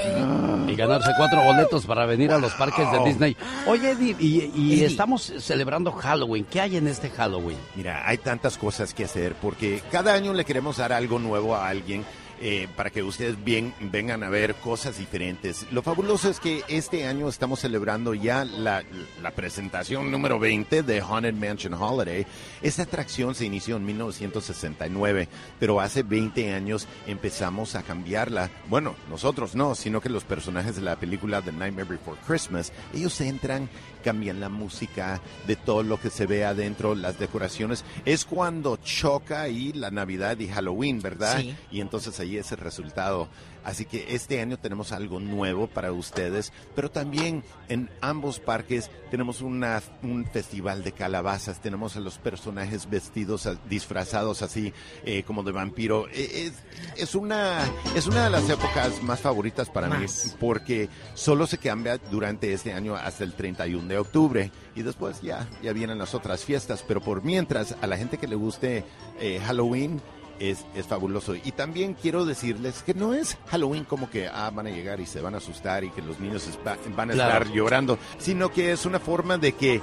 [0.68, 2.98] Y ganarse cuatro boletos para venir a los parques de.
[3.08, 3.38] Disney.
[3.68, 4.86] Oye, Eddie, y, y Eddie.
[4.86, 6.46] estamos celebrando Halloween.
[6.50, 7.58] ¿Qué hay en este Halloween?
[7.76, 11.68] Mira, hay tantas cosas que hacer porque cada año le queremos dar algo nuevo a
[11.68, 12.06] alguien
[12.42, 15.66] eh, para que ustedes bien, vengan a ver cosas diferentes.
[15.72, 18.84] Lo fabuloso es que este año estamos celebrando ya la,
[19.22, 22.26] la presentación número 20 de Haunted Mansion Holiday.
[22.62, 28.50] Esta atracción se inició en 1969, pero hace 20 años empezamos a cambiarla.
[28.70, 33.20] Bueno, nosotros no, sino que los personajes de la película The Nightmare Before Christmas, ellos
[33.22, 33.70] entran,
[34.08, 37.84] cambian la música de todo lo que se ve adentro, las decoraciones.
[38.06, 41.40] Es cuando choca ahí la Navidad y Halloween, ¿verdad?
[41.40, 41.54] Sí.
[41.72, 43.28] Y entonces ahí es el resultado.
[43.68, 49.42] Así que este año tenemos algo nuevo para ustedes, pero también en ambos parques tenemos
[49.42, 54.72] una, un festival de calabazas, tenemos a los personajes vestidos, disfrazados así
[55.04, 56.08] eh, como de vampiro.
[56.14, 56.54] E- Es,
[56.96, 57.60] es, una,
[57.94, 60.06] es una de las épocas más favoritas para mí,
[60.40, 64.52] porque solo se cambia durante este año hasta el 31 de octubre.
[64.76, 68.28] Y después ya, ya vienen las otras fiestas, pero por mientras a la gente que
[68.28, 68.86] le guste
[69.20, 70.00] eh, Halloween,
[70.40, 71.36] es, es fabuloso.
[71.36, 75.06] Y también quiero decirles que no es Halloween como que ah, van a llegar y
[75.06, 76.48] se van a asustar y que los niños
[76.96, 77.44] van a Claro.
[77.44, 79.82] estar llorando, sino que es una forma de que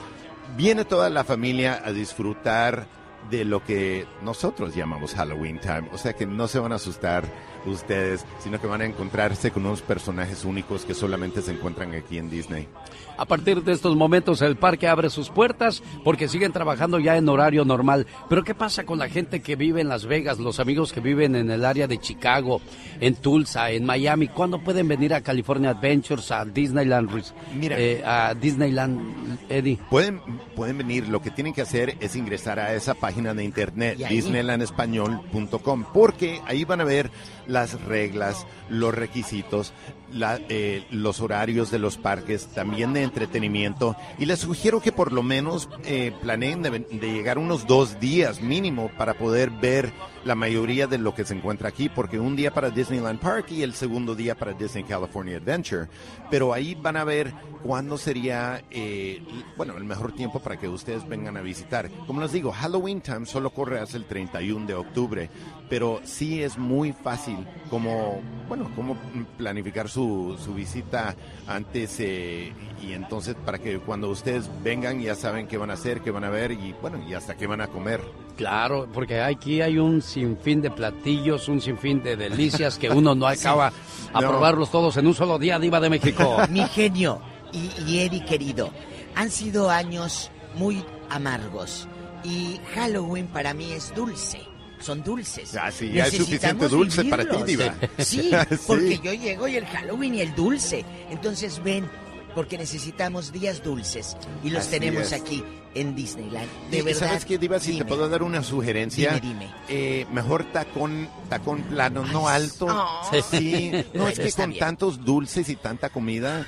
[0.56, 2.86] viene toda la familia a disfrutar
[3.31, 5.89] de lo que nosotros llamamos Halloween Time.
[5.93, 7.24] O sea que no se van a asustar
[7.66, 12.19] ustedes, sino que van a encontrarse con unos personajes únicos que solamente se encuentran aquí
[12.19, 12.69] en Disney.
[13.16, 17.28] A partir de estos momentos el parque abre sus puertas porque siguen trabajando ya en
[17.28, 18.07] horario normal.
[18.28, 21.36] Pero ¿qué pasa con la gente que vive en Las Vegas, los amigos que viven
[21.36, 22.61] en el área de Chicago,
[23.01, 24.28] en Tulsa, en Miami?
[24.28, 27.11] ¿Cuándo pueden venir a California Adventures, a Disneyland,
[27.55, 27.78] Mira.
[27.78, 29.78] eh, a Disneyland, Eddie?
[29.91, 30.20] Pueden,
[30.57, 35.85] pueden venir, lo que tienen que hacer es ingresar a esa página de internet, disneylandespañol.com,
[35.93, 37.11] porque ahí van a ver
[37.55, 39.72] las reglas, los requisitos,
[40.15, 43.97] la- eh, los horarios de los parques, también de entretenimiento.
[44.19, 46.70] Y les sugiero que por lo menos eh, planeen de,
[47.01, 49.93] llegar unos dos días mínimo para poder ver
[50.24, 53.62] la mayoría de lo que se encuentra aquí, porque un día para Disneyland Park y
[53.62, 55.89] el segundo día para Disney California Adventure.
[56.31, 57.32] Pero ahí van a ver
[57.62, 59.23] cuándo sería, eh,
[59.57, 61.91] bueno, el mejor tiempo para que ustedes vengan a visitar.
[62.07, 65.28] Como les digo, Halloween Time solo corre hasta el 31 de octubre,
[65.69, 67.36] pero sí es muy fácil
[67.69, 68.97] como, bueno, como
[69.36, 70.03] planificar su,
[70.43, 71.14] su visita
[71.47, 72.52] antes eh,
[72.82, 76.24] y entonces para que cuando ustedes vengan ya saben qué van a hacer, qué van
[76.24, 78.01] a ver y bueno, y hasta qué van a comer.
[78.36, 83.26] Claro, porque aquí hay un sinfín de platillos, un sinfín de delicias que uno no
[83.28, 83.72] acaba
[84.12, 84.28] a No.
[84.28, 86.36] probarlos todos en un solo día, Diva de México.
[86.51, 87.20] Mi genio
[87.52, 88.70] y, y Eddie querido,
[89.14, 91.86] han sido años muy amargos
[92.24, 94.40] y Halloween para mí es dulce.
[94.85, 95.56] Son dulces.
[95.56, 97.74] Ah, sí, ya es suficiente dulce para ti, vivirlos.
[97.81, 98.05] Diva.
[98.05, 98.56] Sí, Sí.
[98.66, 100.85] porque yo llego y el Halloween y el dulce.
[101.11, 101.89] Entonces ven,
[102.35, 105.12] porque necesitamos días dulces y los Así tenemos es.
[105.15, 105.43] aquí
[105.74, 106.48] en Disneyland.
[106.70, 107.09] De verdad.
[107.09, 107.59] ¿Sabes qué, Diva?
[107.59, 107.85] Si te dime.
[107.86, 109.15] puedo dar una sugerencia.
[109.15, 109.55] Dime, dime.
[109.69, 112.66] eh, mejor tacón, tacón plano, no alto.
[113.11, 113.23] Ay.
[113.31, 113.73] Sí.
[113.94, 114.61] No, es que con bien.
[114.61, 116.47] tantos dulces y tanta comida,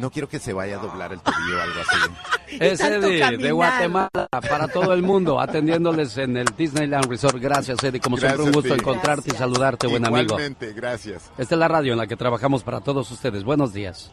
[0.00, 2.10] no quiero que se vaya a doblar el tobillo o algo así.
[2.58, 3.52] Es Eddie de.
[3.52, 7.38] Guatemala para todo el mundo, atendiéndoles en el Disneyland Resort.
[7.38, 8.00] Gracias, Eddie.
[8.00, 10.22] Como siempre, un gusto encontrarte y saludarte, buen amigo.
[10.22, 11.30] Igualmente, gracias.
[11.38, 13.44] Esta es la radio en la que trabajamos para todos ustedes.
[13.44, 14.10] Buenos días.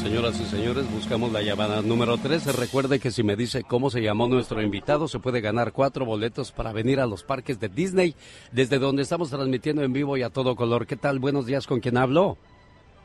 [0.00, 2.52] Señoras y señores, buscamos la llamada número 13.
[2.52, 6.52] Recuerde que si me dice cómo se llamó nuestro invitado, se puede ganar cuatro boletos
[6.52, 8.14] para venir a los parques de Disney,
[8.52, 10.86] desde donde estamos transmitiendo en vivo y a todo color.
[10.86, 11.18] ¿Qué tal?
[11.18, 12.38] Buenos días, ¿con quién hablo?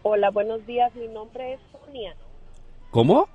[0.03, 0.93] Hola, buenos días.
[0.95, 2.15] Mi nombre es Sonia.
[2.91, 3.27] ¿Cómo?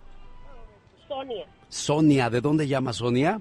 [1.09, 3.41] Sonia, Sonia, ¿de dónde llama Sonia?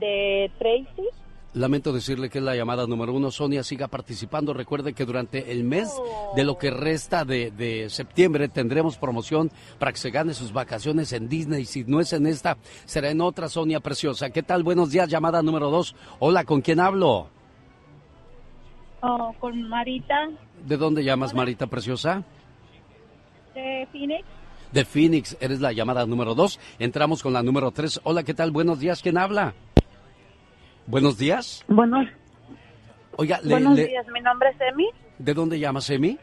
[0.00, 1.08] de Tracy.
[1.54, 3.30] Lamento decirle que es la llamada número uno.
[3.30, 4.52] Sonia, siga participando.
[4.52, 5.90] Recuerde que durante el mes
[6.34, 11.12] de lo que resta de, de septiembre tendremos promoción para que se gane sus vacaciones
[11.12, 11.64] en Disney.
[11.64, 14.28] Si no es en esta, será en otra, Sonia Preciosa.
[14.30, 14.64] ¿Qué tal?
[14.64, 15.94] Buenos días, llamada número dos.
[16.18, 17.28] Hola, ¿con quién hablo?
[19.02, 20.28] Oh, con Marita
[20.64, 22.22] ¿De dónde llamas, Marita Preciosa?
[23.54, 24.24] de Phoenix.
[24.72, 26.58] De Phoenix, eres la llamada número dos.
[26.78, 28.00] Entramos con la número tres.
[28.04, 28.50] Hola, ¿qué tal?
[28.50, 29.54] Buenos días, ¿quién habla?
[30.86, 31.64] Buenos días.
[31.68, 32.06] Buenos,
[33.16, 34.06] Oiga, le- buenos le- días.
[34.12, 36.18] Mi nombre es Emi ¿de dónde llamas, Emi?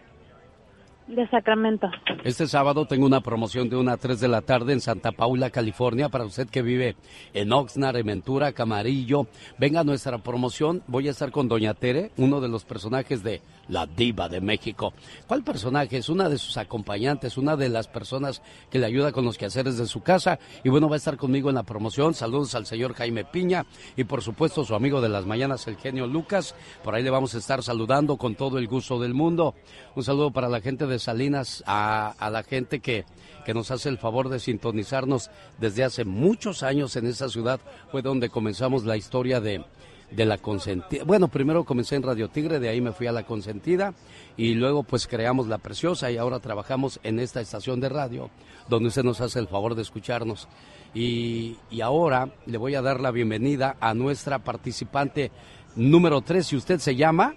[1.07, 1.89] De Sacramento.
[2.23, 5.49] Este sábado tengo una promoción de 1 a 3 de la tarde en Santa Paula,
[5.49, 6.95] California, para usted que vive
[7.33, 9.27] en Oxnard, en Ventura, Camarillo.
[9.57, 10.81] Venga a nuestra promoción.
[10.87, 14.93] Voy a estar con Doña Tere, uno de los personajes de La Diva de México.
[15.27, 15.97] ¿Cuál personaje?
[15.97, 19.77] Es una de sus acompañantes, una de las personas que le ayuda con los quehaceres
[19.77, 20.39] de su casa.
[20.63, 22.13] Y bueno, va a estar conmigo en la promoción.
[22.13, 23.65] Saludos al señor Jaime Piña
[23.97, 26.55] y por supuesto su amigo de las mañanas, el genio Lucas.
[26.83, 29.55] Por ahí le vamos a estar saludando con todo el gusto del mundo.
[29.95, 33.05] Un saludo para la gente de Salinas, a, a la gente que,
[33.45, 35.29] que nos hace el favor de sintonizarnos
[35.59, 37.59] desde hace muchos años en esa ciudad.
[37.91, 39.63] Fue donde comenzamos la historia de,
[40.11, 41.03] de la consentida.
[41.03, 43.93] Bueno, primero comencé en Radio Tigre, de ahí me fui a la consentida
[44.37, 48.29] y luego pues creamos La Preciosa y ahora trabajamos en esta estación de radio
[48.69, 50.47] donde usted nos hace el favor de escucharnos.
[50.93, 55.31] Y, y ahora le voy a dar la bienvenida a nuestra participante
[55.75, 57.35] número 3, si usted se llama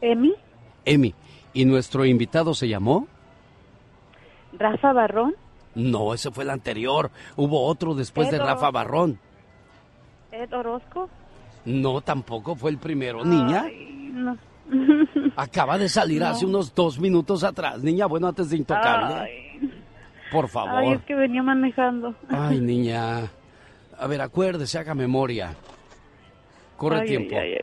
[0.00, 0.34] Emi,
[0.84, 1.14] Emi.
[1.54, 3.06] ¿Y nuestro invitado se llamó?
[4.58, 5.34] Rafa Barrón,
[5.74, 7.10] No, ese fue el anterior.
[7.36, 9.18] Hubo otro después de Rafa Barrón.
[10.30, 11.08] Ed Orozco.
[11.64, 13.66] No, tampoco fue el primero, niña.
[14.12, 14.36] No.
[15.36, 16.28] Acaba de salir No.
[16.28, 18.06] hace unos dos minutos atrás, niña.
[18.06, 19.14] Bueno, antes de Intocable.
[19.14, 19.70] Ay,
[20.30, 20.84] Por ay, favor.
[20.96, 22.14] es que venía manejando.
[22.28, 23.30] Ay, niña.
[23.98, 25.54] A ver, acuérdese, haga memoria.
[26.76, 27.36] Corre Ay, tiempo.
[27.38, 27.54] ay,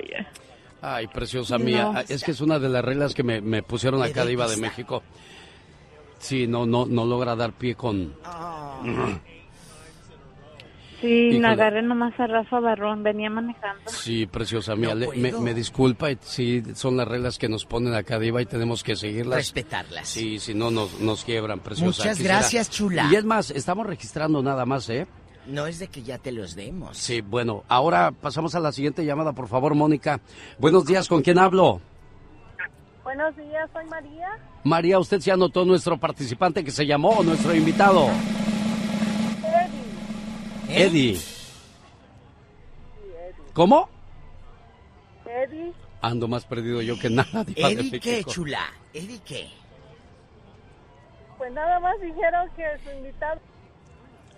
[0.82, 1.66] ay, preciosa No.
[1.66, 2.06] mía.
[2.08, 4.58] Es que es una de las reglas que me, me pusieron acá de Iba de
[4.58, 5.04] México.
[6.20, 8.14] Sí, no, no, no logra dar pie con.
[11.02, 11.40] Sí, Híjole.
[11.40, 13.84] me agarré nomás a Rafa Barrón, venía manejando.
[13.90, 14.94] Sí, preciosa mía.
[14.96, 18.46] No me, me disculpa, y sí, son las reglas que nos ponen acá Diva y
[18.46, 19.38] tenemos que seguirlas.
[19.38, 20.10] Respetarlas.
[20.10, 22.04] Sí, si no nos, nos quiebran, preciosa.
[22.04, 23.08] Muchas gracias, chula.
[23.10, 25.08] Y es más, estamos registrando nada más, ¿eh?
[25.50, 26.96] No es de que ya te los demos.
[26.96, 30.20] Sí, bueno, ahora pasamos a la siguiente llamada, por favor, Mónica.
[30.60, 31.82] Buenos días, ¿con quién hablo?
[33.04, 34.28] Buenos días, soy María.
[34.64, 38.08] María, ¿usted se anotó nuestro participante que se llamó o nuestro invitado?
[40.70, 41.20] Eddie.
[43.54, 43.90] ¿Cómo?
[45.26, 45.74] Eddie.
[46.02, 47.44] Ando más perdido yo que nada.
[47.56, 48.62] ¿Eddie qué, chula?
[48.94, 49.50] ¿Eddie qué?
[51.40, 53.40] Pues nada más dijeron que su invitado.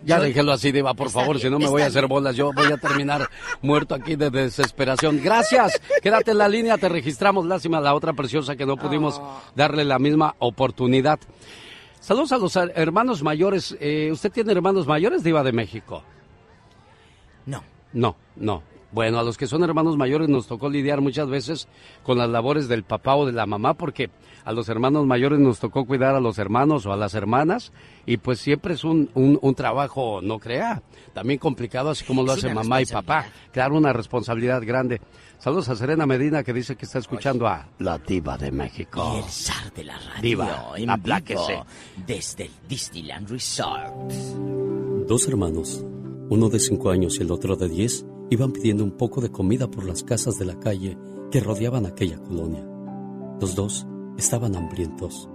[0.03, 2.35] Ya déjelo así, Diva, por favor, si no me voy a hacer bolas.
[2.35, 3.29] Yo voy a terminar
[3.61, 5.21] muerto aquí de desesperación.
[5.23, 5.79] Gracias.
[6.01, 7.45] Quédate en la línea, te registramos.
[7.45, 9.21] Lástima la otra preciosa que no pudimos
[9.55, 11.19] darle la misma oportunidad.
[11.99, 13.77] Saludos a los hermanos mayores.
[13.79, 16.03] Eh, ¿Usted tiene hermanos mayores, Diva de México?
[17.45, 17.63] No.
[17.93, 18.63] No, no.
[18.91, 21.67] Bueno, a los que son hermanos mayores nos tocó lidiar muchas veces
[22.03, 24.09] con las labores del papá o de la mamá porque
[24.43, 27.71] a los hermanos mayores nos tocó cuidar a los hermanos o a las hermanas
[28.05, 30.81] y pues siempre es un, un, un trabajo, no crea,
[31.13, 33.25] también complicado así como lo Es hace mamá y papá.
[33.51, 35.01] Claro, una responsabilidad grande.
[35.37, 39.13] Saludos a Serena Medina que dice que está escuchando a la diva de México.
[39.15, 41.53] Y el zar de la radio Diva, en apláquese.
[41.53, 41.65] vivo
[42.05, 44.11] desde el Disneyland Resort.
[45.07, 45.83] Dos hermanos,
[46.29, 49.69] uno de cinco años y el otro de diez, iban pidiendo un poco de comida
[49.69, 50.97] por las casas de la calle
[51.31, 52.65] que rodeaban aquella colonia.
[53.39, 53.87] Los dos
[54.17, 55.29] estaban hambrientos.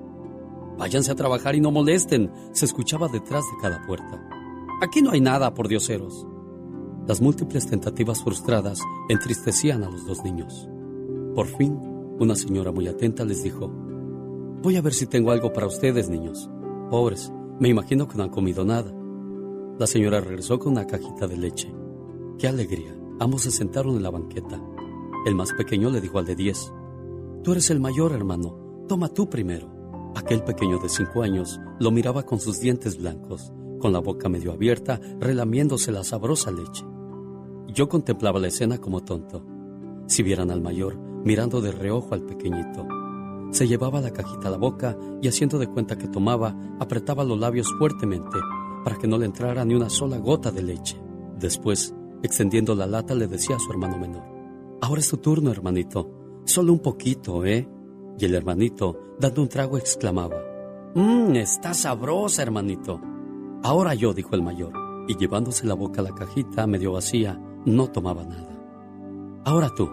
[0.79, 4.23] Váyanse a trabajar y no molesten, se escuchaba detrás de cada puerta.
[4.83, 6.27] Aquí no hay nada, por dioseros.
[7.07, 10.69] Las múltiples tentativas frustradas entristecían a los dos niños.
[11.35, 11.79] Por fin,
[12.19, 13.69] una señora muy atenta les dijo,
[14.63, 16.51] Voy a ver si tengo algo para ustedes, niños.
[16.91, 18.93] Pobres, me imagino que no han comido nada.
[19.79, 21.73] La señora regresó con una cajita de leche.
[22.39, 22.95] ¡Qué alegría!
[23.21, 24.61] Ambos se sentaron en la banqueta.
[25.27, 26.73] El más pequeño le dijo al de diez,
[27.43, 28.66] Tú eres el mayor, hermano.
[28.89, 29.69] Toma tú primero.
[30.15, 34.53] Aquel pequeño de cinco años lo miraba con sus dientes blancos, con la boca medio
[34.53, 36.85] abierta, relamiéndose la sabrosa leche.
[37.69, 39.45] Yo contemplaba la escena como tonto.
[40.07, 42.87] Si vieran al mayor mirando de reojo al pequeñito.
[43.51, 47.41] Se llevaba la cajita a la boca y haciendo de cuenta que tomaba, apretaba los
[47.41, 48.39] labios fuertemente
[48.85, 50.97] para que no le entrara ni una sola gota de leche.
[51.37, 51.93] Después,
[52.23, 54.23] extendiendo la lata, le decía a su hermano menor,
[54.81, 56.43] Ahora es tu turno, hermanito.
[56.45, 57.69] Solo un poquito, ¿eh?
[58.19, 60.37] Y el hermanito, dando un trago, exclamaba,
[60.95, 63.01] Mmm, está sabrosa, hermanito.
[63.63, 64.73] Ahora yo, dijo el mayor,
[65.09, 68.57] y llevándose la boca a la cajita medio vacía, no tomaba nada.
[69.45, 69.89] Ahora tú,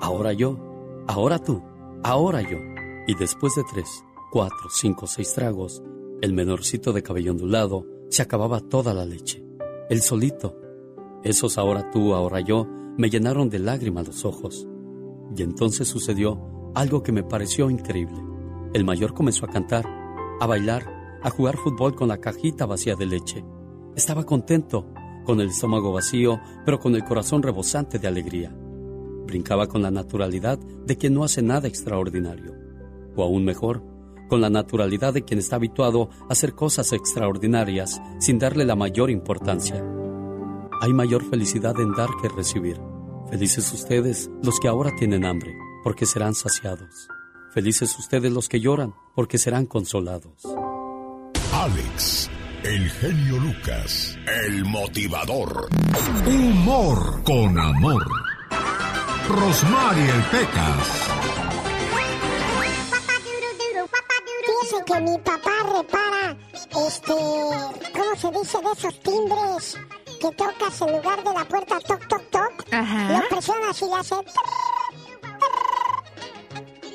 [0.00, 0.56] ahora yo,
[1.06, 1.62] ahora tú,
[2.02, 2.56] ahora yo.
[3.06, 5.82] Y después de tres, cuatro, cinco, seis tragos,
[6.20, 9.44] el menorcito de cabello ondulado se acababa toda la leche.
[9.90, 10.56] El solito.
[11.22, 12.66] Esos ahora tú, ahora yo,
[12.96, 14.66] me llenaron de lágrimas los ojos.
[15.36, 18.22] Y entonces sucedió algo que me pareció increíble.
[18.72, 19.84] El mayor comenzó a cantar,
[20.40, 23.44] a bailar, a jugar fútbol con la cajita vacía de leche.
[23.96, 24.86] Estaba contento,
[25.24, 28.54] con el estómago vacío, pero con el corazón rebosante de alegría.
[29.26, 32.54] Brincaba con la naturalidad de quien no hace nada extraordinario.
[33.16, 33.82] O aún mejor,
[34.28, 39.10] con la naturalidad de quien está habituado a hacer cosas extraordinarias sin darle la mayor
[39.10, 39.84] importancia.
[40.80, 42.80] Hay mayor felicidad en dar que recibir.
[43.30, 45.52] Felices ustedes los que ahora tienen hambre,
[45.82, 47.08] porque serán saciados.
[47.52, 50.44] Felices ustedes los que lloran, porque serán consolados.
[51.52, 52.30] Alex,
[52.62, 55.68] el genio Lucas, el motivador.
[56.26, 58.06] Humor con amor.
[59.28, 61.08] Rosmarie el Pecas.
[64.46, 66.36] Fíjese que mi papá repara,
[66.86, 67.14] este,
[67.92, 69.78] ¿cómo se dice de esos timbres
[70.20, 72.72] que tocas en lugar de la puerta toc toc toc?
[72.72, 73.12] Ajá.
[73.12, 74.14] Lo presionas y le hace.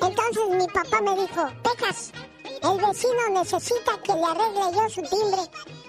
[0.06, 2.12] Entonces mi papá me dijo, Pecas,
[2.44, 5.42] el vecino necesita que le arregle yo su timbre.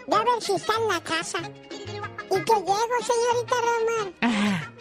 [0.06, 1.38] Ve a ver si está en la casa.
[1.40, 3.56] ¿Y que llego, señorita?
[4.20, 4.72] Ajá.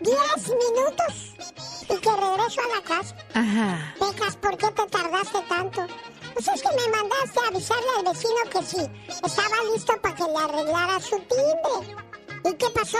[0.00, 1.58] Diez minutos
[1.88, 3.16] y que regreso a la casa.
[3.34, 3.94] Ajá.
[3.98, 5.86] Pecas, ¿por qué te tardaste tanto?
[6.34, 10.24] Pues es que me mandaste a avisarle al vecino que sí, estaba listo para que
[10.24, 11.96] le arreglara su timbre.
[12.44, 12.98] ¿Y qué pasó?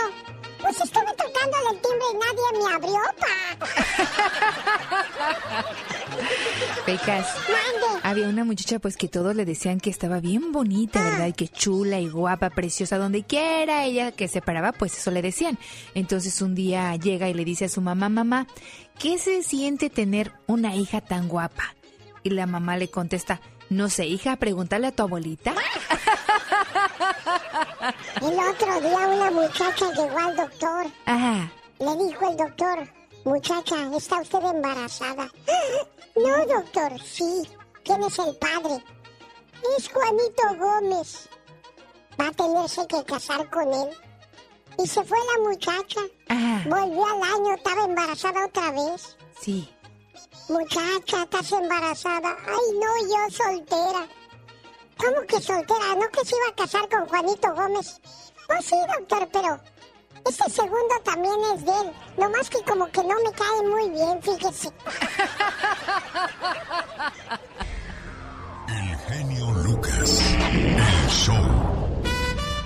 [0.61, 3.27] Pues estuve tocándole el timbre y nadie me abrió, pa.
[6.85, 7.27] Pecas.
[7.47, 7.99] Mande.
[8.03, 11.27] Había una muchacha pues que todos le decían que estaba bien bonita, ¿verdad?
[11.27, 15.21] Y que chula y guapa, preciosa, donde quiera ella que se paraba, pues eso le
[15.21, 15.57] decían.
[15.93, 18.47] Entonces un día llega y le dice a su mamá, mamá,
[18.97, 21.75] ¿qué se siente tener una hija tan guapa?
[22.23, 25.53] Y la mamá le contesta, no sé, hija, pregúntale a tu abuelita.
[28.21, 30.87] El otro día una muchacha llegó al doctor.
[31.05, 31.51] Ajá.
[31.79, 32.87] Le dijo el doctor,
[33.25, 35.29] muchacha, ¿está usted embarazada?
[36.15, 37.43] No, doctor, sí.
[37.83, 38.83] ¿Quién es el padre?
[39.77, 41.29] Es Juanito Gómez.
[42.19, 43.89] Va a tenerse que casar con él.
[44.77, 46.01] Y se fue la muchacha.
[46.65, 49.17] Volvió al año, estaba embarazada otra vez.
[49.41, 49.69] Sí.
[50.49, 52.35] Muchacha, estás embarazada.
[52.45, 54.07] Ay, no, yo soltera.
[54.99, 55.95] ¿Cómo que soltera?
[55.95, 58.01] ¿No que se iba a casar con Juanito Gómez?
[58.47, 59.59] Pues sí, doctor, pero
[60.27, 61.91] este segundo también es de él.
[62.17, 64.69] Nomás que como que no me cae muy bien, fíjese.
[68.67, 70.21] El genio Lucas,
[70.51, 71.48] el show.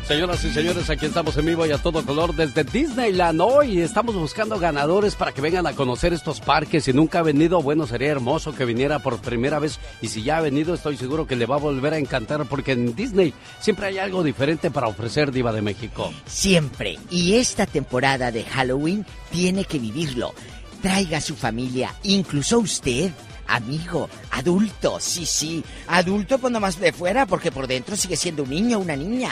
[0.07, 3.39] Señoras y señores, aquí estamos en vivo y a todo color desde Disneyland.
[3.39, 6.83] Hoy estamos buscando ganadores para que vengan a conocer estos parques.
[6.83, 9.79] Si nunca ha venido, bueno, sería hermoso que viniera por primera vez.
[10.01, 12.73] Y si ya ha venido, estoy seguro que le va a volver a encantar porque
[12.73, 16.13] en Disney siempre hay algo diferente para ofrecer Diva de México.
[16.25, 16.99] Siempre.
[17.09, 20.33] Y esta temporada de Halloween tiene que vivirlo.
[20.81, 23.09] Traiga a su familia, incluso usted.
[23.47, 25.63] Amigo, adulto, sí, sí.
[25.87, 29.31] Adulto pues nomás de fuera porque por dentro sigue siendo un niño o una niña.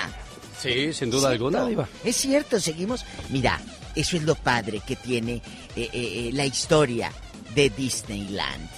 [0.61, 1.45] Sí, sin duda ¿Cierto?
[1.45, 1.89] alguna, Diva.
[2.03, 3.05] Es cierto, seguimos.
[3.29, 3.59] Mira,
[3.95, 5.41] eso es lo padre que tiene eh,
[5.75, 7.11] eh, eh, la historia
[7.55, 8.69] de Disneyland.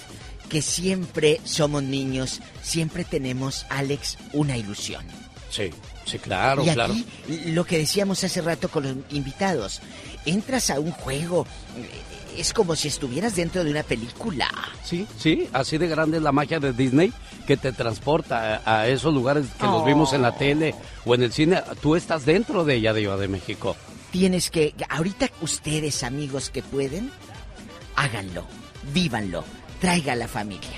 [0.48, 5.04] Que siempre somos niños, siempre tenemos, Alex, una ilusión.
[5.50, 5.70] Sí,
[6.04, 6.94] sí, claro, y claro.
[6.94, 7.06] aquí,
[7.46, 9.80] lo que decíamos hace rato con los invitados,
[10.26, 11.46] entras a un juego,
[11.76, 11.88] eh,
[12.36, 14.48] es como si estuvieras dentro de una película.
[14.84, 17.12] Sí, sí, así de grande es la magia de Disney
[17.46, 19.84] que te transporta a, a esos lugares que los Oh.
[19.84, 20.74] vimos en la tele
[21.04, 21.62] o en el cine.
[21.82, 23.76] Tú estás dentro de ella, Diva de México.
[24.10, 27.10] Tienes que, ahorita ustedes amigos que pueden,
[27.96, 28.46] háganlo,
[28.92, 29.44] vívanlo,
[29.80, 30.70] traiga a la familia.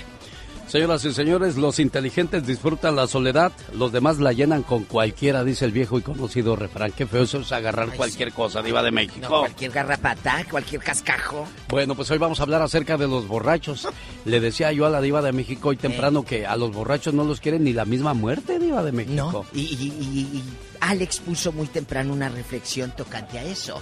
[0.67, 5.63] Señoras y señores, los inteligentes disfrutan la soledad, los demás la llenan con cualquiera, dice
[5.63, 6.91] el viejo y conocido refrán.
[6.91, 9.19] Qué feo eso es agarrar cualquier cosa, Diva de México.
[9.29, 11.47] No, cualquier garrapata, cualquier cascajo.
[11.69, 13.87] Bueno, pues hoy vamos a hablar acerca de los borrachos.
[14.25, 17.23] Le decía yo a la Diva de México hoy temprano que a los borrachos no
[17.23, 19.31] los quieren ni la misma muerte, Diva de México.
[19.31, 20.43] No, y, y- y- y
[20.81, 23.81] Alex puso muy temprano una reflexión tocante a eso.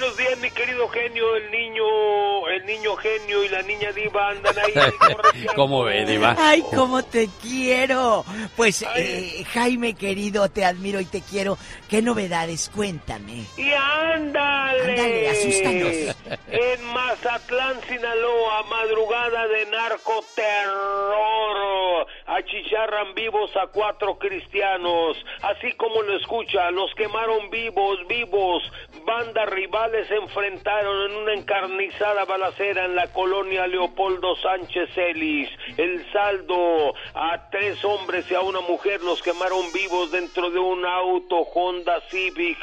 [0.01, 4.55] Buenos días, mi querido genio, el niño, el niño genio y la niña diva andan
[4.57, 4.73] ahí.
[5.55, 6.35] ¿Cómo ve, Diva?
[6.39, 8.25] Ay, cómo te quiero.
[8.55, 11.55] Pues, eh, Jaime querido, te admiro y te quiero.
[11.87, 12.71] ¿Qué novedades?
[12.73, 13.45] Cuéntame.
[13.57, 14.91] Y ándale.
[14.91, 16.15] Ándale, asústanos.
[16.51, 22.07] En Mazatlán, Sinaloa, madrugada de narcoterror.
[22.25, 25.15] Achicharran vivos a cuatro cristianos.
[25.41, 28.63] Así como lo escucha, los quemaron vivos, vivos.
[29.05, 29.49] Bandas
[29.91, 35.49] rivales se enfrentaron en una encarnizada balacera en la colonia Leopoldo Sánchez Celis.
[35.77, 40.85] El saldo a tres hombres y a una mujer los quemaron vivos dentro de un
[40.85, 42.59] auto Honda Civic.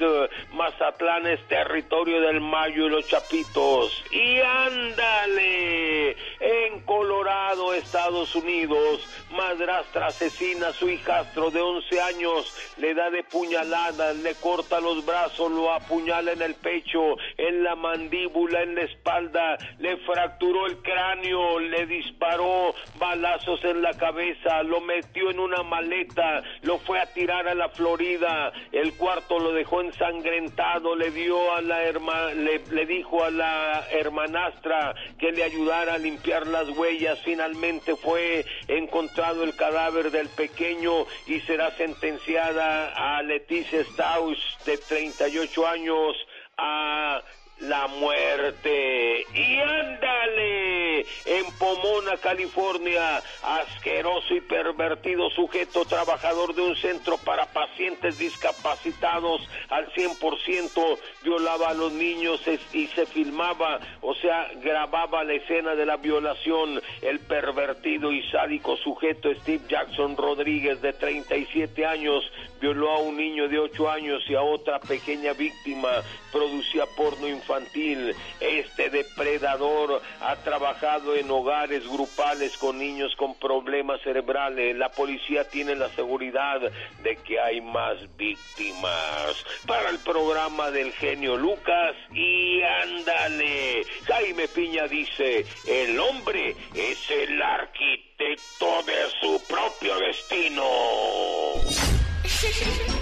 [0.52, 4.04] Mazatlán es territorio del Mayo y los Chapitos.
[4.10, 6.10] Y ándale,
[6.40, 13.22] en Colorado, Estados Unidos, madrastra asesina a su hijastro de 11 años, le da de
[13.22, 18.82] puñaladas, le corta los brazos, lo apuñala en el pecho, en la mandíbula, en la
[18.82, 25.62] espalda, le fracturó el cráneo, le disparó balazos en la cabeza, lo metió en una
[25.62, 31.54] maleta, lo fue a tirar a la Florida, el cuarto lo dejó ensangrentado, le dio
[31.54, 36.68] a la herma, le, le dijo a la hermanastra que le ayudara a limpiar las
[36.70, 44.78] huellas, finalmente fue encontrado el cadáver del pequeño y será sentenciada a Leticia Strauss de
[44.78, 46.16] 38 años
[46.58, 47.22] a
[47.60, 49.26] la muerte.
[49.34, 53.22] Y ándale, en Pomona, California.
[53.42, 59.40] Asqueroso y pervertido sujeto trabajador de un centro para pacientes discapacitados
[59.70, 62.40] al 100% violaba a los niños
[62.72, 66.80] y se filmaba, o sea, grababa la escena de la violación.
[67.02, 72.30] El pervertido y sádico sujeto Steve Jackson Rodríguez de 37 años
[72.60, 75.88] violó a un niño de 8 años y a otra pequeña víctima,
[76.32, 78.14] producía porno infantil.
[78.40, 84.76] Este depredador ha trabajado en hogares grupales con niños con problemas cerebrales.
[84.76, 86.60] La policía tiene la seguridad
[87.02, 89.44] de que hay más víctimas.
[89.66, 93.84] Para el programa del genio Lucas y ándale.
[94.06, 100.62] Jaime Piña dice, el hombre es el arquitecto de su propio destino.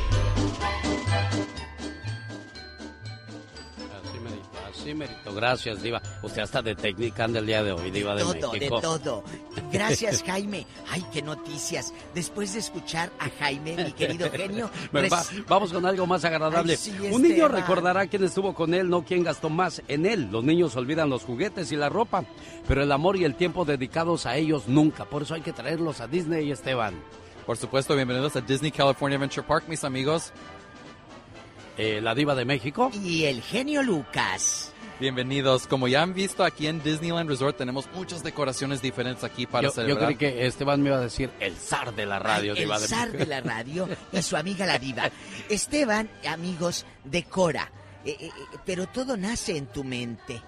[4.87, 5.35] así merito.
[5.35, 6.01] Gracias, Diva.
[6.23, 8.77] Usted hasta de técnica anda el día de hoy, Diva de, todo, México.
[8.77, 9.25] de todo.
[9.73, 10.67] Gracias, Jaime.
[10.91, 11.93] Ay, qué noticias.
[12.15, 16.73] Después de escuchar a Jaime, mi querido genio, va- res- vamos con algo más agradable.
[16.75, 20.29] Ay, sí, Un niño recordará quién estuvo con él, no quién gastó más en él.
[20.31, 22.25] Los niños olvidan los juguetes y la ropa,
[22.69, 25.05] pero el amor y el tiempo dedicados a ellos nunca.
[25.05, 26.95] Por eso hay que traerlos a Disney, Esteban.
[27.45, 30.33] Por supuesto, bienvenidos a Disney California Adventure Park, mis amigos.
[31.79, 32.91] Eh, la diva de México.
[33.05, 34.73] Y el genio Lucas.
[34.98, 35.66] Bienvenidos.
[35.66, 39.68] Como ya han visto aquí en Disneyland Resort, tenemos muchas decoraciones diferentes aquí para Yo,
[39.68, 40.06] yo celebrar.
[40.06, 42.78] creí que Esteban me iba a decir el zar de la radio, Ay, el de
[42.78, 45.10] zar de la radio y su amiga la diva.
[45.51, 47.70] Esteban, amigos, decora.
[48.06, 50.40] Eh, eh, eh, pero todo nace en tu mente.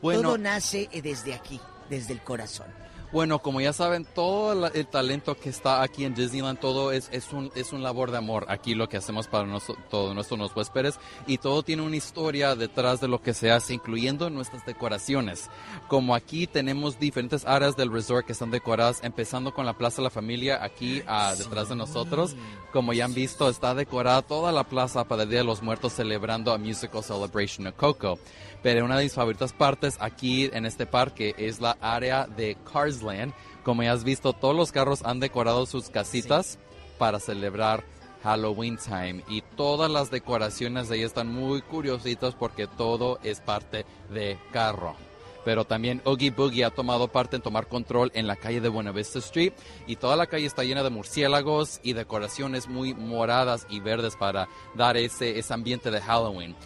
[0.00, 0.22] Bueno.
[0.22, 2.68] Todo nace eh, desde aquí, desde el corazón.
[3.14, 7.32] Bueno, como ya saben, todo el talento que está aquí en Disneyland, todo es, es,
[7.32, 8.44] un, es un labor de amor.
[8.48, 13.00] Aquí lo que hacemos para noso- todos nuestros huéspedes y todo tiene una historia detrás
[13.00, 15.48] de lo que se hace, incluyendo nuestras decoraciones.
[15.86, 20.04] Como aquí tenemos diferentes áreas del resort que están decoradas, empezando con la Plaza de
[20.06, 22.34] la Familia aquí ah, detrás de nosotros.
[22.72, 25.92] Como ya han visto, está decorada toda la plaza para el Día de los Muertos
[25.92, 28.18] celebrando a Musical Celebration of Coco.
[28.64, 33.34] Pero una de mis favoritas partes aquí en este parque es la área de Carsland.
[33.62, 36.58] Como ya has visto, todos los carros han decorado sus casitas
[36.96, 37.84] para celebrar
[38.22, 39.22] Halloween Time.
[39.28, 44.96] Y todas las decoraciones de ahí están muy curiositas porque todo es parte de carro.
[45.44, 48.92] Pero también Oogie Boogie ha tomado parte en tomar control en la calle de Buena
[48.92, 49.52] Vista Street
[49.86, 54.48] y toda la calle está llena de murciélagos y decoraciones muy moradas y verdes para
[54.74, 56.56] dar ese, ese ambiente de Halloween.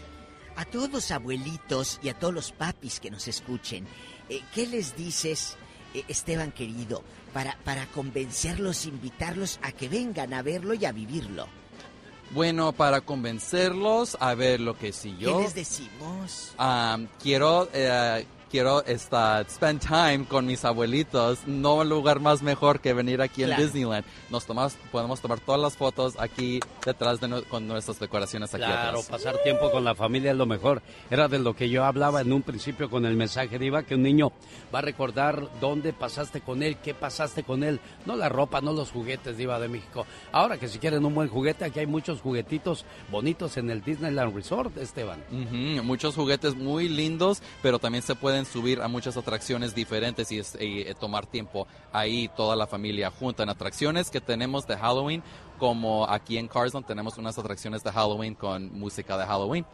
[0.58, 3.86] A todos los abuelitos y a todos los papis que nos escuchen,
[4.28, 5.56] eh, ¿qué les dices,
[5.94, 11.46] eh, Esteban querido, para, para convencerlos, invitarlos a que vengan a verlo y a vivirlo?
[12.32, 15.36] Bueno, para convencerlos, a ver lo que si yo...
[15.36, 16.56] ¿Qué les decimos?
[16.58, 21.40] Um, quiero eh, quiero esta, spend time con mis abuelitos.
[21.46, 23.56] No hay lugar más mejor que venir aquí en.
[23.56, 24.04] Disneyland.
[24.30, 28.64] Nos tomamos, podemos tomar todas las fotos aquí detrás de no- con nuestras decoraciones aquí
[28.64, 29.06] Claro, atrás.
[29.06, 30.82] pasar tiempo con la familia es lo mejor.
[31.10, 34.02] Era de lo que yo hablaba en un principio con el mensaje Diva, que un
[34.02, 34.32] niño
[34.74, 37.80] va a recordar dónde pasaste con él, qué pasaste con él.
[38.06, 40.06] No la ropa, no los juguetes Diva de México.
[40.32, 44.34] Ahora que si quieren un buen juguete, aquí hay muchos juguetitos bonitos en el Disneyland
[44.34, 45.22] Resort, Esteban.
[45.84, 50.94] Muchos juguetes muy lindos, pero también se pueden subir a muchas atracciones diferentes y, eh,
[50.98, 55.22] tomar tiempo ahí toda la familia junta en atracciones que tenemos de Halloween,
[55.58, 59.64] como aquí en Carsland tenemos unas atracciones de Halloween con música de Halloween.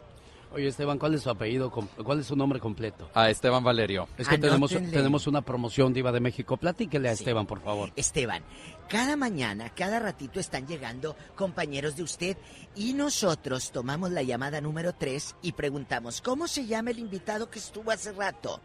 [0.55, 1.69] Oye, Esteban, ¿cuál es su apellido?
[1.69, 3.09] ¿Cuál es su nombre completo?
[3.13, 4.07] A Esteban Valerio.
[4.17, 4.95] Es que tenemos, Anótenle.
[4.95, 6.55] tenemos una promoción Diva de México.
[6.55, 7.91] Platíquele a Esteban, por favor.
[7.97, 8.41] Esteban,
[8.87, 12.37] cada mañana, cada ratito están llegando compañeros de usted
[12.75, 17.59] y nosotros tomamos la llamada número 3 y preguntamos, ¿cómo se llama el invitado que
[17.59, 18.61] estuvo hace rato?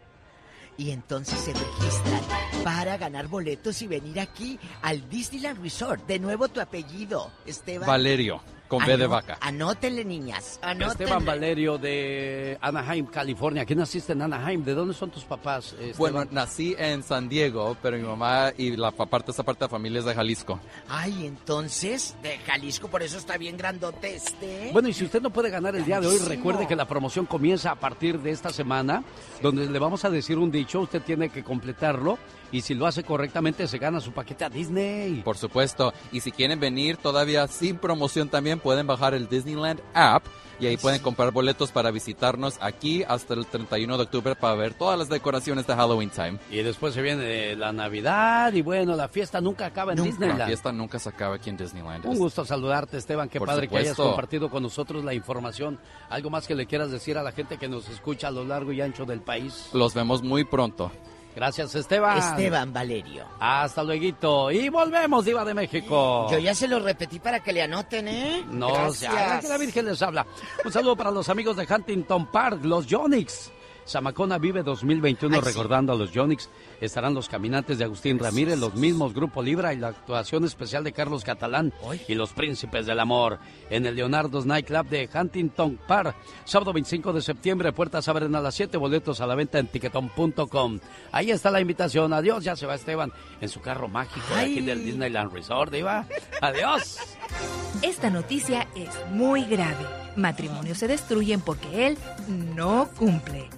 [0.77, 2.21] Y entonces se registran
[2.63, 6.07] para ganar boletos y venir aquí al Disneyland Resort.
[6.07, 7.87] De nuevo tu apellido, Esteban.
[7.87, 8.41] Valerio,
[8.71, 9.37] con B de vaca.
[9.41, 10.57] Anótenle, niñas.
[10.61, 11.03] Anótenle.
[11.03, 13.65] Esteban Valerio de Anaheim, California.
[13.65, 14.63] ¿Quién naciste en Anaheim?
[14.63, 15.73] ¿De dónde son tus papás?
[15.73, 15.93] Esteban?
[15.97, 19.65] Bueno, nací en San Diego, pero mi mamá y la pa- parte, esa parte de
[19.65, 20.59] la familia es de Jalisco.
[20.87, 24.69] Ay, entonces, de Jalisco, por eso está bien grandote este.
[24.71, 27.25] Bueno, y si usted no puede ganar el día de hoy, recuerde que la promoción
[27.25, 29.03] comienza a partir de esta semana,
[29.41, 32.17] donde le vamos a decir un dicho, usted tiene que completarlo,
[32.51, 35.21] y si lo hace correctamente, se gana su paquete a Disney.
[35.23, 35.93] Por supuesto.
[36.11, 40.23] Y si quieren venir todavía sin promoción también, pueden bajar el Disneyland app
[40.59, 44.75] y ahí pueden comprar boletos para visitarnos aquí hasta el 31 de octubre para ver
[44.75, 46.37] todas las decoraciones de Halloween Time.
[46.51, 50.45] Y después se viene la Navidad, y bueno, la fiesta nunca acaba en La Disneyland.
[50.45, 52.05] fiesta nunca se acaba aquí en Disneyland.
[52.05, 53.27] Un gusto saludarte, Esteban.
[53.27, 54.11] Qué Por padre que hayas supuesto.
[54.11, 55.79] compartido con nosotros la información.
[56.09, 58.71] ¿Algo más que le quieras decir a la gente que nos escucha a lo largo
[58.71, 59.69] y ancho del país?
[59.73, 60.91] Los vemos muy pronto.
[61.35, 62.17] Gracias, Esteban.
[62.17, 63.25] Esteban Valerio.
[63.39, 64.51] Hasta luego.
[64.51, 66.27] Y volvemos, Diva de México.
[66.31, 68.43] Yo ya se lo repetí para que le anoten, ¿eh?
[68.49, 69.41] No se Gracias.
[69.41, 70.25] que la Virgen les habla.
[70.65, 73.51] Un saludo para los amigos de Huntington Park, los Yonix.
[73.87, 75.47] Zamacona Vive 2021 Ay, sí.
[75.47, 76.49] recordando a los Yonix.
[76.79, 80.93] Estarán los caminantes de Agustín Ramírez, los mismos Grupo Libra y la actuación especial de
[80.93, 81.73] Carlos Catalán
[82.07, 83.39] y los Príncipes del Amor
[83.69, 86.15] en el Leonardo's Nightclub de Huntington Park.
[86.45, 90.79] Sábado 25 de septiembre, puertas abren a las 7, boletos a la venta en tiquetón.com.
[91.11, 92.13] Ahí está la invitación.
[92.13, 96.05] Adiós, ya se va Esteban en su carro mágico de aquí del Disneyland Resort, Diva.
[96.41, 96.97] Adiós.
[97.81, 99.85] Esta noticia es muy grave.
[100.15, 101.97] Matrimonios se destruyen porque él
[102.55, 103.49] no cumple.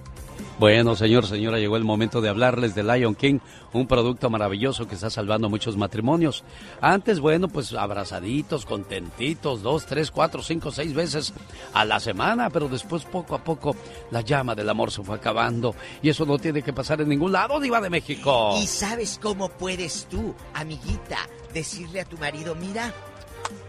[0.56, 3.40] Bueno, señor, señora, llegó el momento de hablarles de Lion King,
[3.72, 6.44] un producto maravilloso que está salvando muchos matrimonios.
[6.80, 11.32] Antes, bueno, pues abrazaditos, contentitos, dos, tres, cuatro, cinco, seis veces
[11.72, 13.74] a la semana, pero después poco a poco
[14.12, 17.32] la llama del amor se fue acabando y eso no tiene que pasar en ningún
[17.32, 18.56] lado, Diva de México.
[18.62, 21.18] ¿Y sabes cómo puedes tú, amiguita,
[21.52, 22.94] decirle a tu marido, mira,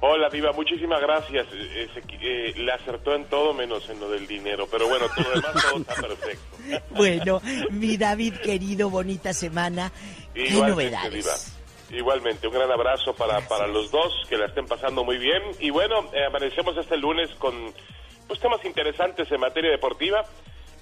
[0.03, 1.45] Hola, Diva, muchísimas gracias.
[1.53, 5.05] Eh, se qui- eh, le acertó en todo menos en lo del dinero, pero bueno,
[5.15, 6.57] todo lo demás todo está perfecto.
[6.89, 9.91] Bueno, mi David querido, bonita semana.
[10.33, 11.13] ¿Qué Igualmente, novedades?
[11.13, 11.99] Diva.
[11.99, 15.43] Igualmente, un gran abrazo para, para los dos, que la estén pasando muy bien.
[15.59, 17.53] Y bueno, eh, amanecemos este lunes con
[18.27, 20.23] pues, temas interesantes en materia deportiva.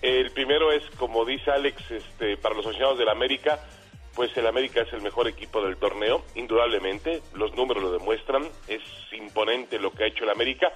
[0.01, 3.59] El primero es, como dice Alex, este, para los aficionados del América,
[4.15, 7.21] pues el América es el mejor equipo del torneo, indudablemente.
[7.33, 8.43] Los números lo demuestran.
[8.67, 8.81] Es
[9.11, 10.71] imponente lo que ha hecho el América.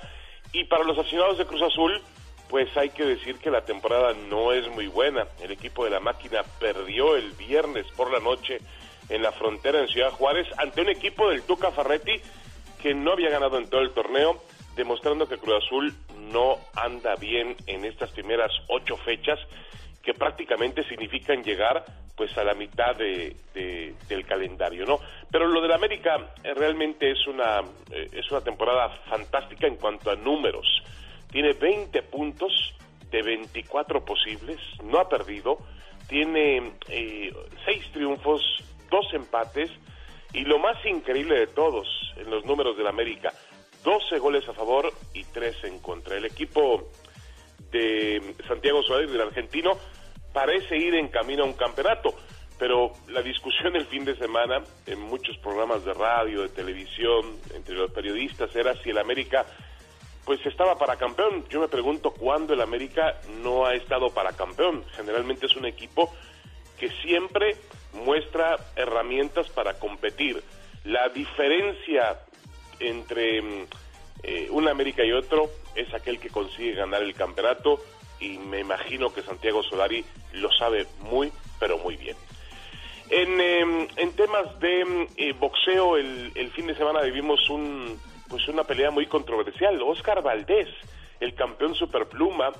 [0.51, 2.01] Y para los aficionados de Cruz Azul,
[2.49, 5.27] pues hay que decir que la temporada no es muy buena.
[5.41, 8.59] El equipo de la máquina perdió el viernes por la noche
[9.09, 12.21] en la frontera en Ciudad Juárez ante un equipo del Tuca Ferretti
[12.81, 14.43] que no había ganado en todo el torneo,
[14.75, 15.93] demostrando que Cruz Azul
[16.31, 19.39] no anda bien en estas primeras ocho fechas
[20.03, 21.83] que prácticamente significan llegar
[22.15, 24.99] pues a la mitad de, de- del calendario, ¿no?
[25.31, 30.11] Pero lo del América eh, realmente es una eh, es una temporada fantástica en cuanto
[30.11, 30.67] a números.
[31.31, 32.51] Tiene 20 puntos
[33.09, 35.57] de 24 posibles, no ha perdido,
[36.07, 37.33] tiene eh,
[37.65, 38.41] seis triunfos,
[38.91, 39.71] dos empates
[40.33, 43.31] y lo más increíble de todos en los números del América,
[43.83, 46.17] 12 goles a favor y 3 en contra.
[46.17, 46.89] El equipo
[47.73, 49.77] de Santiago Suárez, del argentino,
[50.31, 52.15] parece ir en camino a un campeonato.
[52.57, 57.75] Pero la discusión el fin de semana en muchos programas de radio, de televisión, entre
[57.75, 59.45] los periodistas, era si el América
[60.23, 61.43] pues estaba para campeón.
[61.49, 64.85] Yo me pregunto cuándo el América no ha estado para campeón.
[64.95, 66.13] Generalmente es un equipo
[66.79, 67.57] que siempre
[68.05, 70.41] muestra herramientas para competir.
[70.85, 72.19] La diferencia
[72.79, 73.65] entre mm,
[74.23, 77.79] eh, un América y otro es aquel que consigue ganar el campeonato
[78.19, 82.15] y me imagino que Santiago Solari lo sabe muy, pero muy bien.
[83.09, 87.99] En, eh, en temas de mm, eh, boxeo, el, el fin de semana vivimos un,
[88.29, 89.81] pues una pelea muy controversial.
[89.81, 90.69] Oscar Valdés,
[91.19, 92.51] el campeón superpluma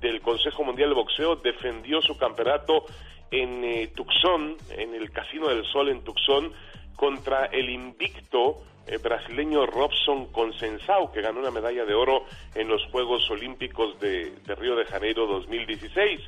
[0.00, 2.84] del Consejo Mundial de Boxeo, defendió su campeonato
[3.30, 6.52] en eh, Tucson, en el Casino del Sol en Tucson,
[6.96, 12.24] contra el invicto eh, brasileño Robson Consensao, que ganó una medalla de oro
[12.54, 16.20] en los Juegos Olímpicos de, de Río de Janeiro 2016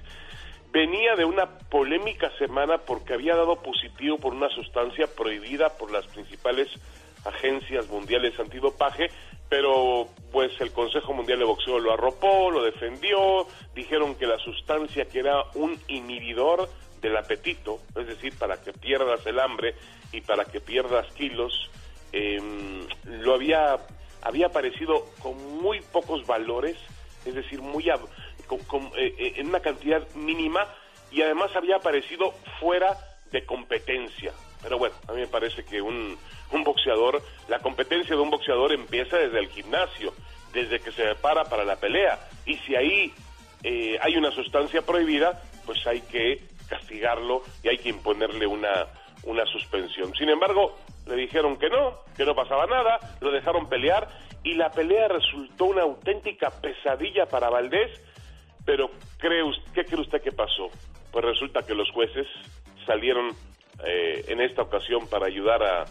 [0.73, 6.07] venía de una polémica semana porque había dado positivo por una sustancia prohibida por las
[6.07, 6.69] principales
[7.25, 9.09] agencias mundiales antidopaje,
[9.49, 15.07] pero pues el Consejo Mundial de Boxeo lo arropó, lo defendió, dijeron que la sustancia
[15.07, 16.69] que era un inhibidor
[17.01, 19.75] del apetito, es decir, para que pierdas el hambre
[20.13, 21.71] y para que pierdas kilos,
[22.17, 22.87] em,
[23.23, 23.77] lo había,
[24.23, 26.77] había aparecido con muy pocos valores,
[27.25, 28.09] es decir, muy ab-
[28.67, 30.67] con- eh, eh, en una cantidad mínima
[31.11, 32.97] y además había aparecido fuera
[33.33, 34.33] de competencia.
[34.63, 36.17] Pero bueno, a mí me parece que un,
[36.53, 40.13] un boxeador, la competencia de un boxeador empieza desde el gimnasio,
[40.53, 42.19] desde que se prepara para la pelea.
[42.47, 43.13] Y si ahí
[43.63, 48.87] eh, hay una sustancia prohibida, pues hay que castigarlo y hay que imponerle una,
[49.25, 50.13] una suspensión.
[50.17, 50.77] Sin embargo,
[51.07, 54.09] le dijeron que no, que no pasaba nada, lo dejaron pelear
[54.43, 57.91] y la pelea resultó una auténtica pesadilla para Valdés,
[58.65, 59.43] pero cree
[59.75, 60.69] ¿qué cree usted que pasó?
[61.13, 62.27] Pues resulta que los jueces
[62.85, 63.31] salieron
[63.85, 65.85] eh, en esta ocasión para ayudar a,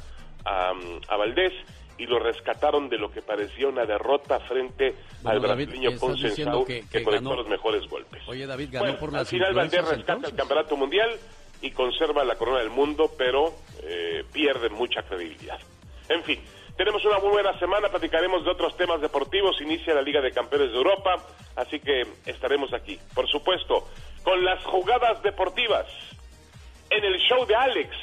[0.46, 0.74] a,
[1.08, 1.54] a Valdés
[1.98, 6.82] y lo rescataron de lo que parecía una derrota frente Bueno, al brasileño Ponce que-
[6.82, 8.22] que, que conectó ganó- los mejores golpes.
[8.28, 10.32] Oye, David, ganó Bueno, por al las final Valdés rescata entonces.
[10.32, 11.10] el campeonato mundial
[11.66, 15.60] y conserva la corona del mundo, pero eh, pierde mucha credibilidad.
[16.08, 16.40] En fin,
[16.78, 20.72] tenemos una muy buena semana, platicaremos de otros temas deportivos, inicia la Liga de Campeones
[20.72, 21.18] de Europa,
[21.56, 23.00] así que estaremos aquí.
[23.16, 23.88] Por supuesto,
[24.24, 25.88] con las jugadas deportivas
[26.92, 27.96] en el show de Alex,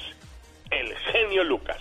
[0.71, 1.81] el genio Lucas.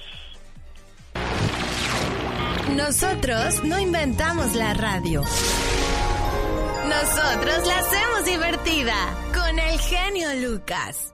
[2.75, 5.21] Nosotros no inventamos la radio.
[6.91, 8.93] Nosotros la hacemos divertida
[9.33, 11.13] con el genio Lucas.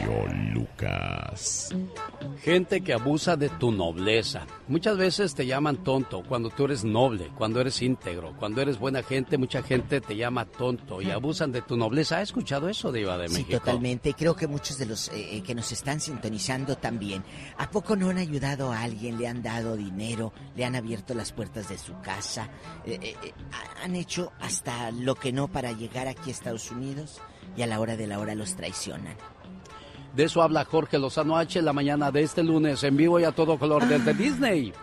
[0.81, 1.69] Lucas.
[2.43, 4.45] Gente que abusa de tu nobleza.
[4.67, 9.03] Muchas veces te llaman tonto cuando tú eres noble, cuando eres íntegro, cuando eres buena
[9.03, 12.17] gente, mucha gente te llama tonto y abusan de tu nobleza.
[12.17, 13.59] ¿Ha escuchado eso, Diva de Sí, México?
[13.59, 14.13] totalmente.
[14.13, 17.23] Creo que muchos de los eh, eh, que nos están sintonizando también.
[17.57, 19.17] ¿A poco no han ayudado a alguien?
[19.19, 20.33] ¿Le han dado dinero?
[20.55, 22.49] ¿Le han abierto las puertas de su casa?
[22.85, 23.15] Eh,
[23.51, 27.19] ha- ¿Han hecho hasta lo que no para llegar aquí a Estados Unidos?
[27.57, 29.15] Y a la hora de la hora los traicionan.
[30.15, 33.31] De eso habla Jorge Lozano H la mañana de este lunes en vivo y a
[33.31, 34.73] todo color desde Disney.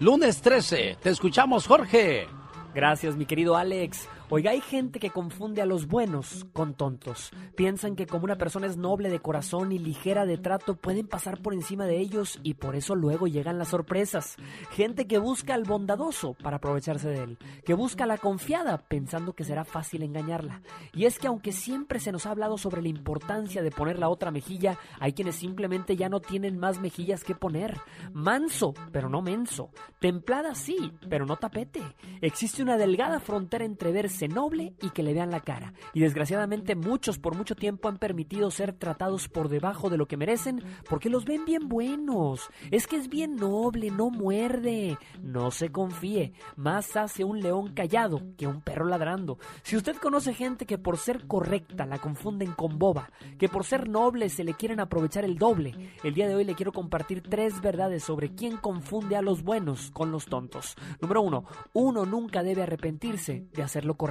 [0.00, 0.96] Lunes 13.
[1.02, 2.26] Te escuchamos, Jorge.
[2.74, 4.08] Gracias, mi querido Alex.
[4.30, 7.30] Oiga, hay gente que confunde a los buenos con tontos.
[7.56, 11.40] Piensan que como una persona es noble de corazón y ligera de trato, pueden pasar
[11.40, 14.36] por encima de ellos y por eso luego llegan las sorpresas.
[14.72, 19.32] Gente que busca al bondadoso para aprovecharse de él, que busca a la confiada pensando
[19.32, 20.60] que será fácil engañarla.
[20.92, 24.10] Y es que aunque siempre se nos ha hablado sobre la importancia de poner la
[24.10, 27.80] otra mejilla, hay quienes simplemente ya no tienen más mejillas que poner.
[28.12, 29.70] Manso, pero no menso.
[30.00, 31.80] Templada sí, pero no tapete.
[32.20, 35.74] Existe una delgada frontera entre verse noble y que le vean la cara.
[35.94, 40.16] Y desgraciadamente muchos por mucho tiempo han permitido ser tratados por debajo de lo que
[40.16, 42.48] merecen porque los ven bien buenos.
[42.70, 44.98] Es que es bien noble, no muerde.
[45.22, 46.32] No se confíe.
[46.56, 49.38] Más hace un león callado que un perro ladrando.
[49.62, 53.88] Si usted conoce gente que por ser correcta la confunden con boba, que por ser
[53.88, 57.60] noble se le quieren aprovechar el doble, el día de hoy le quiero compartir tres
[57.60, 60.76] verdades sobre quién confunde a los buenos con los tontos.
[61.00, 64.07] Número uno, uno nunca debe arrepentirse de hacer lo correcto.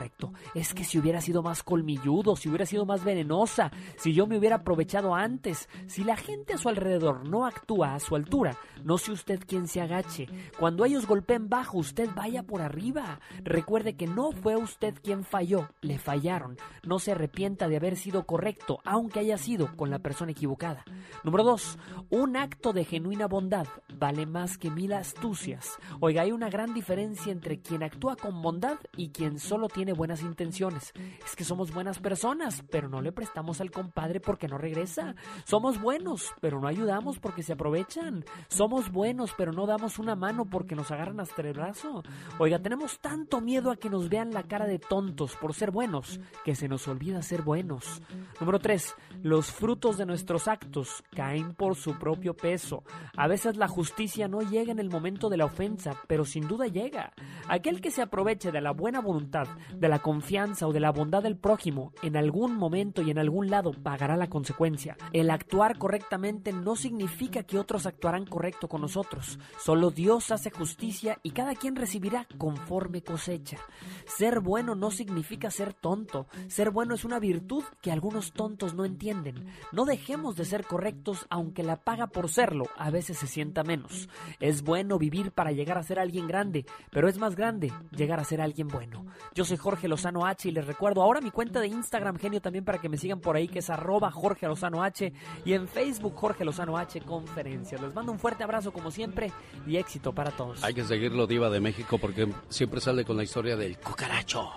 [0.53, 4.37] Es que si hubiera sido más colmilludo, si hubiera sido más venenosa, si yo me
[4.37, 8.97] hubiera aprovechado antes, si la gente a su alrededor no actúa a su altura, no
[8.97, 10.27] sé usted quién se agache.
[10.59, 13.19] Cuando ellos golpeen bajo, usted vaya por arriba.
[13.43, 16.57] Recuerde que no fue usted quien falló, le fallaron.
[16.83, 20.83] No se arrepienta de haber sido correcto, aunque haya sido con la persona equivocada.
[21.23, 21.77] Número dos,
[22.09, 23.67] un acto de genuina bondad
[23.97, 25.77] vale más que mil astucias.
[25.99, 30.21] Oiga, hay una gran diferencia entre quien actúa con bondad y quien solo tiene buenas
[30.21, 30.93] intenciones.
[31.25, 35.15] Es que somos buenas personas, pero no le prestamos al compadre porque no regresa.
[35.45, 38.25] Somos buenos, pero no ayudamos porque se aprovechan.
[38.47, 42.03] Somos buenos, pero no damos una mano porque nos agarran hasta el brazo.
[42.39, 46.19] Oiga, tenemos tanto miedo a que nos vean la cara de tontos por ser buenos
[46.43, 48.01] que se nos olvida ser buenos.
[48.39, 48.95] Número 3.
[49.23, 52.83] Los frutos de nuestros actos caen por su propio peso.
[53.15, 56.67] A veces la justicia no llega en el momento de la ofensa, pero sin duda
[56.67, 57.13] llega.
[57.47, 59.47] Aquel que se aproveche de la buena voluntad,
[59.79, 63.49] de la confianza o de la bondad del prójimo, en algún momento y en algún
[63.49, 64.97] lado pagará la consecuencia.
[65.13, 69.39] El actuar correctamente no significa que otros actuarán correcto con nosotros.
[69.59, 73.57] Solo Dios hace justicia y cada quien recibirá conforme cosecha.
[74.05, 76.27] Ser bueno no significa ser tonto.
[76.47, 79.47] Ser bueno es una virtud que algunos tontos no entienden.
[79.71, 84.09] No dejemos de ser correctos aunque la paga por serlo a veces se sienta menos.
[84.39, 88.25] Es bueno vivir para llegar a ser alguien grande, pero es más grande llegar a
[88.25, 89.05] ser alguien bueno.
[89.33, 92.39] Yo soy soy Jorge Lozano H y les recuerdo ahora mi cuenta de Instagram, genio,
[92.41, 95.11] también para que me sigan por ahí, que es arroba Jorge Lozano H
[95.45, 97.81] y en Facebook Jorge Lozano H Conferencias.
[97.81, 99.31] Les mando un fuerte abrazo como siempre
[99.65, 100.63] y éxito para todos.
[100.63, 104.49] Hay que seguirlo, Diva de México, porque siempre sale con la historia del cucaracho.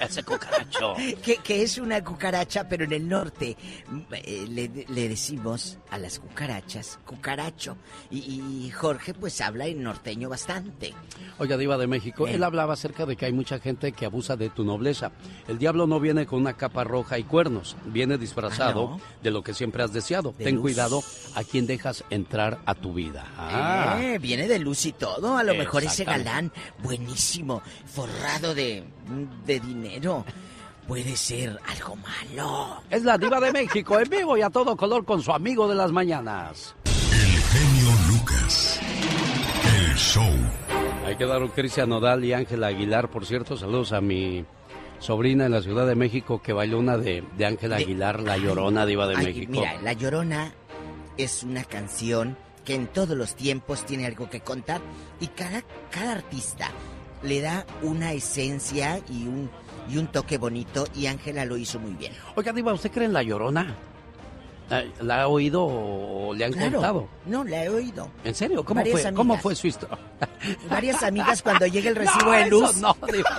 [0.00, 0.94] Ese cucaracho.
[1.22, 3.56] que, que es una cucaracha, pero en el norte
[4.12, 7.76] eh, le, le decimos a las cucarachas cucaracho.
[8.10, 8.18] Y,
[8.66, 10.94] y Jorge pues habla en norteño bastante.
[11.38, 12.34] Oiga, Diva de México, Eh.
[12.34, 15.12] él hablaba acerca de que hay mucha gente que abusa de tu nobleza.
[15.48, 19.00] El diablo no viene con una capa roja y cuernos, viene disfrazado Ah, ¿no?
[19.22, 20.34] de lo que siempre has deseado.
[20.38, 20.62] De Ten luz.
[20.62, 21.02] cuidado
[21.34, 23.24] a quien dejas entrar a tu vida.
[23.38, 23.98] Ah.
[24.00, 25.36] Eh, viene de luz y todo.
[25.36, 26.52] A lo mejor ese galán,
[26.82, 28.84] buenísimo, forrado de,
[29.46, 30.24] de dinero,
[30.86, 32.82] puede ser algo malo.
[32.90, 35.74] Es la Diva de México en vivo y a todo color con su amigo de
[35.74, 36.74] las mañanas.
[36.84, 38.80] genio Lucas.
[39.96, 40.30] Show.
[41.06, 43.10] Ahí quedaron Cristian Nodal y Ángela Aguilar.
[43.10, 44.44] Por cierto, saludos a mi
[44.98, 48.84] sobrina en la Ciudad de México que bailó una de de Ángela Aguilar, La Llorona,
[48.86, 49.52] Diva de Ay, México.
[49.52, 50.52] Mira, La Llorona
[51.16, 54.80] es una canción que en todos los tiempos tiene algo que contar
[55.20, 56.68] y cada, cada artista
[57.22, 59.50] le da una esencia y un,
[59.88, 62.12] y un toque bonito y Ángela lo hizo muy bien.
[62.34, 63.74] Oiga, Diva, ¿usted cree en La Llorona?
[65.00, 66.72] ¿La ha oído o le han Claro.
[66.72, 67.08] contado?
[67.26, 68.08] No, la he oído.
[68.24, 68.64] ¿En serio?
[68.64, 69.96] ¿Cómo Varias fue, ¿Cómo fue su historia?
[70.68, 72.76] Varias amigas cuando llega el recibo No, de eso luz.
[72.78, 73.30] no, Diva,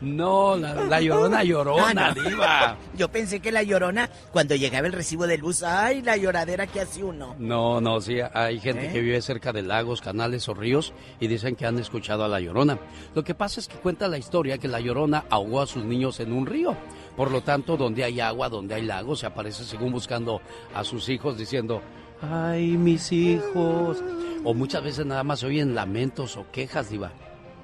[0.00, 2.22] no, la, la Llorona llorona, Ah, no.
[2.30, 2.76] Diva.
[2.96, 6.80] Yo pensé que la llorona, cuando llegaba el recibo de luz, ay, la lloradera que
[6.80, 7.34] hace uno.
[7.38, 8.92] No, no, sí, hay gente ¿Eh?
[8.92, 12.40] que vive cerca de lagos, canales o ríos y dicen que han escuchado a La
[12.40, 12.78] Llorona.
[13.14, 16.18] Lo que pasa es que cuenta la historia que La Llorona ahogó a sus niños
[16.20, 16.76] en un río.
[17.16, 20.40] Por lo tanto, donde hay agua, donde hay lagos, se aparece según buscando
[20.74, 21.80] a sus hijos diciendo,
[22.22, 23.98] ay, mis hijos.
[24.44, 27.12] O muchas veces nada más se oyen lamentos o quejas, diva.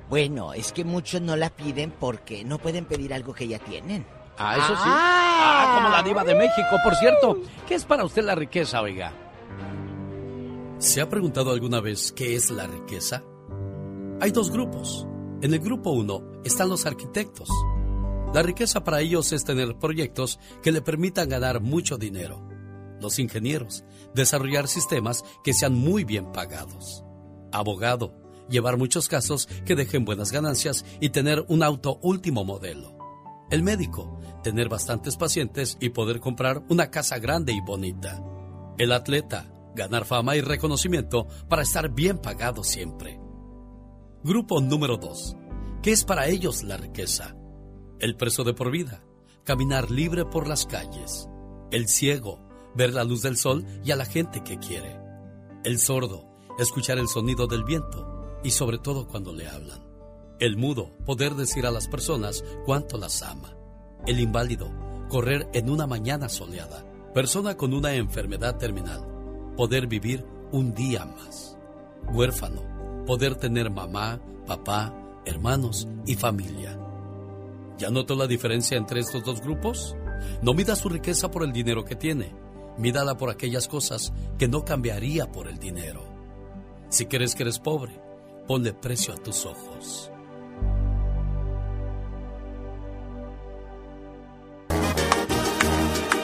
[0.10, 4.06] Bueno, es que muchos no la piden porque no pueden pedir algo que ya tienen.
[4.38, 4.84] Ah, eso sí.
[4.85, 6.77] Ah, como la Diva de México.
[6.84, 9.11] Por cierto, ¿qué es para usted la riqueza, oiga?
[10.84, 13.23] ¿Se ha preguntado alguna vez qué es la riqueza?
[14.19, 15.07] Hay dos grupos.
[15.41, 17.47] En el grupo 1 están los arquitectos.
[18.34, 22.45] La riqueza para ellos es tener proyectos que le permitan ganar mucho dinero.
[22.99, 27.05] Los ingenieros, desarrollar sistemas que sean muy bien pagados.
[27.53, 28.14] Abogado,
[28.49, 32.97] llevar muchos casos que dejen buenas ganancias y tener un auto último modelo.
[33.49, 38.22] El médico, tener bastantes pacientes y poder comprar una casa grande y bonita.
[38.77, 43.19] El atleta, ganar fama y reconocimiento para estar bien pagado siempre.
[44.23, 45.35] Grupo número 2.
[45.81, 47.35] ¿Qué es para ellos la riqueza?
[47.99, 49.03] El preso de por vida,
[49.43, 51.27] caminar libre por las calles.
[51.71, 52.39] El ciego,
[52.75, 54.99] ver la luz del sol y a la gente que quiere.
[55.63, 56.25] El sordo,
[56.57, 59.83] escuchar el sonido del viento y sobre todo cuando le hablan.
[60.39, 63.55] El mudo, poder decir a las personas cuánto las ama.
[64.05, 64.71] El inválido,
[65.09, 66.85] correr en una mañana soleada.
[67.13, 69.05] Persona con una enfermedad terminal,
[69.55, 71.57] poder vivir un día más.
[72.11, 72.61] Huérfano,
[73.05, 74.93] poder tener mamá, papá,
[75.25, 76.77] hermanos y familia.
[77.77, 79.95] ¿Ya notó la diferencia entre estos dos grupos?
[80.41, 82.34] No mida su riqueza por el dinero que tiene,
[82.77, 86.03] mídala por aquellas cosas que no cambiaría por el dinero.
[86.89, 87.99] Si crees que eres pobre,
[88.47, 90.12] ponle precio a tus ojos.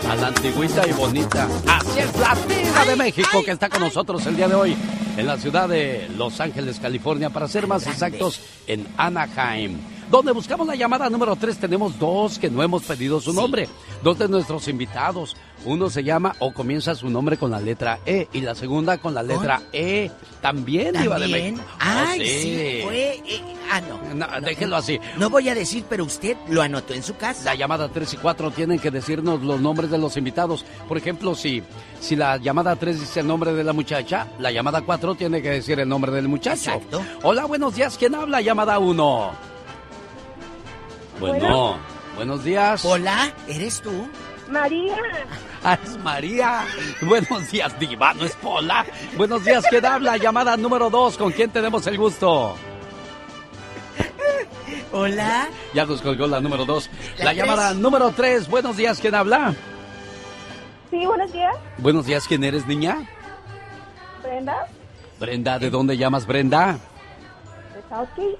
[0.09, 1.47] A la antigüita y bonita.
[1.67, 4.75] Así es la diva de México que está con nosotros el día de hoy
[5.17, 9.77] en la ciudad de Los Ángeles, California, para ser más exactos, en Anaheim.
[10.09, 13.69] Donde buscamos la llamada número 3, tenemos dos que no hemos pedido su nombre.
[14.03, 15.35] Dos de nuestros invitados.
[15.65, 19.13] Uno se llama o comienza su nombre con la letra E y la segunda con
[19.13, 20.09] la letra E.
[20.41, 21.55] También, Diva de ¿También?
[21.55, 21.69] México.
[21.79, 23.21] Ay, Oh, sí, fue...
[23.27, 23.41] eh,
[23.71, 24.15] ah, no.
[24.15, 24.99] No, déjelo así.
[25.17, 27.43] No voy a decir, pero usted lo anotó en su casa.
[27.43, 30.65] La llamada 3 y 4 tienen que decirnos los nombres de los invitados.
[30.87, 31.61] Por ejemplo, si,
[31.99, 35.51] si la llamada 3 dice el nombre de la muchacha, la llamada 4 tiene que
[35.51, 36.71] decir el nombre del muchacho.
[36.71, 37.03] Exacto.
[37.21, 37.95] Hola, buenos días.
[37.97, 38.41] ¿Quién habla?
[38.41, 39.58] Llamada 1.
[41.19, 41.77] Bueno, Bueno.
[42.15, 42.83] buenos días.
[42.85, 44.07] Hola, ¿eres tú?
[44.49, 44.95] María.
[45.63, 46.65] Ah, es María.
[47.01, 48.85] Buenos días, Diva, no es Pola.
[49.17, 50.17] Buenos días, ¿quién habla?
[50.17, 51.17] Llamada número 2.
[51.17, 52.55] ¿Con quién tenemos el gusto?
[54.91, 55.47] Hola.
[55.73, 56.89] Ya nos colgó la número 2.
[57.19, 57.37] La La, tres.
[57.37, 58.49] llamada número 3.
[58.49, 59.53] Buenos días, ¿quién habla?
[60.89, 61.55] Sí, buenos días.
[61.77, 62.97] Buenos días, ¿quién eres, niña?
[64.23, 64.65] Brenda.
[65.19, 66.79] Brenda, ¿de dónde llamas, Brenda?
[67.75, 68.37] De Southgate.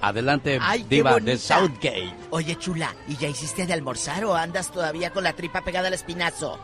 [0.00, 2.14] Adelante, Ay, Diva, de Southgate.
[2.30, 5.94] Oye, chula, ¿y ya hiciste de almorzar o andas todavía con la tripa pegada al
[5.94, 6.58] espinazo?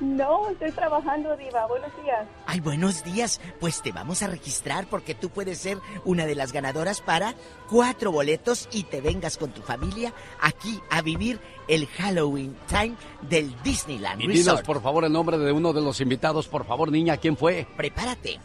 [0.00, 1.66] No, estoy trabajando, Diva.
[1.66, 2.24] Buenos días.
[2.46, 3.40] Ay, buenos días.
[3.58, 7.34] Pues te vamos a registrar porque tú puedes ser una de las ganadoras para
[7.68, 13.52] cuatro boletos y te vengas con tu familia aquí a vivir el Halloween Time del
[13.64, 14.66] Disneyland Y dinos, Resort.
[14.66, 16.46] por favor, el nombre de uno de los invitados.
[16.46, 17.66] Por favor, niña, ¿quién fue?
[17.76, 18.38] Prepárate.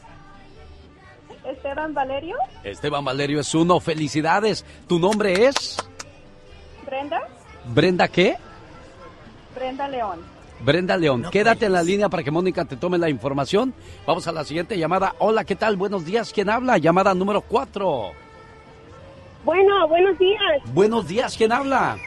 [1.46, 2.36] Esteban Valerio.
[2.64, 3.80] Esteban Valerio es uno.
[3.80, 4.66] Felicidades.
[4.88, 5.78] ¿Tu nombre es?
[6.86, 7.22] Brenda.
[7.74, 8.36] ¿Brenda qué?
[9.56, 10.20] Brenda León.
[10.64, 11.26] Brenda León.
[11.30, 13.74] Quédate en la línea para que Mónica te tome la información.
[14.08, 15.16] Vamos a la siguiente llamada.
[15.20, 15.76] Hola, ¿qué tal?
[15.76, 16.32] Buenos días.
[16.32, 16.78] ¿Quién habla?
[16.78, 18.12] Llamada número 4.
[19.44, 20.74] Bueno, buenos días.
[20.74, 21.36] Buenos días.
[21.36, 21.98] ¿Quién habla?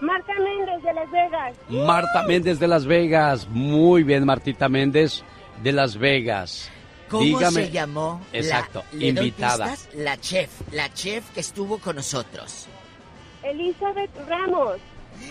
[0.00, 1.56] Marta Méndez de Las Vegas.
[1.68, 3.48] Marta Méndez de Las Vegas.
[3.48, 5.22] Muy bien, Martita Méndez
[5.62, 6.68] de Las Vegas.
[7.12, 7.66] ¿Cómo Dígame.
[7.66, 8.20] se llamó?
[8.32, 9.70] la- Exacto, ¿le doy invitada.
[9.70, 9.88] pistas?
[9.94, 12.66] La chef, la chef que estuvo con nosotros.
[13.42, 14.78] Elizabeth Ramos.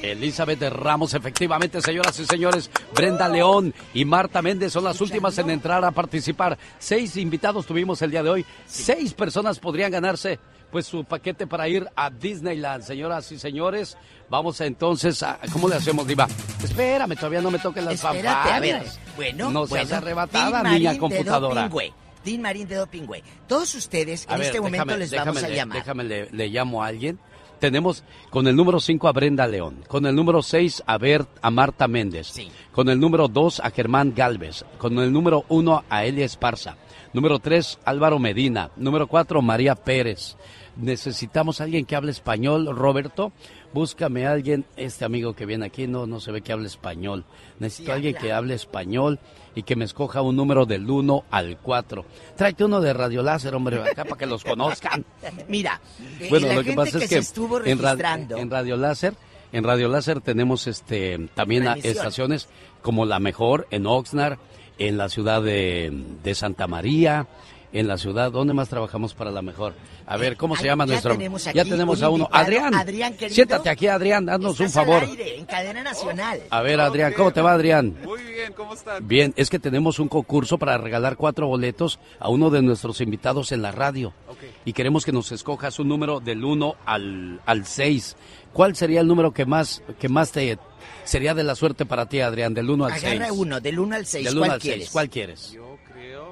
[0.02, 5.50] Elizabeth Ramos, efectivamente, señoras y señores, Brenda León y Marta Méndez son las últimas en
[5.50, 6.58] entrar a participar.
[6.80, 8.46] Seis invitados tuvimos el día de hoy.
[8.68, 10.40] Seis personas podrían ganarse
[10.72, 13.98] pues su paquete para ir a Disneyland, señoras y señores.
[14.30, 15.40] Vamos entonces a...
[15.52, 16.28] ¿Cómo le hacemos, Diva?
[16.64, 18.84] Espérame, todavía no me toquen las Espérate, a ver.
[19.18, 19.86] Bueno, No bueno.
[19.88, 21.70] seas arrebatada, niña Marín computadora.
[22.24, 23.24] Dean Marín de Dopingüe.
[23.48, 25.78] Todos ustedes en ver, este momento déjame- les vamos déjame a le- llamar.
[25.80, 27.20] Déjame, le, le llamo a alguien.
[27.60, 31.52] Tenemos con el número 5 a Brenda León, con el número 6 a, Bert, a
[31.52, 32.34] Marta Méndez,
[32.72, 36.78] con el número 2 a Germán Galvez, con el número 1 a Elia Esparza,
[37.14, 40.38] número 3 Álvaro Medina, número 4 María Pérez.
[40.78, 43.32] Necesitamos a alguien que hable español, Roberto.
[43.74, 47.26] Búscame a alguien, este amigo que viene aquí no, no se ve que hable español.
[47.60, 49.20] Necesito a alguien que hable español
[49.56, 52.06] y que me escoja un número del 1 al 4.
[52.36, 55.06] Tráete uno de Radio Láser, hombre, acá para que los conozcan.
[55.48, 55.80] Mira,
[56.20, 58.38] eh, Bueno, la lo que pasa que es se que estuvo registrando.
[58.38, 59.14] en Radio Láser,
[59.52, 62.48] en Radio Láser tenemos este también estaciones
[62.82, 64.38] como La Mejor en Oxnard,
[64.80, 65.92] en la ciudad de,
[66.24, 67.28] de Santa María,
[67.74, 69.74] en la ciudad, ¿dónde más trabajamos para La Mejor?
[70.06, 71.14] A ver, ¿cómo se llama ya nuestro?
[71.14, 72.24] tenemos ya aquí tenemos un a uno.
[72.26, 72.44] invitado.
[72.44, 75.04] Adrián, Adrián, querido, siéntate aquí, Adrián, haznos un Estás al favor.
[75.04, 76.42] aire, en cadena nacional.
[76.50, 77.96] A ver, Adrián, ¿cómo te va, Adrián?
[78.04, 79.08] Muy bien, ¿cómo están?
[79.08, 83.52] Bien, es que tenemos un concurso para regalar cuatro boletos a uno de nuestros invitados
[83.52, 84.14] en la radio.
[84.66, 88.16] Y queremos que nos escojas un número del 1 al, al 6.
[88.54, 90.58] ¿Cuál sería el número que más, que más te
[91.04, 92.54] sería de la suerte para ti, Adrián?
[92.54, 93.04] Del 1 al 6.
[93.06, 94.26] Agarra uno, del 1 al 6.
[94.26, 94.74] Del ¿Cuál 1 al 6.
[94.74, 94.90] quieres?
[94.92, 95.52] ¿Cuál quieres?
[95.54, 95.71] Yo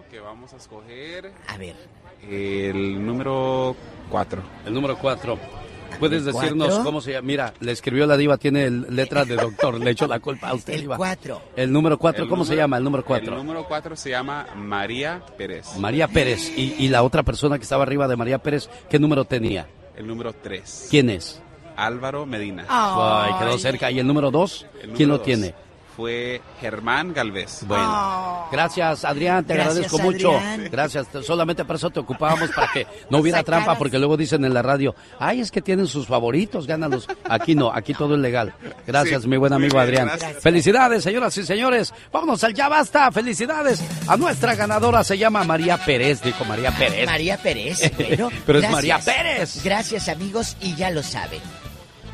[0.09, 1.31] que vamos a escoger...
[1.47, 1.75] A ver.
[2.29, 3.75] El número
[4.09, 4.41] 4.
[4.65, 5.37] El número 4.
[5.99, 6.83] ¿Puedes ¿El decirnos cuatro?
[6.85, 7.25] cómo se llama?
[7.27, 10.53] Mira, le escribió la diva, tiene el- letra de doctor, le echo la culpa a
[10.53, 10.97] usted, El diva.
[10.97, 11.41] cuatro.
[11.55, 13.35] El número 4, El ¿cómo se llama el número El 4?
[13.35, 15.75] número 4 se llama María Pérez.
[15.77, 16.51] María Pérez.
[16.55, 19.67] Y, y la otra persona que estaba arriba de María Pérez, ¿qué número tenía?
[19.95, 20.87] El número 3.
[20.91, 21.41] ¿Quién es?
[21.75, 22.65] Álvaro Medina.
[22.69, 23.89] Ay, quedó cerca.
[23.89, 24.67] ¿Y el número 2?
[24.83, 25.55] El ¿Quién lo dos tiene?
[25.99, 27.65] Fue Germán Galvez.
[27.67, 30.31] Bueno, gracias Adrián, te Gracias, agradezco mucho.
[30.71, 33.65] Gracias, te- solamente por eso te ocupábamos para que no hubiera Sacaras.
[33.65, 37.05] trampa, porque luego dicen en la radio, ay, es que tienen sus favoritos, gánalos.
[37.29, 38.53] Aquí no, aquí todo es legal.
[38.87, 40.07] Gracias, Sí, mi buen amigo bien, Adrián.
[40.07, 40.41] gracias.
[40.41, 41.93] Felicidades, señoras y señores.
[42.13, 43.11] Vámonos al ya basta.
[43.11, 47.07] Felicidades a nuestra ganadora, se llama María Pérez, dijo María Pérez.
[47.07, 47.91] María Pérez.
[47.97, 48.69] Bueno, Pero es.
[48.71, 49.61] María Pérez.
[49.65, 51.41] Gracias, amigos, y ya lo saben.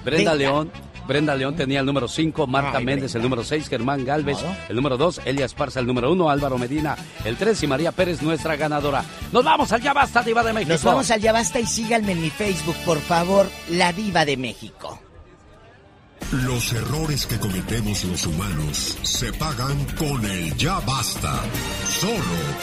[0.03, 0.35] Brenda Venga.
[0.35, 0.71] León.
[1.07, 4.37] Brenda León tenía el número 5, Marta Méndez el número 6, Germán Galvez
[4.69, 8.21] el número 2, Elia Esparza el número 1, Álvaro Medina el 3 y María Pérez
[8.21, 9.03] nuestra ganadora.
[9.31, 10.73] Nos vamos al Ya Basta, Diva de México.
[10.73, 14.37] Nos vamos al Ya Basta y síganme en mi Facebook, por favor, La Diva de
[14.37, 14.99] México.
[16.31, 21.43] Los errores que cometemos los humanos se pagan con el ya basta.
[21.87, 22.15] Solo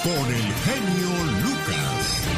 [0.03, 2.29] con el genio Lucas.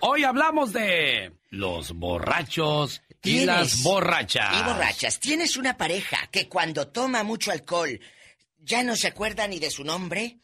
[0.00, 4.56] Hoy hablamos de los borrachos y las borrachas.
[4.58, 5.18] Y borrachas.
[5.18, 8.00] Tienes una pareja que cuando toma mucho alcohol
[8.58, 10.38] ya no se acuerda ni de su nombre.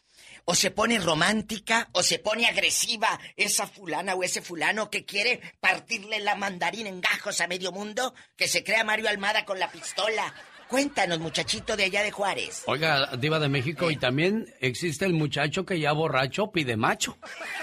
[0.50, 5.42] O se pone romántica, o se pone agresiva esa fulana o ese fulano que quiere
[5.60, 9.70] partirle la mandarina en gajos a medio mundo, que se crea Mario Almada con la
[9.70, 10.34] pistola.
[10.68, 12.62] Cuéntanos, muchachito de allá de Juárez.
[12.66, 17.18] Oiga, Diva de México, y también existe el muchacho que ya borracho pide macho.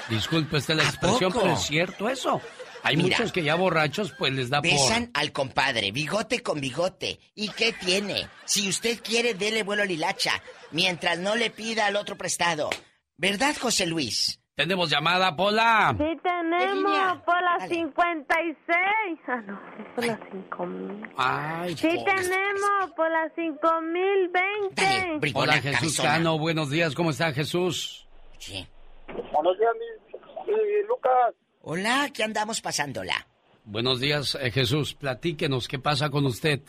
[0.10, 2.40] Disculpe esta la expresión, pero es cierto eso.
[2.88, 3.18] Hay Mira.
[3.18, 7.20] muchos que ya borrachos pues les da Besan al compadre, bigote con bigote.
[7.34, 8.28] ¿Y qué tiene?
[8.46, 10.34] Si usted quiere, dele vuelo a Lilacha,
[10.72, 12.70] mientras no le pida al otro prestado.
[13.18, 14.38] ¿Verdad, José Luis?
[14.38, 14.46] por...
[14.56, 15.96] Tenemos llamada, Pola.
[15.98, 19.20] Sí tenemos por las 56.
[19.28, 21.10] Ah, no, es por las 5000.
[21.18, 22.04] Ay, Sí pobre.
[22.14, 25.32] tenemos por las 5020.
[25.34, 26.38] Hola, Jesús Cano.
[26.38, 26.94] Buenos días.
[26.96, 28.08] ¿Cómo está, Jesús?
[28.38, 28.66] Sí.
[29.08, 31.34] Buenos días, mi, mi Lucas.
[31.68, 33.28] Hola, aquí andamos pasándola.
[33.64, 34.94] Buenos días, eh, Jesús.
[34.94, 36.62] Platíquenos, ¿qué pasa con usted?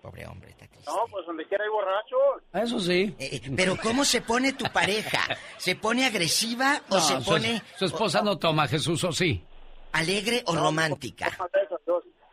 [0.00, 0.56] Pobre hombre.
[0.86, 2.42] No, pues donde quiera hay borrachos.
[2.66, 3.14] Eso sí.
[3.18, 5.20] Eh, Pero ¿cómo se pone tu pareja?
[5.58, 9.44] ¿Se pone agresiva o No, se su- pone Su esposa no toma, Jesús, ¿o sí?
[9.92, 11.36] alegre o romántica?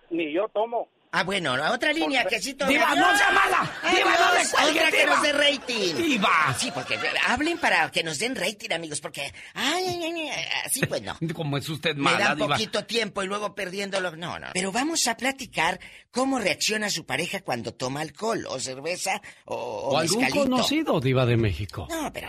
[0.10, 0.90] Ni yo tomo.
[1.12, 2.70] Ah, bueno, la otra línea que sí toma.
[2.70, 3.72] Diva, no sea mala.
[3.96, 5.96] Diva, no le cuelgue, que nos dé rating.
[5.96, 6.56] Diva.
[6.58, 9.34] Sí, porque hablen para que nos den rating, amigos, porque...
[9.56, 10.30] Ay, ay, ay,
[10.66, 11.18] así pues no.
[11.34, 12.50] Como es usted Me mala, dan Diva.
[12.56, 14.16] poquito tiempo y luego perdiéndolo.
[14.16, 14.48] No, no.
[14.54, 15.80] Pero vamos a platicar
[16.12, 20.50] cómo reacciona su pareja cuando toma alcohol, o cerveza, o, O algún mezcalito.
[20.52, 21.88] conocido, Diva de México.
[21.90, 22.28] No, pero...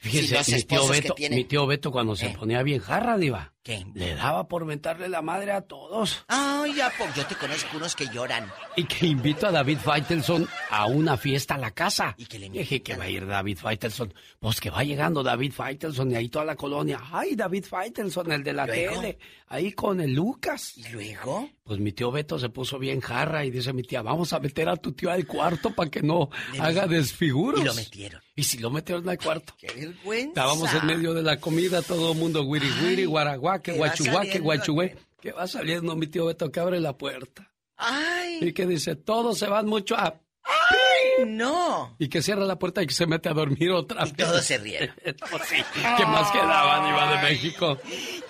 [0.00, 3.52] Fíjese, si mi, tío Beto, tienen- mi tío Beto cuando se ponía bien jarra, Diva.
[3.64, 3.84] ¿Qué?
[3.94, 6.24] Le daba por mentarle la madre a todos.
[6.28, 8.50] Ay, ya, po- yo te conozco unos que lloran.
[8.76, 12.14] Y que invito a David Faitelson a una fiesta a la casa.
[12.16, 14.14] Y que le dije que va a ir David Faitelson.
[14.38, 17.00] Pues que va llegando David Faitelson y ahí toda la colonia.
[17.12, 19.00] Ay, David Faitelson, el de la ¿Luego?
[19.02, 19.18] tele.
[19.50, 20.76] Ahí con el Lucas.
[20.76, 21.48] ¿Y luego?
[21.64, 24.68] Pues mi tío Beto se puso bien jarra y dice mi tía, vamos a meter
[24.68, 27.60] a tu tío al cuarto para que no haga desfiguros.
[27.60, 28.20] Y lo metieron.
[28.36, 29.54] Y si lo metieron al cuarto.
[29.58, 30.28] ¡Qué vergüenza!
[30.28, 34.96] Estábamos en medio de la comida, todo el mundo guiri guiri, guaraguaque, guachuguaque, guachugué.
[35.20, 37.50] Que va saliendo mi tío Beto que abre la puerta.
[37.76, 38.38] ¡Ay!
[38.42, 40.20] Y que dice, todos se van mucho a...
[40.42, 40.78] ¡Ay,
[41.26, 41.96] no!
[41.98, 44.14] Y que cierra la puerta y que se mete a dormir otra vez.
[44.16, 44.94] todos se rieron.
[45.30, 45.56] Pues sí,
[45.96, 47.78] ¿Qué más quedaba, Diva de México?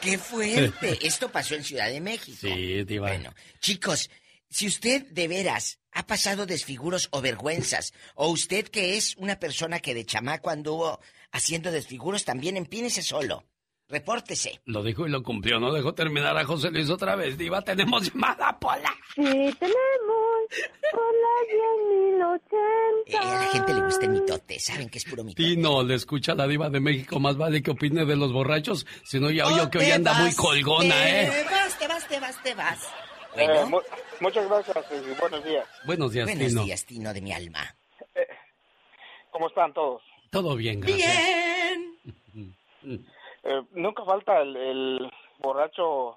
[0.01, 0.99] ¡Qué fuerte!
[1.07, 2.39] Esto pasó en Ciudad de México.
[2.41, 3.09] Sí, Diva.
[3.09, 4.11] Bueno, chicos,
[4.49, 9.81] si usted de veras ha pasado desfiguros o vergüenzas, o usted que es una persona
[9.81, 11.01] que de chamaco anduvo
[11.33, 13.45] haciendo desfiguros, también empínese solo.
[13.91, 14.61] Repórtese.
[14.67, 17.39] Lo dijo y lo cumplió, no dejó terminar a José Luis otra vez.
[17.39, 18.95] Diva, tenemos llamada, Pola.
[19.15, 20.28] Sí tenemos
[20.93, 22.57] por las 10080.
[23.07, 25.43] Eh, a la gente le gusta el mitote, saben que es puro mitote.
[25.43, 29.19] Tino, le escucha la Diva de México, más vale que opine de los borrachos, si
[29.21, 31.31] no ya Oh, oye que hoy anda muy colgona, ¿eh?
[31.31, 32.93] Te vas, te vas, te vas, te vas.
[33.37, 33.81] Eh, mu-
[34.21, 35.67] muchas gracias y buenos días.
[35.87, 36.65] Buenos días, buenos Tino.
[36.65, 37.75] días, Tino de mi alma.
[39.31, 40.03] ¿Cómo están todos?
[40.31, 41.17] Todo bien, gracias.
[42.33, 42.57] Bien.
[43.45, 46.17] Eh, nunca falta el, el borracho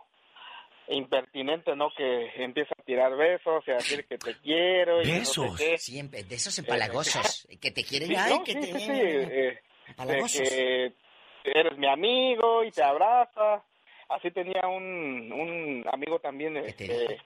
[0.91, 1.89] impertinente, ¿no?
[1.95, 5.01] Que empieza a tirar besos y a decir que te quiero.
[5.01, 5.77] Y no sé qué.
[5.77, 8.79] Siempre, de esos empalagosos, que te quieren, Sí, ay, no, que sí, te...
[8.79, 9.59] sí, eh,
[9.97, 10.93] de que
[11.43, 13.63] eres mi amigo y te abraza.
[14.09, 17.17] Así tenía un, un amigo también este,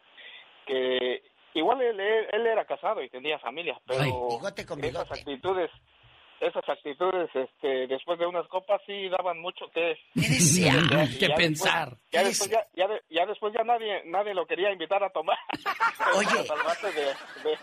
[0.68, 1.24] que
[1.56, 4.12] igual él, él, él era casado y tenía familia, pero Ay.
[4.12, 5.72] Bigote con esas actitudes,
[6.42, 10.22] esas actitudes, este, después de unas copas sí daban mucho que que
[11.28, 11.90] ya pensar.
[11.90, 15.10] Después, ya, después, ya, ya, de- ya después ya nadie nadie lo quería invitar a
[15.10, 15.38] tomar.
[16.16, 16.44] Oye.
[16.94, 17.56] De,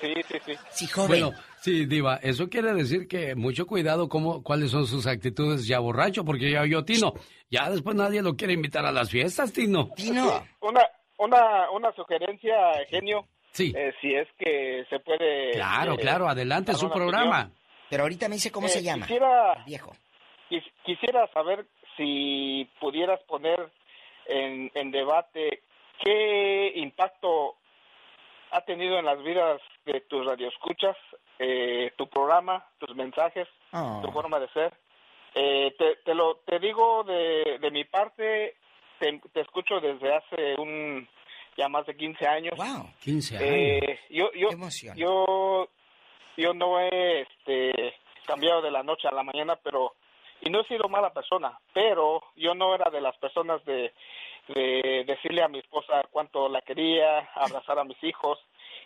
[0.00, 0.54] sí, sí, sí.
[0.70, 1.08] Sí, joven.
[1.08, 1.30] Bueno,
[1.60, 6.24] sí, Diva, eso quiere decir que mucho cuidado cómo, cuáles son sus actitudes ya borracho,
[6.24, 7.14] porque ya yo, Tino,
[7.50, 9.90] ya después nadie lo quiere invitar a las fiestas, Tino.
[9.96, 10.42] Tino.
[10.60, 10.82] Una,
[11.18, 12.54] una, una sugerencia,
[12.88, 13.26] genio.
[13.56, 13.72] Sí.
[13.76, 15.52] Eh, si es que se puede.
[15.52, 17.40] Claro, eh, claro, adelante su programa.
[17.40, 17.52] opinión.
[17.88, 19.06] Pero ahorita me dice cómo Eh, se llama.
[19.06, 19.92] Quisiera, Viejo.
[20.50, 21.64] quis- quisiera saber
[21.96, 23.70] si pudieras poner
[24.26, 25.62] en, en debate
[26.04, 27.54] qué impacto
[28.50, 30.96] ha tenido en las vidas de tus radioescuchas,
[31.38, 34.00] eh, tu programa, tus mensajes, Oh.
[34.04, 34.72] tu forma de ser.
[35.34, 38.56] Eh, te, te lo te digo de, de mi parte,
[38.98, 41.06] te, te escucho desde hace un
[41.56, 42.54] ya más de 15 años.
[43.02, 43.48] 15 años.
[43.48, 44.48] Eh, yo, yo,
[44.94, 45.68] yo,
[46.36, 47.94] yo no he este,
[48.26, 49.94] cambiado de la noche a la mañana, pero
[50.42, 53.92] y no he sido mala persona, pero yo no era de las personas de
[54.48, 58.38] de decirle a mi esposa cuánto la quería, abrazar a mis hijos.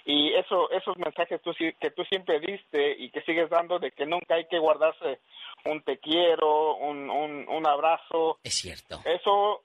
[0.06, 4.06] Y eso, esos mensajes tú, que tú siempre diste y que sigues dando de que
[4.06, 5.20] nunca hay que guardarse
[5.66, 8.38] un te quiero, un, un, un abrazo.
[8.42, 9.00] Es cierto.
[9.04, 9.62] Eso,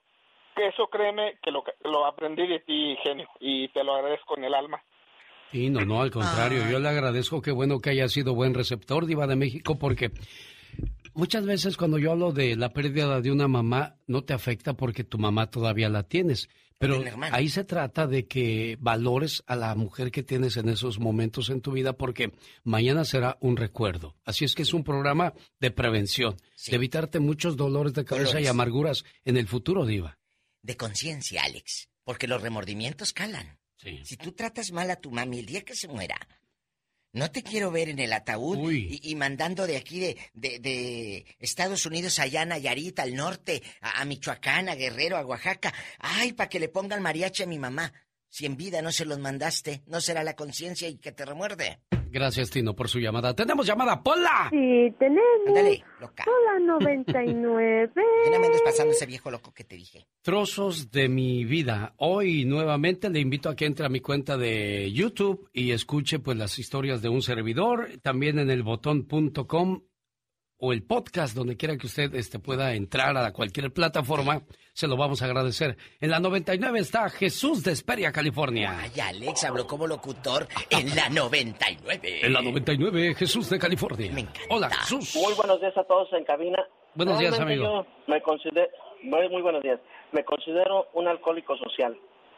[0.58, 4.54] eso créeme que lo, lo aprendí de ti, genio, y te lo agradezco en el
[4.54, 4.82] alma.
[5.52, 9.06] Sí, no, no, al contrario, yo le agradezco, qué bueno que haya sido buen receptor,
[9.06, 10.12] Diva de México, porque
[11.14, 15.04] muchas veces cuando yo hablo de la pérdida de una mamá, no te afecta porque
[15.04, 16.50] tu mamá todavía la tienes.
[16.78, 17.02] Pero
[17.32, 21.62] ahí se trata de que valores a la mujer que tienes en esos momentos en
[21.62, 22.34] tu vida porque
[22.66, 24.16] mañana será un recuerdo.
[24.26, 26.36] Así es que es un programa de prevención,
[26.68, 30.18] de evitarte muchos dolores de cabeza y amarguras en el futuro, Diva.
[30.66, 31.90] De conciencia, Alex.
[32.04, 33.60] Porque los remordimientos calan.
[34.04, 36.18] Si tú tratas mal a tu mami el día que se muera,
[37.12, 41.26] no te quiero ver en el ataúd y, y mandando de aquí de, de, de
[41.38, 45.72] Estados Unidos allá a Nayarit, al norte, a, a Michoacán, a Guerrero, a Oaxaca.
[46.00, 47.94] Ay, para que le pongan mariachi a mi mamá.
[48.36, 51.80] Si en vida no se los mandaste, ¿no será la conciencia y que te remuerde?
[52.12, 53.34] Gracias, Tino, por su llamada.
[53.34, 54.50] ¡Tenemos llamada, Pola!
[54.50, 55.48] Sí, tenemos.
[55.48, 56.26] Ándale, loca.
[56.28, 57.92] Hola, 99.
[57.96, 60.06] ¿Qué no me andes pasando ese viejo loco que te dije?
[60.22, 61.94] Trozos de mi vida.
[61.96, 66.38] Hoy nuevamente le invito a que entre a mi cuenta de YouTube y escuche pues
[66.38, 69.80] las historias de un servidor, también en el botón.com
[70.58, 74.42] o el podcast donde quiera que usted este, pueda entrar a cualquier plataforma,
[74.74, 75.78] se lo vamos a agradecer.
[76.00, 78.78] En la 99 está Jesús de Esperia, California.
[78.80, 82.26] Ay, Alex habló como locutor en la 99.
[82.26, 84.12] En la 99, Jesús de California.
[84.50, 85.16] Hola, Jesús.
[85.16, 86.64] Muy buenos días a todos en cabina.
[86.94, 87.64] Buenos días, amigo.
[87.64, 88.70] Yo me considero,
[89.04, 89.80] muy, muy buenos días.
[90.14, 91.98] Me considero un alcohólico social.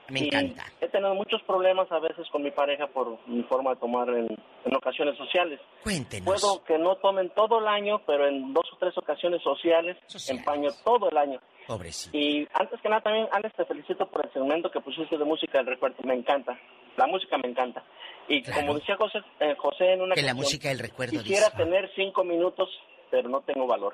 [0.10, 0.66] Me Y encanta.
[0.82, 4.28] He tenido muchos problemas a veces con mi pareja por mi forma de tomar en,
[4.66, 5.60] en ocasiones sociales.
[5.84, 6.26] Cuéntenos.
[6.26, 9.98] Puedo que no tomen todo el año, pero en dos o tres ocasiones sociales,
[10.30, 11.40] empaño todo el año.
[11.68, 12.18] Pobrecito.
[12.18, 15.58] Y antes que nada también, Alex, te felicito por el segmento que pusiste de música
[15.58, 15.98] del recuerdo.
[16.04, 16.58] Me encanta.
[16.96, 17.84] La música me encanta.
[18.30, 21.46] Y como decía José, eh, José en una Que la canción, música del recuerdo Quisiera
[21.48, 21.58] dice.
[21.58, 22.70] tener cinco minutos,
[23.12, 23.94] pero no tengo valor.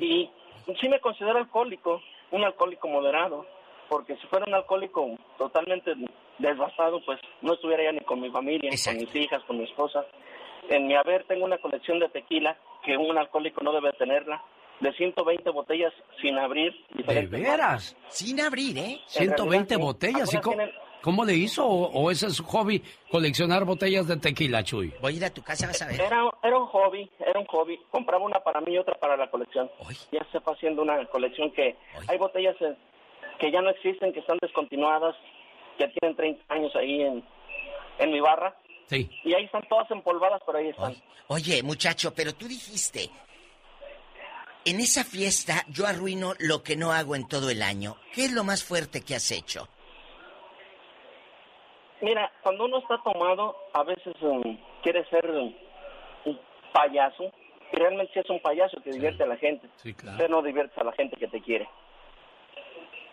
[0.00, 0.30] Y
[0.80, 2.00] sí me considero alcohólico,
[2.30, 3.46] un alcohólico moderado,
[3.92, 5.06] porque si fuera un alcohólico
[5.36, 5.92] totalmente
[6.38, 10.06] desbastado, pues no estuviera ya ni con mi familia, con mis hijas, con mi esposa.
[10.70, 14.42] En mi haber tengo una colección de tequila que un alcohólico no debe tenerla,
[14.80, 16.72] de 120 botellas sin abrir.
[16.94, 17.94] ¿De veras?
[18.08, 18.98] Sin abrir, ¿eh?
[19.08, 19.80] 120 sí.
[19.80, 20.32] botellas.
[20.32, 21.66] ¿Y cómo, tienen- cómo le hizo?
[21.66, 24.90] ¿O, o ese es su hobby, coleccionar botellas de tequila, Chuy?
[25.02, 26.00] Voy a ir a tu casa, vas a ver.
[26.00, 27.78] Era, era un hobby, era un hobby.
[27.90, 29.70] Compraba una para mí y otra para la colección.
[30.10, 31.76] Ya se fue haciendo una colección que
[32.08, 32.74] hay botellas eh,
[33.42, 35.16] que ya no existen, que están descontinuadas,
[35.76, 37.24] que tienen 30 años ahí en,
[37.98, 38.54] en mi barra.
[38.86, 39.10] Sí.
[39.24, 40.94] Y ahí están todas empolvadas, pero ahí están.
[41.26, 43.10] Oye, muchacho, pero tú dijiste,
[44.64, 47.96] en esa fiesta yo arruino lo que no hago en todo el año.
[48.14, 49.66] ¿Qué es lo más fuerte que has hecho?
[52.00, 55.52] Mira, cuando uno está tomado, a veces um, quiere ser um,
[56.26, 56.40] un
[56.72, 57.32] payaso.
[57.72, 59.68] Y realmente sí es un payaso que divierte a la gente.
[59.82, 61.68] Pero no divierte a la gente que te quiere.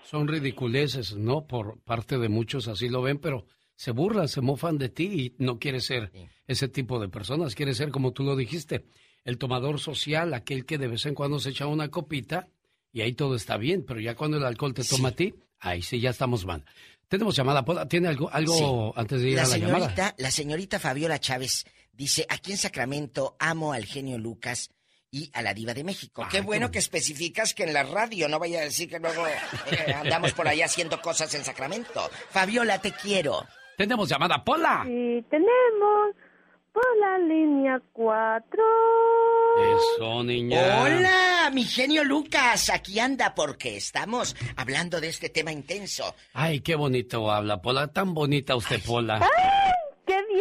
[0.03, 1.45] Son ridiculeces, ¿no?
[1.45, 3.45] Por parte de muchos así lo ven, pero
[3.75, 6.11] se burlan, se mofan de ti y no quiere ser
[6.47, 7.55] ese tipo de personas.
[7.55, 8.85] Quiere ser, como tú lo dijiste,
[9.23, 12.47] el tomador social, aquel que de vez en cuando se echa una copita
[12.91, 15.81] y ahí todo está bien, pero ya cuando el alcohol te toma a ti, ahí
[15.81, 16.65] sí ya estamos mal.
[17.07, 18.53] Tenemos llamada, ¿tiene algo, algo
[18.93, 18.99] Sí.
[18.99, 19.79] antes de ir La a la llamada?
[19.79, 24.69] señorita, la señorita Fabiola Chávez dice, aquí en Sacramento amo al genio Lucas
[25.11, 26.25] y a la diva de México.
[26.29, 29.93] qué bueno que especificas que en la radio, no vaya a decir que luego eh,
[29.93, 32.09] andamos por allá haciendo cosas en Sacramento.
[32.29, 33.45] Fabiola, te quiero.
[33.77, 34.83] Tenemos llamada, Pola.
[34.85, 36.15] Sí, tenemos
[36.73, 38.63] por la línea 4.
[39.95, 40.83] Eso, niña.
[40.83, 46.15] Hola, mi genio Lucas, aquí anda porque estamos hablando de este tema intenso.
[46.33, 47.87] Ay, qué bonito habla, Pola.
[47.87, 49.19] Tan bonita usted, Pola.
[49.19, 49.25] ¡Qué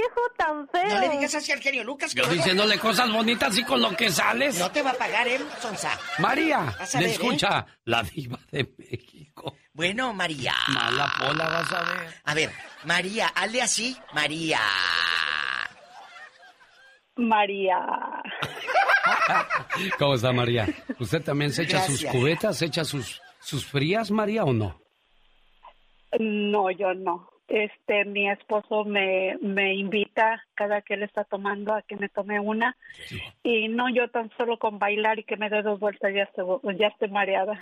[0.08, 0.88] viejo tan feo!
[0.88, 2.14] No le digas así al genio Lucas.
[2.14, 4.58] que Yo diciéndole cosas bonitas y con lo que sales.
[4.58, 5.98] No te va a pagar, ¿eh, Sonsa?
[6.18, 7.12] María, le ver, ¿eh?
[7.12, 9.54] escucha la diva de México.
[9.72, 10.54] Bueno, María.
[10.68, 12.14] Mala Pola, vas a ver.
[12.24, 12.50] A ver,
[12.84, 13.96] María, hazle así.
[14.12, 14.60] María.
[17.16, 17.78] María.
[19.98, 20.66] ¿Cómo está María?
[20.98, 24.80] ¿Usted también se echa sus cubetas, se echa sus, sus frías, María, o no?
[26.18, 27.28] No, yo no.
[27.48, 32.38] Este, mi esposo me, me invita cada que él está tomando a que me tome
[32.38, 32.76] una.
[33.42, 36.46] Y no, yo tan solo con bailar y que me dé dos vueltas ya estoy,
[36.78, 37.58] ya estoy mareada.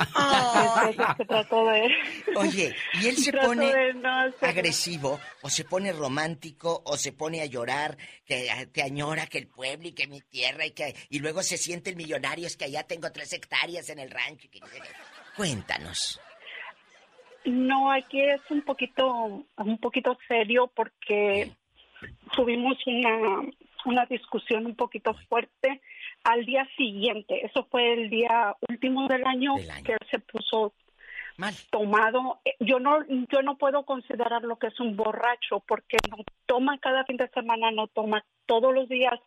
[0.91, 2.35] Entonces, de...
[2.37, 7.47] Oye, ¿y él se pone no agresivo o se pone romántico o se pone a
[7.47, 11.43] llorar que te añora que el pueblo y que mi tierra y que y luego
[11.43, 14.47] se siente el millonario es que allá tengo tres hectáreas en el rancho?
[14.47, 14.61] y que-
[15.37, 16.21] Cuéntanos.
[17.47, 21.53] No, aquí es un poquito, un poquito serio porque
[22.35, 23.43] tuvimos una,
[23.85, 25.81] una discusión un poquito fuerte
[26.25, 27.47] al día siguiente.
[27.47, 30.73] Eso fue el día último del año, que él se puso
[31.71, 32.41] tomado.
[32.45, 36.17] Eh, Yo no, yo no puedo considerar lo que es un borracho porque no
[36.47, 39.21] toma cada fin de semana, no toma todos los días,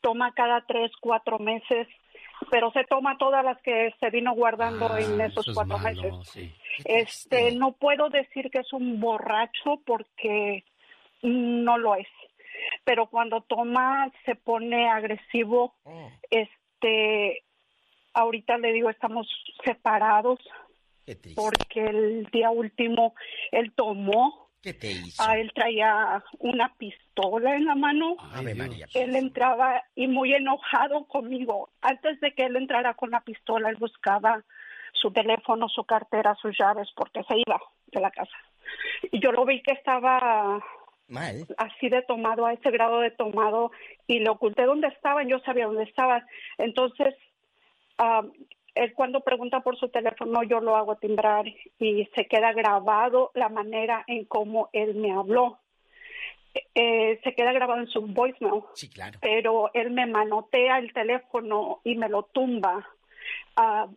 [0.00, 1.88] toma cada tres, cuatro meses,
[2.50, 5.78] pero se toma todas las que se vino guardando Ah, en esos eso es cuatro
[5.78, 6.28] malo, meses.
[6.30, 6.54] sí.
[6.84, 10.64] Este, no puedo decir que es un borracho porque
[11.22, 12.08] no lo es.
[12.84, 15.74] Pero cuando toma se pone agresivo.
[16.30, 17.42] Este,
[18.12, 19.26] ahorita le digo estamos
[19.64, 20.40] separados
[21.34, 23.14] porque el día último
[23.52, 24.43] él tomó.
[24.64, 25.22] ¿Qué te hizo?
[25.22, 28.16] A él traía una pistola en la mano.
[28.32, 28.86] Ave María.
[28.94, 31.68] Él entraba y muy enojado conmigo.
[31.82, 34.42] Antes de que él entrara con la pistola, él buscaba
[34.94, 38.38] su teléfono, su cartera, sus llaves, porque se iba de la casa.
[39.12, 40.64] Y yo lo vi que estaba
[41.08, 41.46] Mal.
[41.58, 43.70] así de tomado, a ese grado de tomado,
[44.06, 46.24] y le oculté dónde estaban, yo sabía dónde estaban.
[46.56, 47.14] Entonces,
[47.98, 48.22] ah,
[48.74, 51.46] él cuando pregunta por su teléfono, yo lo hago timbrar
[51.78, 55.58] y se queda grabado la manera en cómo él me habló.
[56.74, 58.62] Eh, se queda grabado en su voicemail.
[58.74, 59.18] Sí, claro.
[59.20, 62.88] Pero él me manotea el teléfono y me lo tumba.
[63.56, 63.88] Ah,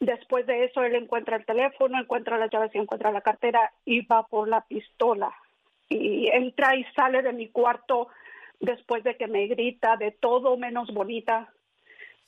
[0.00, 4.04] después de eso, él encuentra el teléfono, encuentra las llaves y encuentra la cartera y
[4.06, 5.32] va por la pistola.
[5.88, 8.08] Y entra y sale de mi cuarto
[8.60, 11.52] después de que me grita de todo menos bonita.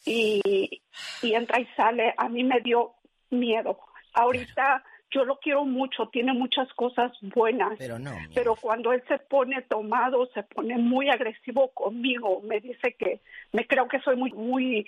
[0.05, 0.83] Y,
[1.23, 2.15] y entra y sale.
[2.17, 2.95] A mí me dio
[3.31, 3.79] miedo.
[4.13, 7.79] Ahorita yo lo quiero mucho, tiene muchas cosas buenas.
[7.79, 8.17] Pero no.
[8.35, 12.41] Pero cuando él se pone tomado, se pone muy agresivo conmigo.
[12.43, 13.21] Me dice que
[13.53, 14.87] me creo que soy muy, muy.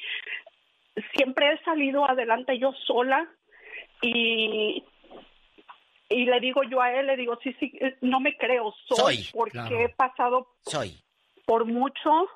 [1.14, 3.28] Siempre he salido adelante yo sola
[4.02, 4.84] y
[6.08, 9.28] y le digo yo a él, le digo, sí, sí, no me creo, soy, Soy,
[9.32, 9.80] porque claro.
[9.80, 10.96] he pasado Soy.
[11.44, 12.28] por mucho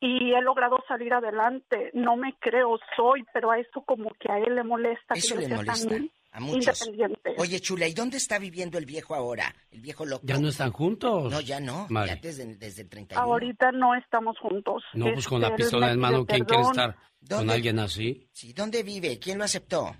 [0.00, 1.90] y he logrado salir adelante.
[1.94, 5.14] No me creo, soy, pero a eso como que a él le molesta.
[5.14, 5.96] que Eso yo le molesta
[6.32, 6.86] a muchos.
[6.86, 7.34] Independiente.
[7.38, 9.54] Oye, chula, ¿y dónde está viviendo el viejo ahora?
[9.70, 10.22] El viejo loco.
[10.26, 11.32] ¿Ya no están juntos?
[11.32, 11.86] No, ya no.
[11.90, 13.24] Ya desde, desde el 31.
[13.24, 14.84] Ahorita no estamos juntos.
[14.92, 16.96] No, pues con la Este, pistola en mano, ¿quién quiere estar
[17.28, 18.28] con alguien así?
[18.32, 19.18] Sí, ¿dónde vive?
[19.18, 19.96] ¿Quién lo aceptó?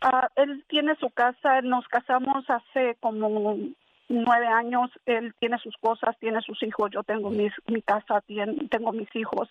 [0.00, 3.56] Ah, él tiene su casa, nos casamos hace como
[4.08, 8.68] nueve años, él tiene sus cosas, tiene sus hijos, yo tengo mis, mi casa, tien-
[8.70, 9.48] tengo mis hijos,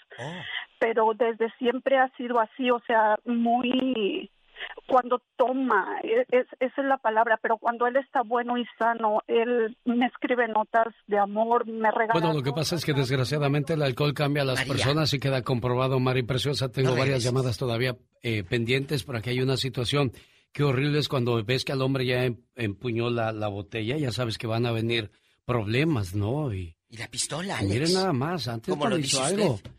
[0.80, 4.30] pero desde siempre ha sido así, o sea, muy
[4.86, 9.22] cuando toma, e- es, esa es la palabra, pero cuando él está bueno y sano,
[9.28, 12.14] él me escribe notas de amor, me regala.
[12.14, 15.42] Bueno, lo que pasa es que desgraciadamente el alcohol cambia a las personas y queda
[15.42, 16.70] comprobado, Mari Preciosa.
[16.72, 20.12] Tengo No varias llamadas todavía eh, pendientes por aquí hay una situación.
[20.54, 24.12] Qué horrible es cuando ves que al hombre ya em- empuñó la, la botella, ya
[24.12, 25.12] sabes que van a venir
[25.46, 26.54] problemas, ¿no?
[26.54, 27.94] Y, Y la pistola, y miren Alex.
[27.94, 29.54] nada más, antes lo dice algo.
[29.56, 29.72] usted.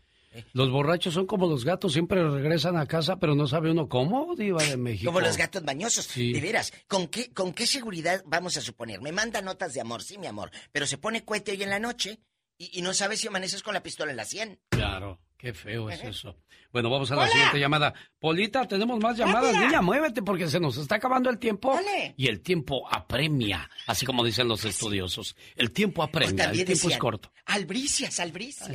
[0.51, 4.35] Los borrachos son como los gatos, siempre regresan a casa, pero no sabe uno cómo,
[4.35, 5.05] diva de México.
[5.09, 6.05] Como los gatos bañosos.
[6.07, 6.33] Sí.
[6.33, 8.99] De veras, ¿con qué, ¿con qué seguridad vamos a suponer?
[8.99, 11.79] Me manda notas de amor, sí, mi amor, pero se pone cohete hoy en la
[11.79, 12.19] noche
[12.57, 14.59] y, y no sabes si amaneces con la pistola en la sien.
[14.69, 16.37] Claro, qué feo es eso.
[16.71, 17.31] Bueno, vamos a la Hola.
[17.31, 17.93] siguiente llamada.
[18.19, 19.53] Polita, tenemos más llamadas.
[19.53, 19.65] Rápida.
[19.67, 21.79] Niña, muévete porque se nos está acabando el tiempo.
[22.17, 25.35] Y el tiempo apremia, así como dicen los estudiosos.
[25.55, 27.31] El tiempo apremia, el tiempo es corto.
[27.45, 28.69] Albricias, albricias.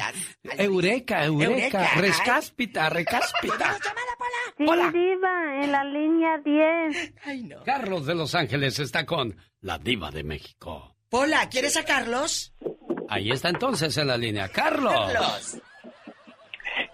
[0.57, 3.77] Eureka, eureka, Eureka, rescáspita, recáspita.
[4.57, 7.15] Sí, diva, en la línea 10.
[7.25, 7.63] Ay, no.
[7.65, 10.97] Carlos de Los Ángeles está con la diva de México.
[11.11, 12.55] Hola, ¿quieres a Carlos?
[13.09, 14.49] Ahí está entonces en la línea.
[14.49, 14.95] Carlos.
[15.13, 15.59] Carlos.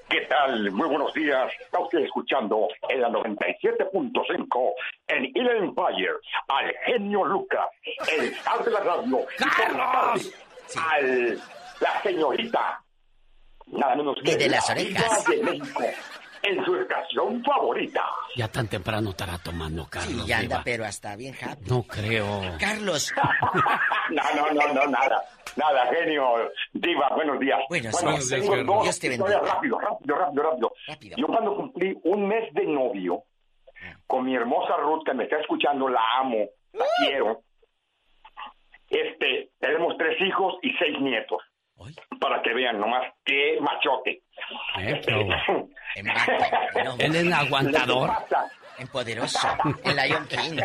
[0.09, 0.71] ¿Qué tal?
[0.71, 1.53] Muy buenos días.
[1.61, 4.73] Está usted escuchando en la 97.5
[5.09, 6.13] en Il Empire
[6.49, 7.67] al genio Lucas,
[8.17, 9.27] el zar de la radio.
[9.39, 10.23] Tarde,
[10.93, 11.41] Al
[11.81, 12.81] la señorita,
[13.67, 15.25] nada menos que Ni de las la orejas.
[15.27, 15.83] de México,
[16.43, 18.05] en su estación favorita.
[18.37, 20.23] Ya tan temprano estará tomando, Carlos.
[20.23, 21.69] Sí, ya anda, pero hasta bien happy.
[21.69, 22.43] No creo.
[22.61, 23.13] Carlos.
[24.09, 25.21] No, no, no, no, nada.
[25.57, 26.51] Nada, genio.
[26.73, 27.59] Diva, buenos días.
[27.69, 28.65] Buenos bueno, días, tengo genio.
[28.65, 29.55] dos Dios te historias bendiga.
[29.55, 30.73] rápido, rápido, rápido, rápido.
[30.87, 31.17] Rápido.
[31.17, 33.23] Yo cuando cumplí un mes de novio
[34.07, 37.41] con mi hermosa Ruth, que me está escuchando, la amo, la quiero.
[38.89, 41.43] Este, tenemos tres hijos y seis nietos.
[42.21, 44.23] Para que vean nomás qué machote.
[44.79, 45.21] Eh, pero-
[46.99, 48.09] Él es aguantador.
[48.09, 49.49] Lo que pasa- En poderoso.
[49.85, 50.61] En Lion King.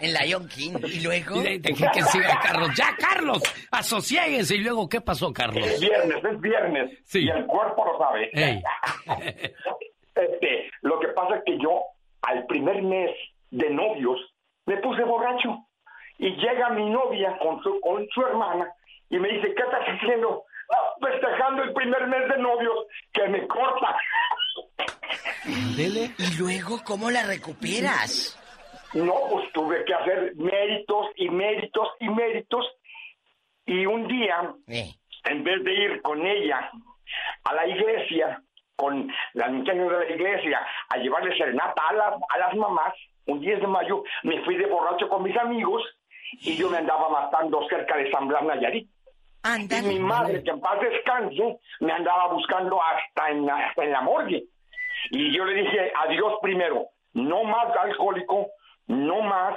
[0.00, 0.74] En Lion King.
[0.84, 1.42] Y luego.
[1.42, 2.70] Y que siga Carlos.
[2.76, 3.42] ¡Ya, Carlos!
[3.70, 4.56] ¡Asociéguense!
[4.56, 5.64] Y luego, ¿qué pasó, Carlos?
[5.64, 6.98] Es viernes, es viernes.
[7.04, 7.24] Sí.
[7.24, 8.30] Y el cuerpo lo sabe.
[8.32, 8.62] Ey.
[10.14, 11.82] Este, lo que pasa es que yo,
[12.20, 13.10] al primer mes
[13.50, 14.20] de novios,
[14.66, 15.66] me puse borracho.
[16.18, 18.70] Y llega mi novia con su, con su hermana
[19.08, 20.44] y me dice, ¿qué estás haciendo?
[20.72, 23.96] "No, festejando el primer mes de novios, que me corta.
[25.46, 28.38] ¿Y luego cómo la recuperas?
[28.94, 32.66] No, pues tuve que hacer méritos y méritos y méritos.
[33.64, 34.54] Y un día,
[35.24, 36.70] en vez de ir con ella
[37.44, 38.42] a la iglesia,
[38.76, 42.94] con las muchachas de la iglesia, a llevarle serenata a, las a las mamás,
[43.26, 45.82] un 10 de mayo me fui de borracho con mis amigos
[46.40, 48.88] y yo me andaba matando cerca de San Blas Nayarit.
[49.44, 53.92] Y mi madre, que en paz descanse, me andaba buscando hasta en, la- hasta en
[53.92, 54.44] la morgue.
[55.10, 58.48] Y yo le dije, adiós primero, no más alcohólico,
[58.86, 59.54] no más.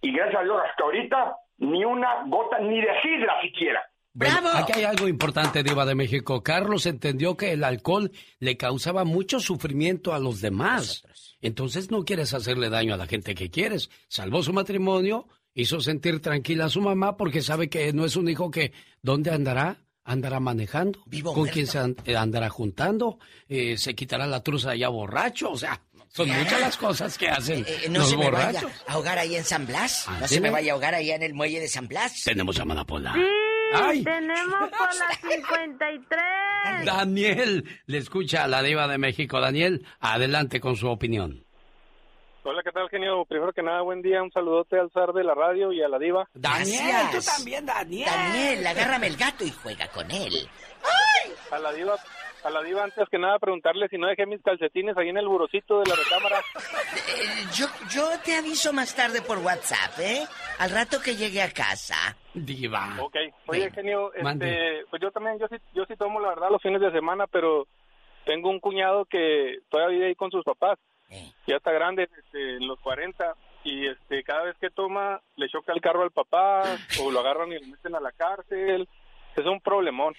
[0.00, 3.82] Y gracias a Dios, hasta ahorita, ni una gota, ni de sidra siquiera.
[4.12, 6.42] Bueno, aquí hay algo importante, Diva de México.
[6.42, 11.04] Carlos entendió que el alcohol le causaba mucho sufrimiento a los demás.
[11.42, 13.90] Entonces no quieres hacerle daño a la gente que quieres.
[14.08, 18.28] Salvó su matrimonio, hizo sentir tranquila a su mamá porque sabe que no es un
[18.28, 19.78] hijo que, ¿dónde andará?
[20.04, 21.00] Andará manejando.
[21.34, 23.18] ¿Con quién se an- eh, andará juntando?
[23.48, 25.50] Eh, ¿Se quitará la truza ya borracho?
[25.50, 28.70] O sea, son muchas las cosas que hacen Eh, no los se me vaya borrachos.
[28.86, 30.04] a ahogar ahí en San Blas.
[30.06, 32.22] Ah, no se me vaya a ahogar allá en el muelle de San Blas.
[32.22, 33.14] Tenemos llamada Pola.
[33.14, 33.20] Sí,
[33.74, 34.04] Ay.
[34.04, 36.84] tenemos por la 53.
[36.84, 39.40] Daniel, le escucha a la diva de México.
[39.40, 41.45] Daniel, adelante con su opinión.
[42.48, 43.24] Hola, ¿qué tal, genio?
[43.24, 44.22] Primero que nada, buen día.
[44.22, 46.28] Un saludote al zar de la radio y a la diva.
[46.32, 48.06] Daniel, tú también, Daniel.
[48.08, 50.48] Daniel, agárrame el gato y juega con él.
[51.50, 51.96] A la diva,
[52.44, 55.26] a la diva antes que nada preguntarle si no dejé mis calcetines ahí en el
[55.26, 56.38] burocito de la recámara.
[56.38, 60.24] Eh, yo, yo te aviso más tarde por WhatsApp, ¿eh?
[60.60, 62.16] Al rato que llegue a casa.
[62.32, 62.96] Diva.
[63.00, 63.16] Ok.
[63.46, 64.50] Oye, genio, Mande.
[64.50, 67.26] este, pues yo también, yo sí, yo sí tomo la verdad los fines de semana,
[67.26, 67.66] pero
[68.24, 70.78] tengo un cuñado que todavía vive ahí con sus papás.
[71.46, 75.72] Ya está grande, este, en los 40, y este, cada vez que toma le choca
[75.72, 76.62] el carro al papá,
[77.00, 78.88] o lo agarran y lo meten a la cárcel.
[79.36, 80.14] Es un problemón.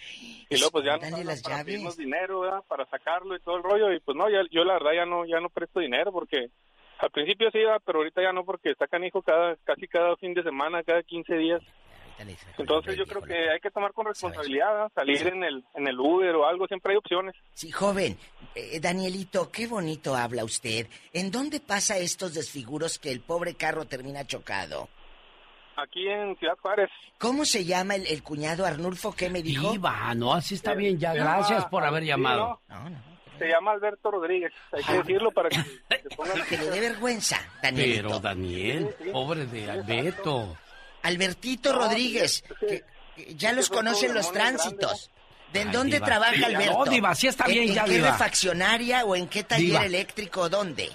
[0.49, 1.66] Y luego pues ya no Dale las para llaves.
[1.66, 2.64] pedirnos dinero, ¿verdad?
[2.67, 5.25] Para sacarlo y todo el rollo, y pues no, ya, yo la verdad ya no,
[5.25, 6.49] ya no presto dinero porque
[6.99, 10.33] al principio sí iba, pero ahorita ya no porque está canijo cada, casi cada fin
[10.35, 11.61] de semana, cada 15 días.
[12.58, 16.36] Entonces yo creo que hay que tomar con responsabilidad, salir en el en el Uber
[16.36, 17.36] o algo, siempre hay opciones.
[17.54, 18.18] Sí, joven.
[18.56, 20.88] Eh, Danielito, qué bonito habla usted.
[21.14, 24.90] ¿En dónde pasa estos desfiguros que el pobre carro termina chocado?
[25.76, 26.90] Aquí en Ciudad Juárez.
[27.20, 29.12] ¿Cómo se llama el, el cuñado Arnulfo?
[29.14, 29.72] ¿Qué me dijo?
[29.72, 31.14] Diva, no, así está bien ya.
[31.14, 32.60] Gracias llama- por haber sí, llamado.
[32.68, 33.18] ¿no?
[33.38, 35.58] Se llama Alberto Rodríguez, hay que decirlo para que
[36.02, 36.44] se pongan...
[36.50, 38.08] Que le dé vergüenza, Danielito.
[38.08, 40.58] Pero Daniel, pobre de Alberto.
[41.08, 42.84] Albertito Rodríguez, que,
[43.16, 45.10] que ya los conocen los tránsitos.
[45.53, 46.86] ¿De en Ay, dónde diva, trabaja diva, Alberto?
[46.86, 48.11] no, diva, sí está ¿En- bien ¿En, ya, qué diva.
[48.11, 49.86] refaccionaria o en qué taller Diva.
[49.86, 50.50] eléctrico?
[50.50, 50.92] ¿Dónde?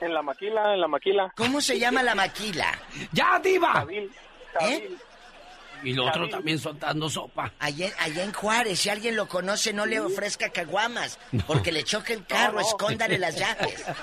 [0.00, 1.32] En la maquila, en la maquila.
[1.34, 2.78] ¿Cómo se llama la maquila?
[3.12, 3.86] ¡Ya, diva!
[4.60, 4.90] ¿Eh?
[5.82, 7.52] Y lo otro también soltando sopa.
[7.58, 12.12] Allá, allá en Juárez, si alguien lo conoce, no le ofrezca caguamas, porque le choque
[12.12, 12.60] el carro, no.
[12.60, 13.82] escóndale las llaves.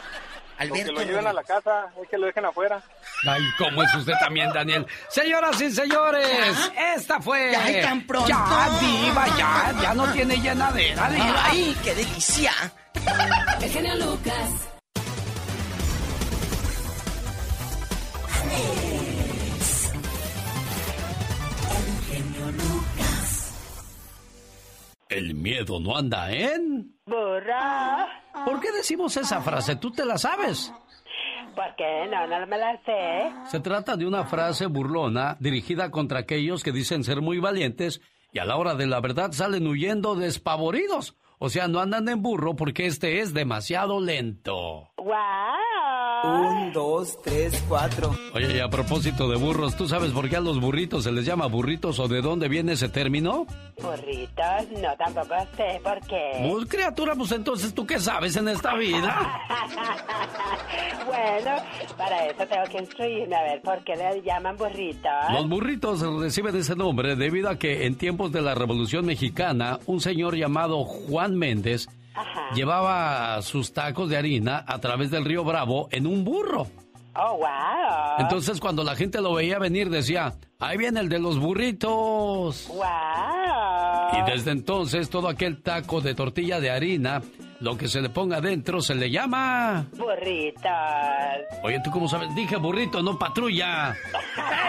[0.62, 2.82] Alberto lo lleven a la casa, es que lo dejen afuera.
[3.28, 4.86] Ay, ¿cómo es usted también, Daniel?
[5.10, 7.56] Señoras y señores, esta fue.
[7.56, 8.30] Ay, tan pronto.
[8.30, 11.46] Ya, diva, ya, ya no tiene llenadera, diva.
[11.46, 12.52] ¡Ay, qué delicia!
[13.60, 14.68] El genio Lucas.
[25.10, 26.96] El miedo no anda en.
[27.06, 28.21] Borra.
[28.46, 29.76] ¿Por qué decimos esa frase?
[29.76, 30.74] ¿Tú te la sabes?
[31.56, 32.08] ¿Por qué?
[32.10, 33.32] No, no me la sé.
[33.50, 38.02] Se trata de una frase burlona dirigida contra aquellos que dicen ser muy valientes
[38.32, 41.18] y a la hora de la verdad salen huyendo despavoridos.
[41.40, 44.92] O sea, no andan en burro porque este es demasiado lento.
[44.98, 45.08] ¡Wow!
[46.24, 48.16] Un, dos, tres, cuatro.
[48.34, 51.26] Oye, y a propósito de burros, ¿tú sabes por qué a los burritos se les
[51.26, 53.48] llama burritos o de dónde viene ese término?
[53.82, 56.48] Burritos, no, tampoco sé por qué.
[56.50, 59.42] Pues criatura, pues entonces tú qué sabes en esta vida.
[61.06, 61.56] bueno,
[61.98, 65.12] para eso tengo que instruirme a ver por qué le llaman burritos.
[65.34, 70.02] Los burritos reciben ese nombre debido a que en tiempos de la Revolución Mexicana, un
[70.02, 71.88] señor llamado Juan Méndez
[72.54, 76.68] llevaba sus tacos de harina a través del río Bravo en un burro.
[77.14, 78.20] Oh, wow.
[78.20, 82.68] Entonces cuando la gente lo veía venir decía, ahí viene el de los burritos.
[82.70, 84.20] Wow.
[84.20, 87.22] Y desde entonces todo aquel taco de tortilla de harina,
[87.60, 89.88] lo que se le ponga adentro se le llama...
[89.98, 90.72] Burritos.
[91.64, 92.34] Oye, ¿tú cómo sabes?
[92.34, 93.94] Dije burrito, no patrulla.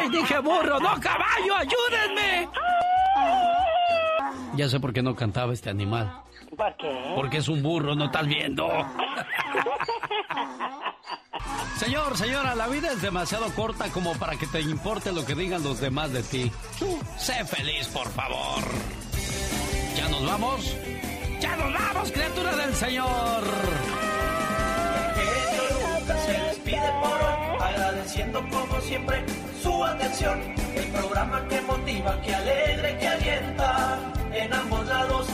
[0.01, 1.55] ¡Ey, dije burro, no caballo!
[1.57, 2.49] ¡Ayúdenme!
[4.57, 6.13] Ya sé por qué no cantaba este animal.
[6.57, 7.13] ¿Por qué?
[7.15, 8.69] Porque es un burro, no estás viendo.
[11.77, 15.65] Señor, señora, la vida es demasiado corta como para que te importe lo que digan
[15.65, 16.53] los demás de ti.
[17.17, 18.63] sé feliz, por favor.
[19.97, 20.77] ¿Ya nos vamos?
[21.41, 23.43] ¡Ya nos vamos, criatura del Señor!
[26.27, 29.25] se despide por hoy, agradeciendo como siempre
[29.61, 30.41] su atención.
[30.77, 33.99] El programa que motiva, que alegra, que alienta
[34.35, 35.27] en ambos lados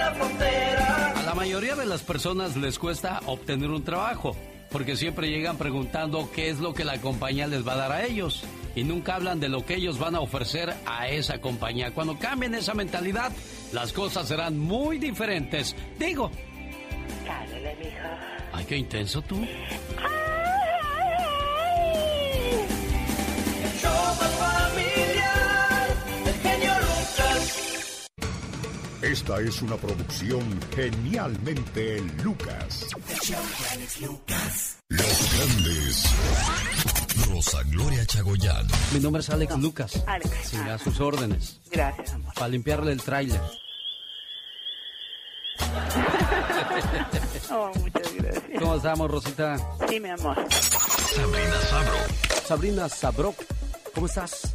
[0.00, 1.12] la frontera.
[1.16, 4.34] A la mayoría de las personas les cuesta obtener un trabajo,
[4.70, 8.04] porque siempre llegan preguntando qué es lo que la compañía les va a dar a
[8.04, 8.42] ellos
[8.74, 11.92] y nunca hablan de lo que ellos van a ofrecer a esa compañía.
[11.92, 13.32] Cuando cambien esa mentalidad,
[13.72, 15.76] las cosas serán muy diferentes.
[15.98, 16.30] Digo.
[17.26, 18.18] Cállale, mija.
[18.52, 19.44] Ay, qué intenso tú.
[29.02, 30.42] Esta es una producción
[30.74, 32.86] genialmente Lucas.
[34.88, 36.04] Los grandes.
[37.28, 38.66] Rosa Gloria Chagoyán.
[38.92, 40.02] Mi nombre es Alex Lucas.
[40.06, 40.30] Alex.
[40.44, 41.60] Sí, a sus órdenes.
[41.70, 42.34] Gracias, amor.
[42.34, 43.40] Para limpiarle el tráiler.
[47.52, 48.44] Oh, muchas gracias.
[48.60, 49.56] ¿Cómo estamos, Rosita?
[49.88, 50.36] Sí, mi amor.
[50.52, 51.96] Sabrina Sabro.
[52.46, 53.34] Sabrina Sabro,
[53.92, 54.54] ¿cómo estás?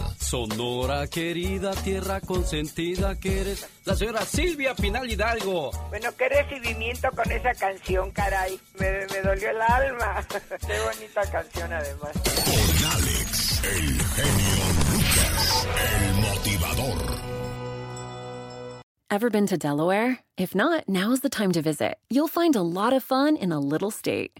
[0.31, 3.67] Sonora querida, tierra consentida que eres.
[3.83, 5.71] La señora Silvia Pinal Hidalgo.
[5.89, 8.57] Bueno, qué recibimiento con esa canción, caray.
[8.79, 10.25] Me, me dolió el alma.
[10.65, 12.11] qué bonita canción, además.
[12.45, 17.17] Con Alex, el genio Lucas, el motivador.
[19.09, 20.17] Ever been to Delaware?
[20.37, 21.97] If not, now's the time to visit.
[22.09, 24.39] You'll find a lot of fun in a little state.